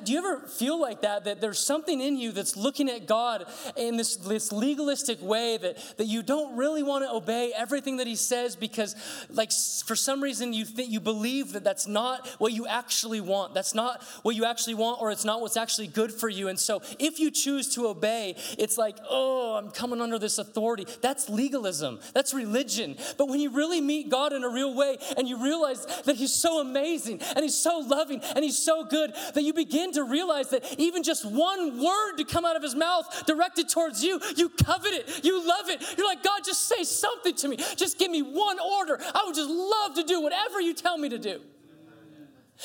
do 0.05 0.12
you 0.12 0.18
ever 0.18 0.47
feel 0.47 0.81
like 0.81 1.03
that? 1.03 1.24
That 1.24 1.41
there's 1.41 1.59
something 1.59 2.01
in 2.01 2.16
you 2.16 2.33
that's 2.33 2.57
looking 2.57 2.89
at 2.89 3.07
God 3.07 3.47
in 3.76 3.97
this, 3.97 4.16
this 4.16 4.53
legalistic 4.53 5.22
way 5.22 5.57
that, 5.57 5.78
that 5.97 6.07
you 6.07 6.22
don't 6.22 6.57
really 6.57 6.83
want 6.83 7.05
to 7.05 7.11
obey 7.11 7.53
everything 7.57 7.97
that 7.97 8.07
He 8.07 8.16
says 8.16 8.57
because, 8.57 8.95
like, 9.31 9.51
for 9.87 9.97
some 9.97 10.22
reason 10.22 10.53
you 10.53 10.64
think 10.64 10.91
you 10.91 11.01
believe 11.01 11.53
that 11.53 11.64
that's 11.64 11.87
not 11.87 12.26
what 12.39 12.53
you 12.53 12.66
actually 12.66 13.20
want. 13.20 13.55
That's 13.55 13.74
not 13.74 14.03
what 14.22 14.37
you 14.37 14.45
actually 14.45 14.74
want, 14.74 15.01
or 15.01 15.11
it's 15.11 15.24
not 15.24 15.41
what's 15.41 15.57
actually 15.57 15.87
good 15.87 16.12
for 16.12 16.28
you. 16.28 16.49
And 16.49 16.59
so, 16.59 16.83
if 16.99 17.18
you 17.18 17.31
choose 17.31 17.74
to 17.74 17.89
obey, 17.89 18.37
it's 18.59 18.76
like, 18.76 18.97
oh, 19.09 19.57
I'm 19.57 19.70
coming 19.70 20.01
under 20.01 20.18
this 20.18 20.39
authority. 20.39 20.87
That's 21.01 21.31
legalism. 21.31 22.01
That's 22.12 22.35
religion. 22.35 22.97
But 23.16 23.28
when 23.28 23.41
you 23.41 23.51
really 23.51 23.81
meet 23.81 24.11
God 24.11 24.35
in 24.35 24.45
a 24.45 24.49
real 24.49 24.74
way 24.74 24.99
and 25.16 25.26
you 25.26 25.43
realize 25.43 25.87
that 26.05 26.16
He's 26.16 26.35
so 26.35 26.61
amazing 26.61 27.22
and 27.35 27.43
He's 27.43 27.57
so 27.57 27.78
loving 27.78 28.20
and 28.37 28.45
He's 28.45 28.59
so 28.59 28.85
good 28.85 29.14
that 29.35 29.43
you 29.43 29.55
begin 29.55 29.69
begin 29.70 29.92
to 29.92 30.02
realize 30.04 30.50
that 30.50 30.78
even 30.78 31.02
just 31.02 31.24
one 31.24 31.82
word 31.82 32.16
to 32.16 32.24
come 32.24 32.44
out 32.44 32.56
of 32.56 32.62
his 32.62 32.74
mouth 32.74 33.24
directed 33.26 33.68
towards 33.68 34.02
you, 34.02 34.20
you 34.36 34.48
covet 34.48 34.92
it, 34.92 35.24
you 35.24 35.46
love 35.46 35.68
it. 35.68 35.82
You're 35.96 36.06
like, 36.06 36.22
God, 36.22 36.40
just 36.44 36.66
say 36.66 36.82
something 36.82 37.34
to 37.36 37.48
me. 37.48 37.56
Just 37.76 37.98
give 37.98 38.10
me 38.10 38.22
one 38.22 38.58
order. 38.58 38.98
I 39.00 39.22
would 39.24 39.34
just 39.34 39.48
love 39.48 39.94
to 39.94 40.02
do 40.02 40.20
whatever 40.20 40.60
you 40.60 40.74
tell 40.74 40.98
me 40.98 41.08
to 41.10 41.18
do. 41.18 41.40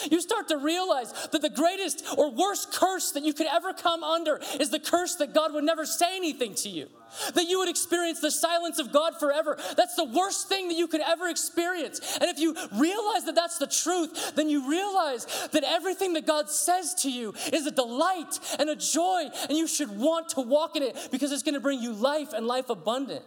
You 0.09 0.21
start 0.21 0.49
to 0.49 0.57
realize 0.57 1.11
that 1.31 1.41
the 1.41 1.49
greatest 1.49 2.05
or 2.17 2.31
worst 2.31 2.73
curse 2.73 3.11
that 3.11 3.23
you 3.23 3.33
could 3.33 3.47
ever 3.47 3.73
come 3.73 4.03
under 4.03 4.39
is 4.59 4.69
the 4.69 4.79
curse 4.79 5.15
that 5.15 5.33
God 5.33 5.53
would 5.53 5.63
never 5.63 5.85
say 5.85 6.15
anything 6.15 6.53
to 6.55 6.69
you. 6.69 6.87
That 7.33 7.47
you 7.47 7.59
would 7.59 7.69
experience 7.69 8.19
the 8.19 8.31
silence 8.31 8.77
of 8.77 8.91
God 8.91 9.13
forever. 9.19 9.57
That's 9.77 9.95
the 9.95 10.03
worst 10.03 10.49
thing 10.49 10.67
that 10.67 10.75
you 10.75 10.87
could 10.87 11.01
ever 11.01 11.29
experience. 11.29 12.01
And 12.19 12.29
if 12.29 12.39
you 12.39 12.55
realize 12.73 13.25
that 13.25 13.35
that's 13.35 13.57
the 13.57 13.67
truth, 13.67 14.35
then 14.35 14.49
you 14.49 14.69
realize 14.69 15.25
that 15.51 15.63
everything 15.63 16.13
that 16.13 16.27
God 16.27 16.49
says 16.49 16.93
to 16.95 17.11
you 17.11 17.33
is 17.53 17.65
a 17.65 17.71
delight 17.71 18.39
and 18.59 18.69
a 18.69 18.75
joy, 18.75 19.29
and 19.47 19.57
you 19.57 19.67
should 19.67 19.97
want 19.97 20.29
to 20.29 20.41
walk 20.41 20.75
in 20.75 20.83
it 20.83 21.09
because 21.11 21.31
it's 21.31 21.43
going 21.43 21.55
to 21.55 21.61
bring 21.61 21.81
you 21.81 21.93
life 21.93 22.33
and 22.33 22.47
life 22.47 22.69
abundant. 22.69 23.23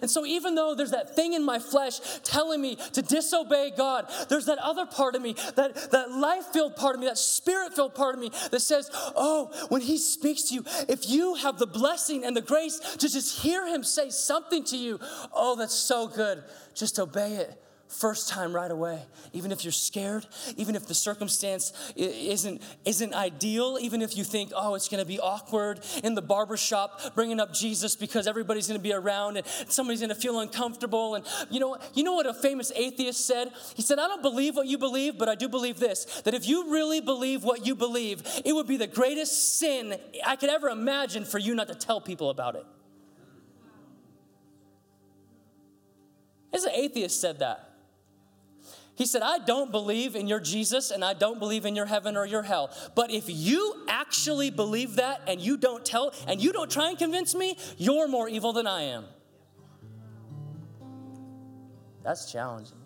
And 0.00 0.10
so, 0.10 0.24
even 0.24 0.54
though 0.54 0.74
there's 0.74 0.90
that 0.92 1.14
thing 1.14 1.34
in 1.34 1.44
my 1.44 1.58
flesh 1.58 2.00
telling 2.22 2.60
me 2.60 2.76
to 2.92 3.02
disobey 3.02 3.72
God, 3.76 4.06
there's 4.28 4.46
that 4.46 4.58
other 4.58 4.86
part 4.86 5.14
of 5.14 5.22
me, 5.22 5.34
that, 5.56 5.90
that 5.92 6.10
life 6.12 6.46
filled 6.46 6.76
part 6.76 6.94
of 6.94 7.00
me, 7.00 7.06
that 7.06 7.18
spirit 7.18 7.74
filled 7.74 7.94
part 7.94 8.14
of 8.14 8.20
me 8.20 8.30
that 8.50 8.60
says, 8.60 8.90
Oh, 8.94 9.50
when 9.68 9.80
He 9.80 9.98
speaks 9.98 10.44
to 10.44 10.54
you, 10.54 10.64
if 10.88 11.08
you 11.08 11.34
have 11.34 11.58
the 11.58 11.66
blessing 11.66 12.24
and 12.24 12.36
the 12.36 12.40
grace 12.42 12.78
to 12.78 13.08
just 13.08 13.40
hear 13.40 13.66
Him 13.66 13.82
say 13.82 14.10
something 14.10 14.64
to 14.64 14.76
you, 14.76 14.98
oh, 15.32 15.56
that's 15.56 15.74
so 15.74 16.08
good. 16.08 16.42
Just 16.74 16.98
obey 16.98 17.34
it 17.34 17.58
first 17.92 18.28
time 18.28 18.54
right 18.54 18.70
away. 18.70 19.02
Even 19.32 19.52
if 19.52 19.64
you're 19.64 19.72
scared 19.72 20.26
even 20.56 20.74
if 20.74 20.86
the 20.86 20.94
circumstance 20.94 21.72
isn't 21.96 22.62
isn't 22.84 23.14
ideal 23.14 23.78
even 23.80 24.02
if 24.02 24.16
you 24.16 24.24
think 24.24 24.52
oh 24.54 24.74
it's 24.74 24.88
going 24.88 25.02
to 25.02 25.06
be 25.06 25.20
awkward 25.20 25.80
in 26.02 26.14
the 26.14 26.22
barbershop 26.22 27.14
bringing 27.14 27.40
up 27.40 27.52
jesus 27.52 27.96
because 27.96 28.26
everybody's 28.26 28.66
going 28.66 28.78
to 28.78 28.82
be 28.82 28.92
around 28.92 29.36
and 29.36 29.46
somebody's 29.68 30.00
going 30.00 30.08
to 30.08 30.14
feel 30.14 30.40
uncomfortable. 30.40 31.14
And 31.14 31.24
you 31.50 31.60
know 31.60 31.78
you 31.94 32.02
know 32.04 32.14
what 32.14 32.26
a 32.26 32.34
famous 32.34 32.72
atheist 32.74 33.26
said? 33.26 33.52
He 33.74 33.82
said 33.82 33.98
i 33.98 34.08
don't 34.08 34.22
believe 34.22 34.56
what 34.56 34.66
you 34.66 34.78
believe 34.78 35.18
but 35.18 35.28
i 35.28 35.34
do 35.34 35.48
believe 35.48 35.78
this 35.78 36.04
that 36.22 36.34
if 36.34 36.46
you 36.46 36.70
really 36.70 37.00
believe 37.00 37.44
what 37.44 37.66
you 37.66 37.74
believe 37.74 38.22
it 38.44 38.52
would 38.52 38.66
be 38.66 38.76
the 38.76 38.86
greatest 38.86 39.58
sin 39.58 39.96
i 40.26 40.36
could 40.36 40.50
ever 40.50 40.68
imagine 40.68 41.24
for 41.24 41.38
you 41.38 41.54
not 41.54 41.68
to 41.68 41.74
tell 41.74 42.00
people 42.00 42.30
about 42.30 42.56
it. 42.56 42.66
As 46.52 46.64
an 46.64 46.72
atheist 46.74 47.20
said 47.20 47.38
that 47.38 47.71
he 49.02 49.06
said, 49.06 49.22
I 49.22 49.38
don't 49.38 49.72
believe 49.72 50.14
in 50.14 50.28
your 50.28 50.38
Jesus 50.38 50.92
and 50.92 51.04
I 51.04 51.12
don't 51.12 51.40
believe 51.40 51.66
in 51.66 51.74
your 51.74 51.86
heaven 51.86 52.16
or 52.16 52.24
your 52.24 52.44
hell. 52.44 52.70
But 52.94 53.10
if 53.10 53.24
you 53.26 53.84
actually 53.88 54.50
believe 54.50 54.94
that 54.94 55.22
and 55.26 55.40
you 55.40 55.56
don't 55.56 55.84
tell 55.84 56.14
and 56.28 56.40
you 56.40 56.52
don't 56.52 56.70
try 56.70 56.90
and 56.90 56.96
convince 56.96 57.34
me, 57.34 57.58
you're 57.78 58.06
more 58.06 58.28
evil 58.28 58.52
than 58.52 58.68
I 58.68 58.82
am. 58.82 59.06
That's 62.04 62.30
challenging. 62.30 62.76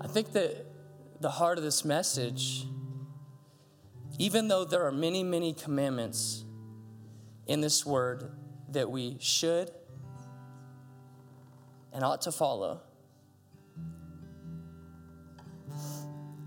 I 0.00 0.08
think 0.08 0.32
that 0.32 0.66
the 1.20 1.30
heart 1.30 1.58
of 1.58 1.62
this 1.62 1.84
message, 1.84 2.66
even 4.18 4.48
though 4.48 4.64
there 4.64 4.84
are 4.84 4.90
many, 4.90 5.22
many 5.22 5.52
commandments 5.52 6.44
in 7.46 7.60
this 7.60 7.86
word, 7.86 8.32
that 8.72 8.90
we 8.90 9.16
should 9.20 9.70
and 11.92 12.04
ought 12.04 12.22
to 12.22 12.32
follow. 12.32 12.80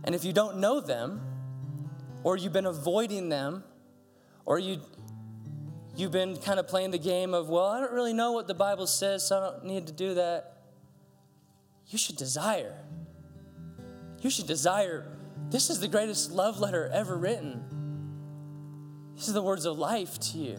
And 0.04 0.14
if 0.14 0.26
you 0.26 0.34
don't 0.34 0.58
know 0.58 0.80
them, 0.80 1.22
or 2.24 2.38
you've 2.38 2.54
been 2.54 2.66
avoiding 2.66 3.30
them, 3.30 3.64
or 4.46 4.60
you 4.60 4.80
you've 5.96 6.12
been 6.12 6.38
kind 6.38 6.60
of 6.60 6.68
playing 6.68 6.92
the 6.92 6.98
game 6.98 7.34
of, 7.34 7.50
well, 7.50 7.68
I 7.68 7.80
don't 7.80 7.92
really 7.94 8.14
know 8.14 8.32
what 8.32 8.48
the 8.48 8.54
Bible 8.54 8.88
says, 8.88 9.28
so 9.28 9.38
I 9.38 9.40
don't 9.42 9.66
need 9.66 9.88
to 9.88 9.94
do 9.94 10.16
that. 10.16 10.58
You 11.88 11.98
should 11.98 12.18
desire. 12.18 12.76
You 14.22 14.30
should 14.30 14.48
desire. 14.48 15.06
This 15.50 15.70
is 15.70 15.80
the 15.80 15.88
greatest 15.88 16.32
love 16.32 16.60
letter 16.60 16.90
ever 16.92 17.16
written. 17.16 17.64
These 19.16 19.30
are 19.30 19.34
the 19.34 19.44
words 19.44 19.66
of 19.66 19.78
life 19.78 20.20
to 20.20 20.38
you. 20.38 20.58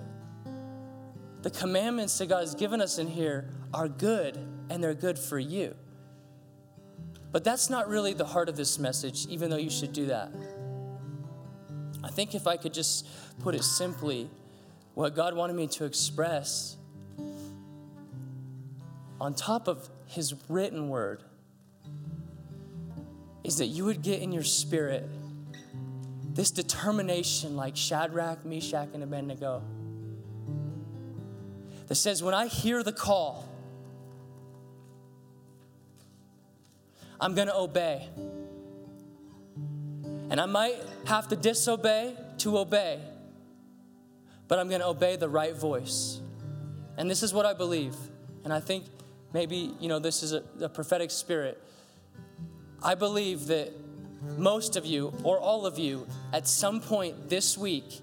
The 1.45 1.51
commandments 1.51 2.17
that 2.17 2.31
God 2.31 2.41
has 2.41 2.55
given 2.55 2.81
us 2.81 2.97
in 2.97 3.07
here 3.07 3.51
are 3.75 3.87
good 3.87 4.39
and 4.71 4.83
they're 4.83 4.95
good 4.95 5.19
for 5.19 5.39
you. 5.39 5.75
But 7.33 7.45
that's 7.45 7.69
not 7.69 7.87
really 7.87 8.15
the 8.15 8.25
heart 8.25 8.49
of 8.49 8.57
this 8.57 8.79
message, 8.79 9.27
even 9.27 9.51
though 9.51 9.59
you 9.59 9.69
should 9.69 9.93
do 9.93 10.07
that. 10.07 10.33
I 12.03 12.09
think 12.09 12.35
if 12.35 12.47
I 12.47 12.57
could 12.57 12.73
just 12.73 13.07
put 13.41 13.55
it 13.55 13.63
simply, 13.63 14.31
what 14.95 15.15
God 15.15 15.35
wanted 15.35 15.55
me 15.55 15.67
to 15.67 15.85
express 15.85 16.79
on 19.21 19.35
top 19.35 19.69
of 19.69 19.91
His 20.07 20.35
written 20.49 20.89
word 20.89 21.25
is 23.43 23.59
that 23.59 23.67
you 23.67 23.85
would 23.85 24.01
get 24.01 24.23
in 24.23 24.33
your 24.33 24.45
spirit 24.45 25.07
this 26.33 26.51
determination 26.51 27.55
like 27.55 27.77
Shadrach, 27.77 28.47
Meshach, 28.47 28.89
and 28.95 29.03
Abednego 29.03 29.63
that 31.89 31.95
says, 31.95 32.23
When 32.23 32.35
I 32.35 32.47
hear 32.47 32.83
the 32.83 32.93
call, 32.93 33.49
I'm 37.21 37.35
going 37.35 37.49
to 37.49 37.57
obey. 37.57 38.09
And 40.31 40.41
I 40.41 40.47
might 40.47 40.77
have 41.07 41.29
to 41.29 41.37
disobey 41.37 42.17
to 42.39 42.59
obey, 42.59 43.01
but 44.49 44.59
I'm 44.59 44.69
going 44.69 44.81
to 44.81 44.89
obey 44.89 45.17
the 45.17 45.29
right 45.29 45.55
voice. 45.55 46.21
And 46.97 47.11
this 47.11 47.23
is 47.23 47.33
what 47.33 47.47
I 47.47 47.55
believe. 47.55 47.95
And 48.43 48.53
I 48.53 48.61
think 48.61 48.85
maybe, 49.33 49.75
you 49.81 49.89
know, 49.89 49.99
this 49.99 50.23
is 50.23 50.33
a, 50.33 50.43
a 50.61 50.69
prophetic 50.69 51.11
spirit. 51.11 51.63
I 52.83 52.95
believe 52.95 53.47
that 53.47 53.73
most 54.39 54.77
of 54.77 54.87
you, 54.87 55.13
or 55.23 55.39
all 55.39 55.67
of 55.67 55.79
you, 55.79 56.07
at 56.33 56.49
some 56.49 56.81
point 56.81 57.29
this 57.29 57.57
week, 57.57 58.01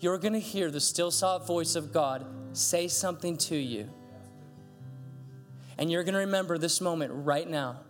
you're 0.00 0.18
going 0.18 0.32
to 0.34 0.40
hear 0.40 0.70
the 0.70 0.80
still 0.80 1.10
soft 1.10 1.46
voice 1.46 1.76
of 1.76 1.92
God 1.92 2.26
say 2.56 2.88
something 2.88 3.36
to 3.36 3.56
you. 3.56 3.90
And 5.78 5.90
you're 5.90 6.04
going 6.04 6.14
to 6.14 6.20
remember 6.20 6.56
this 6.58 6.80
moment 6.80 7.12
right 7.14 7.48
now. 7.48 7.80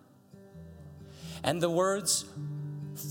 And 1.42 1.60
the 1.60 1.70
words, 1.70 2.24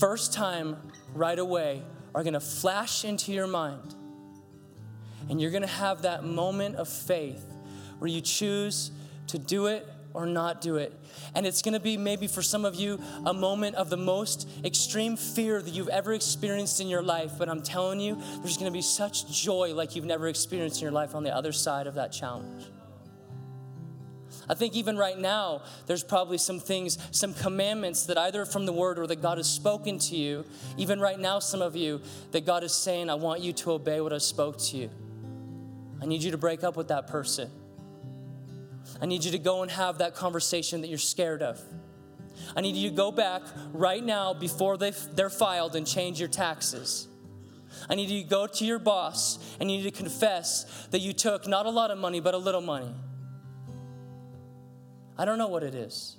first 0.00 0.32
time, 0.32 0.76
right 1.14 1.38
away, 1.38 1.82
are 2.14 2.22
going 2.22 2.34
to 2.34 2.40
flash 2.40 3.04
into 3.04 3.32
your 3.32 3.46
mind. 3.46 3.94
And 5.28 5.40
you're 5.40 5.52
going 5.52 5.62
to 5.62 5.68
have 5.68 6.02
that 6.02 6.24
moment 6.24 6.76
of 6.76 6.88
faith 6.88 7.44
where 7.98 8.10
you 8.10 8.20
choose 8.20 8.90
to 9.28 9.38
do 9.38 9.66
it 9.66 9.88
or 10.14 10.24
not 10.24 10.60
do 10.60 10.76
it. 10.76 10.92
And 11.34 11.44
it's 11.44 11.60
gonna 11.60 11.80
be 11.80 11.96
maybe 11.96 12.26
for 12.26 12.40
some 12.40 12.64
of 12.64 12.76
you 12.76 13.00
a 13.26 13.34
moment 13.34 13.74
of 13.74 13.90
the 13.90 13.96
most 13.96 14.48
extreme 14.64 15.16
fear 15.16 15.60
that 15.60 15.70
you've 15.70 15.88
ever 15.88 16.14
experienced 16.14 16.80
in 16.80 16.88
your 16.88 17.02
life. 17.02 17.32
But 17.36 17.48
I'm 17.48 17.62
telling 17.62 18.00
you, 18.00 18.18
there's 18.38 18.56
gonna 18.56 18.70
be 18.70 18.80
such 18.80 19.26
joy 19.30 19.74
like 19.74 19.96
you've 19.96 20.04
never 20.04 20.28
experienced 20.28 20.80
in 20.80 20.84
your 20.84 20.92
life 20.92 21.14
on 21.14 21.24
the 21.24 21.34
other 21.34 21.52
side 21.52 21.86
of 21.86 21.96
that 21.96 22.12
challenge. 22.12 22.64
I 24.48 24.54
think 24.54 24.74
even 24.74 24.96
right 24.96 25.18
now, 25.18 25.62
there's 25.86 26.04
probably 26.04 26.38
some 26.38 26.60
things, 26.60 26.98
some 27.10 27.32
commandments 27.34 28.06
that 28.06 28.18
either 28.18 28.44
from 28.44 28.66
the 28.66 28.72
word 28.72 28.98
or 28.98 29.06
that 29.06 29.22
God 29.22 29.38
has 29.38 29.48
spoken 29.48 29.98
to 30.00 30.16
you. 30.16 30.44
Even 30.76 31.00
right 31.00 31.18
now, 31.18 31.38
some 31.38 31.62
of 31.62 31.74
you, 31.74 32.02
that 32.32 32.44
God 32.44 32.62
is 32.62 32.74
saying, 32.74 33.08
I 33.08 33.14
want 33.14 33.40
you 33.40 33.52
to 33.54 33.72
obey 33.72 34.00
what 34.00 34.12
I 34.12 34.18
spoke 34.18 34.58
to 34.58 34.76
you. 34.76 34.90
I 36.02 36.06
need 36.06 36.22
you 36.22 36.30
to 36.32 36.38
break 36.38 36.62
up 36.62 36.76
with 36.76 36.88
that 36.88 37.06
person. 37.06 37.50
I 39.00 39.06
need 39.06 39.24
you 39.24 39.32
to 39.32 39.38
go 39.38 39.62
and 39.62 39.70
have 39.70 39.98
that 39.98 40.14
conversation 40.14 40.80
that 40.82 40.88
you're 40.88 40.98
scared 40.98 41.42
of. 41.42 41.60
I 42.56 42.60
need 42.60 42.76
you 42.76 42.90
to 42.90 42.96
go 42.96 43.10
back 43.10 43.42
right 43.72 44.04
now 44.04 44.34
before 44.34 44.76
they, 44.76 44.90
they're 45.12 45.30
filed 45.30 45.76
and 45.76 45.86
change 45.86 46.18
your 46.18 46.28
taxes. 46.28 47.08
I 47.88 47.94
need 47.94 48.08
you 48.08 48.22
to 48.22 48.28
go 48.28 48.46
to 48.46 48.64
your 48.64 48.78
boss 48.78 49.38
and 49.60 49.70
you 49.70 49.78
need 49.78 49.84
to 49.84 49.90
confess 49.90 50.86
that 50.90 51.00
you 51.00 51.12
took 51.12 51.46
not 51.48 51.66
a 51.66 51.70
lot 51.70 51.90
of 51.90 51.98
money, 51.98 52.20
but 52.20 52.34
a 52.34 52.38
little 52.38 52.60
money. 52.60 52.94
I 55.16 55.24
don't 55.24 55.38
know 55.38 55.48
what 55.48 55.62
it 55.62 55.74
is. 55.74 56.16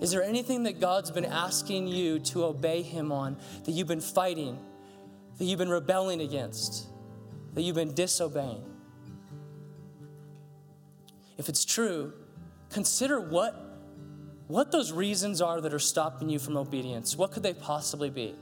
Is 0.00 0.10
there 0.10 0.22
anything 0.22 0.64
that 0.64 0.78
God's 0.78 1.10
been 1.10 1.24
asking 1.24 1.88
you 1.88 2.18
to 2.20 2.44
obey 2.44 2.82
Him 2.82 3.10
on 3.10 3.36
that 3.64 3.72
you've 3.72 3.88
been 3.88 4.00
fighting, 4.00 4.58
that 5.38 5.44
you've 5.44 5.58
been 5.58 5.70
rebelling 5.70 6.20
against, 6.20 6.86
that 7.54 7.62
you've 7.62 7.76
been 7.76 7.94
disobeying? 7.94 8.62
If 11.38 11.48
it's 11.48 11.64
true, 11.64 12.12
consider 12.70 13.20
what, 13.20 13.54
what 14.48 14.72
those 14.72 14.92
reasons 14.92 15.40
are 15.42 15.60
that 15.60 15.74
are 15.74 15.78
stopping 15.78 16.28
you 16.28 16.38
from 16.38 16.56
obedience. 16.56 17.16
What 17.16 17.32
could 17.32 17.42
they 17.42 17.54
possibly 17.54 18.10
be? 18.10 18.34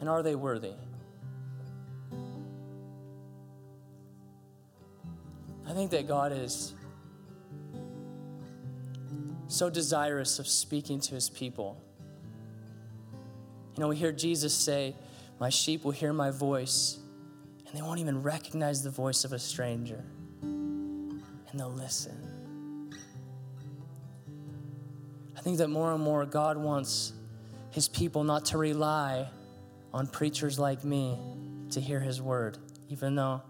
And 0.00 0.08
are 0.08 0.22
they 0.22 0.34
worthy? 0.34 0.74
I 5.68 5.72
think 5.72 5.90
that 5.90 6.06
God 6.06 6.32
is 6.32 6.74
so 9.48 9.70
desirous 9.70 10.38
of 10.38 10.46
speaking 10.46 11.00
to 11.00 11.14
his 11.14 11.28
people. 11.30 11.80
You 13.74 13.80
know, 13.80 13.88
we 13.88 13.96
hear 13.96 14.12
Jesus 14.12 14.54
say, 14.54 14.94
My 15.40 15.50
sheep 15.50 15.84
will 15.84 15.92
hear 15.92 16.12
my 16.12 16.30
voice 16.30 16.98
and 17.66 17.76
they 17.76 17.82
won't 17.82 18.00
even 18.00 18.22
recognize 18.22 18.82
the 18.82 18.90
voice 18.90 19.24
of 19.24 19.32
a 19.32 19.38
stranger. 19.38 20.04
And 20.42 21.22
they'll 21.54 21.70
listen. 21.70 22.92
I 25.36 25.40
think 25.40 25.58
that 25.58 25.68
more 25.68 25.92
and 25.92 26.02
more 26.02 26.24
God 26.26 26.56
wants 26.56 27.12
his 27.70 27.88
people 27.88 28.24
not 28.24 28.44
to 28.46 28.58
rely 28.58 29.28
on 29.92 30.06
preachers 30.06 30.58
like 30.58 30.84
me 30.84 31.18
to 31.70 31.80
hear 31.80 32.00
his 32.00 32.20
word, 32.22 32.58
even 32.88 33.14
though 33.14 33.42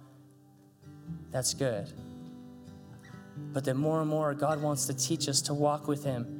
that's 1.30 1.54
good. 1.54 1.92
But 3.52 3.64
that 3.64 3.74
more 3.74 4.00
and 4.00 4.08
more 4.08 4.34
God 4.34 4.62
wants 4.62 4.86
to 4.86 4.94
teach 4.94 5.28
us 5.28 5.42
to 5.42 5.54
walk 5.54 5.88
with 5.88 6.04
him 6.04 6.36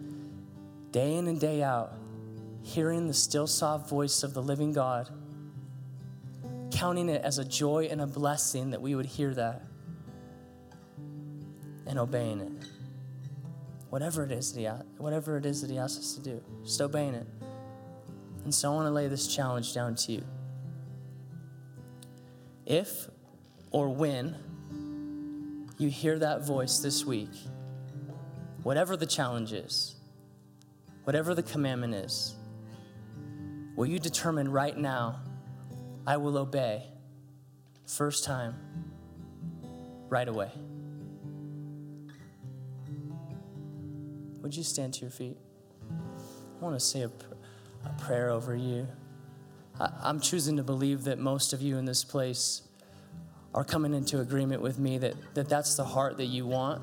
day 0.91 1.15
in 1.15 1.27
and 1.29 1.39
day 1.39 1.63
out, 1.63 1.93
hearing 2.63 3.07
the 3.07 3.15
still 3.15 3.47
soft 3.47 3.89
voice 3.89 4.23
of 4.23 4.33
the 4.33 4.43
living 4.43 4.73
God 4.73 5.11
counting 6.77 7.09
it 7.09 7.23
as 7.23 7.39
a 7.39 7.45
joy 7.45 7.89
and 7.91 8.03
a 8.03 8.07
blessing 8.07 8.71
that 8.71 8.83
we 8.83 8.95
would 8.95 9.07
hear 9.07 9.33
that 9.33 9.63
and 11.87 11.99
obeying 11.99 12.41
it. 12.41 12.53
Whatever 13.89 14.25
it 14.25 14.33
is 14.33 14.53
that 14.53 14.61
he, 14.61 14.67
whatever 14.99 15.39
it 15.39 15.47
is 15.47 15.63
that 15.63 15.71
he 15.71 15.79
asks 15.79 15.99
us 15.99 16.15
to 16.17 16.23
do, 16.23 16.43
just 16.63 16.81
obeying 16.83 17.15
it. 17.15 17.27
And 18.45 18.55
so 18.55 18.71
I 18.71 18.75
want 18.75 18.87
to 18.87 18.91
lay 18.91 19.09
this 19.09 19.27
challenge 19.27 19.73
down 19.73 19.95
to 19.95 20.13
you. 20.13 20.25
If 22.67 23.09
or 23.71 23.89
when 23.89 24.37
you 25.79 25.89
hear 25.89 26.19
that 26.19 26.47
voice 26.47 26.79
this 26.81 27.07
week, 27.07 27.33
whatever 28.63 28.99
the 28.99 29.07
challenge 29.07 29.55
is, 29.55 29.97
whatever 31.05 31.35
the 31.35 31.43
commandment 31.43 31.95
is, 31.95 32.35
will 33.77 33.87
you 33.87 33.99
determine 33.99 34.51
right 34.51 34.77
now 34.77 35.23
I 36.07 36.17
will 36.17 36.39
obey. 36.39 36.85
First 37.87 38.25
time, 38.25 38.55
right 40.09 40.29
away. 40.29 40.51
Would 44.43 44.57
you 44.57 44.63
stand 44.63 44.95
to 44.95 45.01
your 45.01 45.11
feet? 45.11 45.37
I 45.91 46.65
want 46.65 46.79
to 46.79 46.85
say 46.85 47.03
a, 47.03 47.11
a 47.85 47.89
prayer 48.01 48.31
over 48.31 48.55
you. 48.55 48.87
I, 49.81 49.91
I'm 50.03 50.21
choosing 50.21 50.57
to 50.57 50.63
believe 50.63 51.05
that 51.05 51.19
most 51.19 51.53
of 51.53 51.61
you 51.61 51.77
in 51.79 51.85
this 51.85 52.05
place 52.05 52.63
are 53.55 53.65
coming 53.65 53.95
into 53.95 54.21
agreement 54.21 54.63
with 54.63 54.79
me 54.79 54.99
that, 54.99 55.15
that 55.35 55.49
that's 55.49 55.77
the 55.77 55.85
heart 55.85 56.19
that 56.19 56.27
you 56.27 56.47
want. 56.47 56.83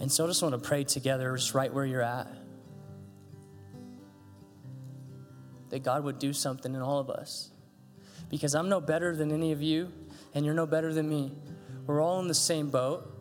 And 0.00 0.10
so 0.12 0.24
I 0.24 0.26
just 0.26 0.42
want 0.42 0.54
to 0.54 0.58
pray 0.58 0.84
together, 0.84 1.34
just 1.36 1.54
right 1.54 1.72
where 1.72 1.86
you're 1.86 2.02
at. 2.02 2.26
That 5.74 5.82
God 5.82 6.04
would 6.04 6.20
do 6.20 6.32
something 6.32 6.72
in 6.72 6.80
all 6.80 7.00
of 7.00 7.10
us. 7.10 7.50
Because 8.30 8.54
I'm 8.54 8.68
no 8.68 8.80
better 8.80 9.16
than 9.16 9.32
any 9.32 9.50
of 9.50 9.60
you, 9.60 9.90
and 10.32 10.44
you're 10.44 10.54
no 10.54 10.66
better 10.66 10.94
than 10.94 11.08
me. 11.08 11.32
We're 11.84 12.00
all 12.00 12.20
in 12.20 12.28
the 12.28 12.32
same 12.32 12.70
boat. 12.70 13.12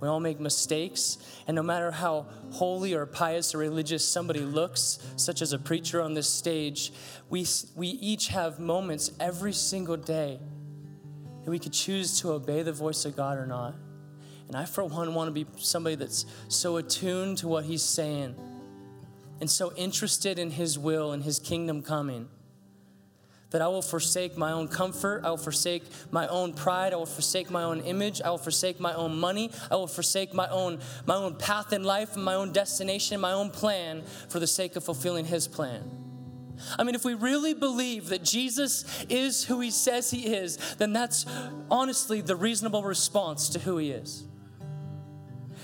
We 0.00 0.08
all 0.08 0.18
make 0.18 0.40
mistakes, 0.40 1.18
and 1.46 1.54
no 1.54 1.62
matter 1.62 1.90
how 1.90 2.24
holy 2.52 2.94
or 2.94 3.04
pious 3.04 3.54
or 3.54 3.58
religious 3.58 4.02
somebody 4.02 4.40
looks, 4.40 4.98
such 5.16 5.42
as 5.42 5.52
a 5.52 5.58
preacher 5.58 6.00
on 6.00 6.14
this 6.14 6.30
stage, 6.30 6.94
we, 7.28 7.44
we 7.76 7.88
each 7.88 8.28
have 8.28 8.58
moments 8.58 9.10
every 9.20 9.52
single 9.52 9.98
day 9.98 10.40
that 11.44 11.50
we 11.50 11.58
could 11.58 11.74
choose 11.74 12.18
to 12.20 12.32
obey 12.32 12.62
the 12.62 12.72
voice 12.72 13.04
of 13.04 13.16
God 13.16 13.36
or 13.36 13.44
not. 13.44 13.74
And 14.46 14.56
I, 14.56 14.64
for 14.64 14.82
one, 14.82 15.12
want 15.12 15.28
to 15.28 15.32
be 15.32 15.46
somebody 15.58 15.96
that's 15.96 16.24
so 16.48 16.78
attuned 16.78 17.36
to 17.38 17.48
what 17.48 17.66
He's 17.66 17.82
saying 17.82 18.34
and 19.40 19.50
so 19.50 19.72
interested 19.74 20.38
in 20.38 20.52
His 20.52 20.78
will 20.78 21.12
and 21.12 21.22
His 21.22 21.38
kingdom 21.38 21.82
coming 21.82 22.28
that 23.50 23.62
I 23.62 23.68
will 23.68 23.82
forsake 23.82 24.36
my 24.36 24.52
own 24.52 24.68
comfort, 24.68 25.22
I 25.24 25.30
will 25.30 25.38
forsake 25.38 25.84
my 26.10 26.26
own 26.28 26.52
pride, 26.52 26.92
I 26.92 26.96
will 26.96 27.06
forsake 27.06 27.50
my 27.50 27.62
own 27.62 27.80
image, 27.80 28.20
I 28.20 28.30
will 28.30 28.38
forsake 28.38 28.78
my 28.78 28.92
own 28.92 29.18
money, 29.18 29.50
I 29.70 29.76
will 29.76 29.86
forsake 29.86 30.34
my 30.34 30.48
own 30.48 30.80
my 31.06 31.14
own 31.14 31.36
path 31.36 31.72
in 31.72 31.82
life, 31.84 32.16
my 32.16 32.34
own 32.34 32.52
destination, 32.52 33.20
my 33.20 33.32
own 33.32 33.50
plan 33.50 34.02
for 34.28 34.38
the 34.38 34.46
sake 34.46 34.76
of 34.76 34.84
fulfilling 34.84 35.24
his 35.24 35.48
plan. 35.48 35.90
I 36.78 36.82
mean, 36.82 36.94
if 36.94 37.04
we 37.04 37.14
really 37.14 37.54
believe 37.54 38.08
that 38.08 38.24
Jesus 38.24 38.84
is 39.08 39.44
who 39.44 39.60
he 39.60 39.70
says 39.70 40.10
he 40.10 40.34
is, 40.34 40.56
then 40.76 40.92
that's 40.92 41.24
honestly 41.70 42.20
the 42.20 42.34
reasonable 42.34 42.82
response 42.82 43.48
to 43.50 43.60
who 43.60 43.78
he 43.78 43.92
is. 43.92 44.24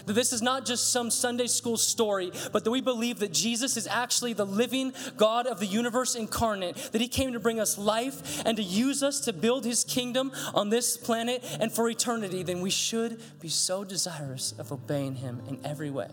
That 0.07 0.13
this 0.13 0.33
is 0.33 0.43
not 0.43 0.67
just 0.67 0.93
some 0.93 1.11
Sunday 1.11 1.47
school 1.47 1.77
story, 1.77 2.31
but 2.53 2.65
that 2.65 2.71
we 2.71 2.81
believe 2.81 3.21
that 3.21 3.33
Jesus 3.33 3.77
is 3.77 3.87
actually 3.87 4.35
the 4.35 4.45
living 4.45 4.93
God 5.17 5.47
of 5.47 5.61
the 5.61 5.67
universe 5.67 6.15
incarnate, 6.15 6.77
that 6.93 7.01
he 7.01 7.09
came 7.09 7.33
to 7.33 7.41
bring 7.41 7.59
us 7.59 7.79
life 7.79 8.43
and 8.45 8.57
to 8.57 8.63
use 8.63 9.03
us 9.03 9.21
to 9.21 9.33
build 9.33 9.65
his 9.65 9.85
kingdom 9.85 10.33
on 10.55 10.69
this 10.69 10.97
planet 10.97 11.45
and 11.61 11.73
for 11.73 11.89
eternity, 11.89 12.43
then 12.43 12.61
we 12.61 12.71
should 12.71 13.21
be 13.41 13.49
so 13.49 13.85
desirous 13.85 14.53
of 14.59 14.73
obeying 14.73 15.15
him 15.15 15.43
in 15.49 15.59
every 15.65 15.91
way. 15.91 16.09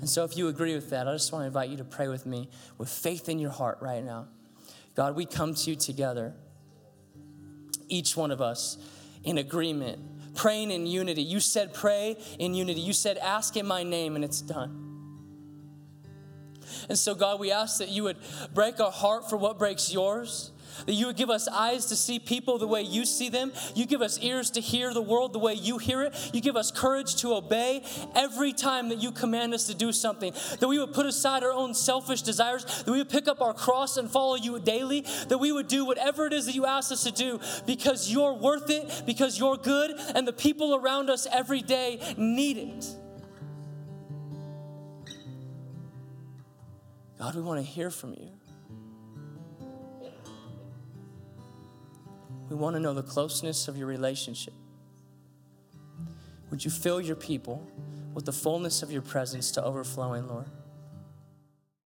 And 0.00 0.08
so, 0.08 0.24
if 0.24 0.36
you 0.36 0.48
agree 0.48 0.74
with 0.74 0.90
that, 0.90 1.06
I 1.06 1.12
just 1.12 1.30
want 1.30 1.42
to 1.42 1.46
invite 1.46 1.68
you 1.68 1.76
to 1.76 1.84
pray 1.84 2.08
with 2.08 2.24
me 2.24 2.48
with 2.78 2.88
faith 2.88 3.28
in 3.28 3.38
your 3.38 3.50
heart 3.50 3.78
right 3.82 4.02
now. 4.02 4.28
God, 4.94 5.14
we 5.14 5.26
come 5.26 5.54
to 5.54 5.70
you 5.70 5.76
together, 5.76 6.34
each 7.88 8.16
one 8.16 8.30
of 8.30 8.40
us 8.40 8.78
in 9.24 9.38
agreement 9.38 9.98
praying 10.34 10.70
in 10.70 10.86
unity. 10.86 11.22
You 11.22 11.40
said 11.40 11.74
pray 11.74 12.16
in 12.38 12.54
unity. 12.54 12.80
You 12.80 12.92
said 12.92 13.18
ask 13.18 13.56
in 13.56 13.66
my 13.66 13.82
name, 13.82 14.16
and 14.16 14.24
it's 14.24 14.40
done. 14.40 14.86
And 16.88 16.98
so, 16.98 17.14
God, 17.14 17.40
we 17.40 17.52
ask 17.52 17.78
that 17.78 17.88
you 17.88 18.04
would 18.04 18.16
break 18.54 18.80
our 18.80 18.92
heart 18.92 19.28
for 19.28 19.36
what 19.36 19.58
breaks 19.58 19.92
yours. 19.92 20.52
That 20.86 20.92
you 20.92 21.06
would 21.06 21.16
give 21.16 21.30
us 21.30 21.48
eyes 21.48 21.86
to 21.86 21.96
see 21.96 22.18
people 22.18 22.58
the 22.58 22.66
way 22.66 22.82
you 22.82 23.04
see 23.04 23.28
them. 23.28 23.52
You 23.74 23.86
give 23.86 24.02
us 24.02 24.18
ears 24.20 24.50
to 24.52 24.60
hear 24.60 24.92
the 24.92 25.02
world 25.02 25.32
the 25.32 25.38
way 25.38 25.54
you 25.54 25.78
hear 25.78 26.02
it. 26.02 26.30
You 26.32 26.40
give 26.40 26.56
us 26.56 26.70
courage 26.70 27.16
to 27.16 27.34
obey 27.34 27.82
every 28.14 28.52
time 28.52 28.88
that 28.88 28.98
you 28.98 29.12
command 29.12 29.54
us 29.54 29.66
to 29.66 29.74
do 29.74 29.92
something. 29.92 30.32
That 30.58 30.68
we 30.68 30.78
would 30.78 30.92
put 30.92 31.06
aside 31.06 31.42
our 31.42 31.52
own 31.52 31.74
selfish 31.74 32.22
desires. 32.22 32.64
That 32.64 32.90
we 32.90 32.98
would 32.98 33.10
pick 33.10 33.28
up 33.28 33.40
our 33.40 33.54
cross 33.54 33.96
and 33.96 34.10
follow 34.10 34.36
you 34.36 34.58
daily. 34.60 35.04
That 35.28 35.38
we 35.38 35.52
would 35.52 35.68
do 35.68 35.84
whatever 35.84 36.26
it 36.26 36.32
is 36.32 36.46
that 36.46 36.54
you 36.54 36.66
ask 36.66 36.92
us 36.92 37.04
to 37.04 37.10
do 37.10 37.40
because 37.66 38.10
you're 38.10 38.34
worth 38.34 38.70
it, 38.70 39.02
because 39.06 39.38
you're 39.38 39.56
good, 39.56 39.92
and 40.14 40.26
the 40.26 40.32
people 40.32 40.74
around 40.74 41.10
us 41.10 41.26
every 41.32 41.62
day 41.62 42.00
need 42.16 42.58
it. 42.58 42.86
God, 47.18 47.34
we 47.34 47.42
want 47.42 47.60
to 47.60 47.66
hear 47.66 47.90
from 47.90 48.14
you. 48.14 48.39
We 52.50 52.56
want 52.56 52.74
to 52.74 52.80
know 52.80 52.92
the 52.92 53.02
closeness 53.02 53.68
of 53.68 53.78
your 53.78 53.86
relationship. 53.86 54.52
Would 56.50 56.64
you 56.64 56.70
fill 56.70 57.00
your 57.00 57.14
people 57.14 57.64
with 58.12 58.26
the 58.26 58.32
fullness 58.32 58.82
of 58.82 58.90
your 58.90 59.02
presence 59.02 59.52
to 59.52 59.64
overflowing, 59.64 60.26
Lord? 60.26 60.46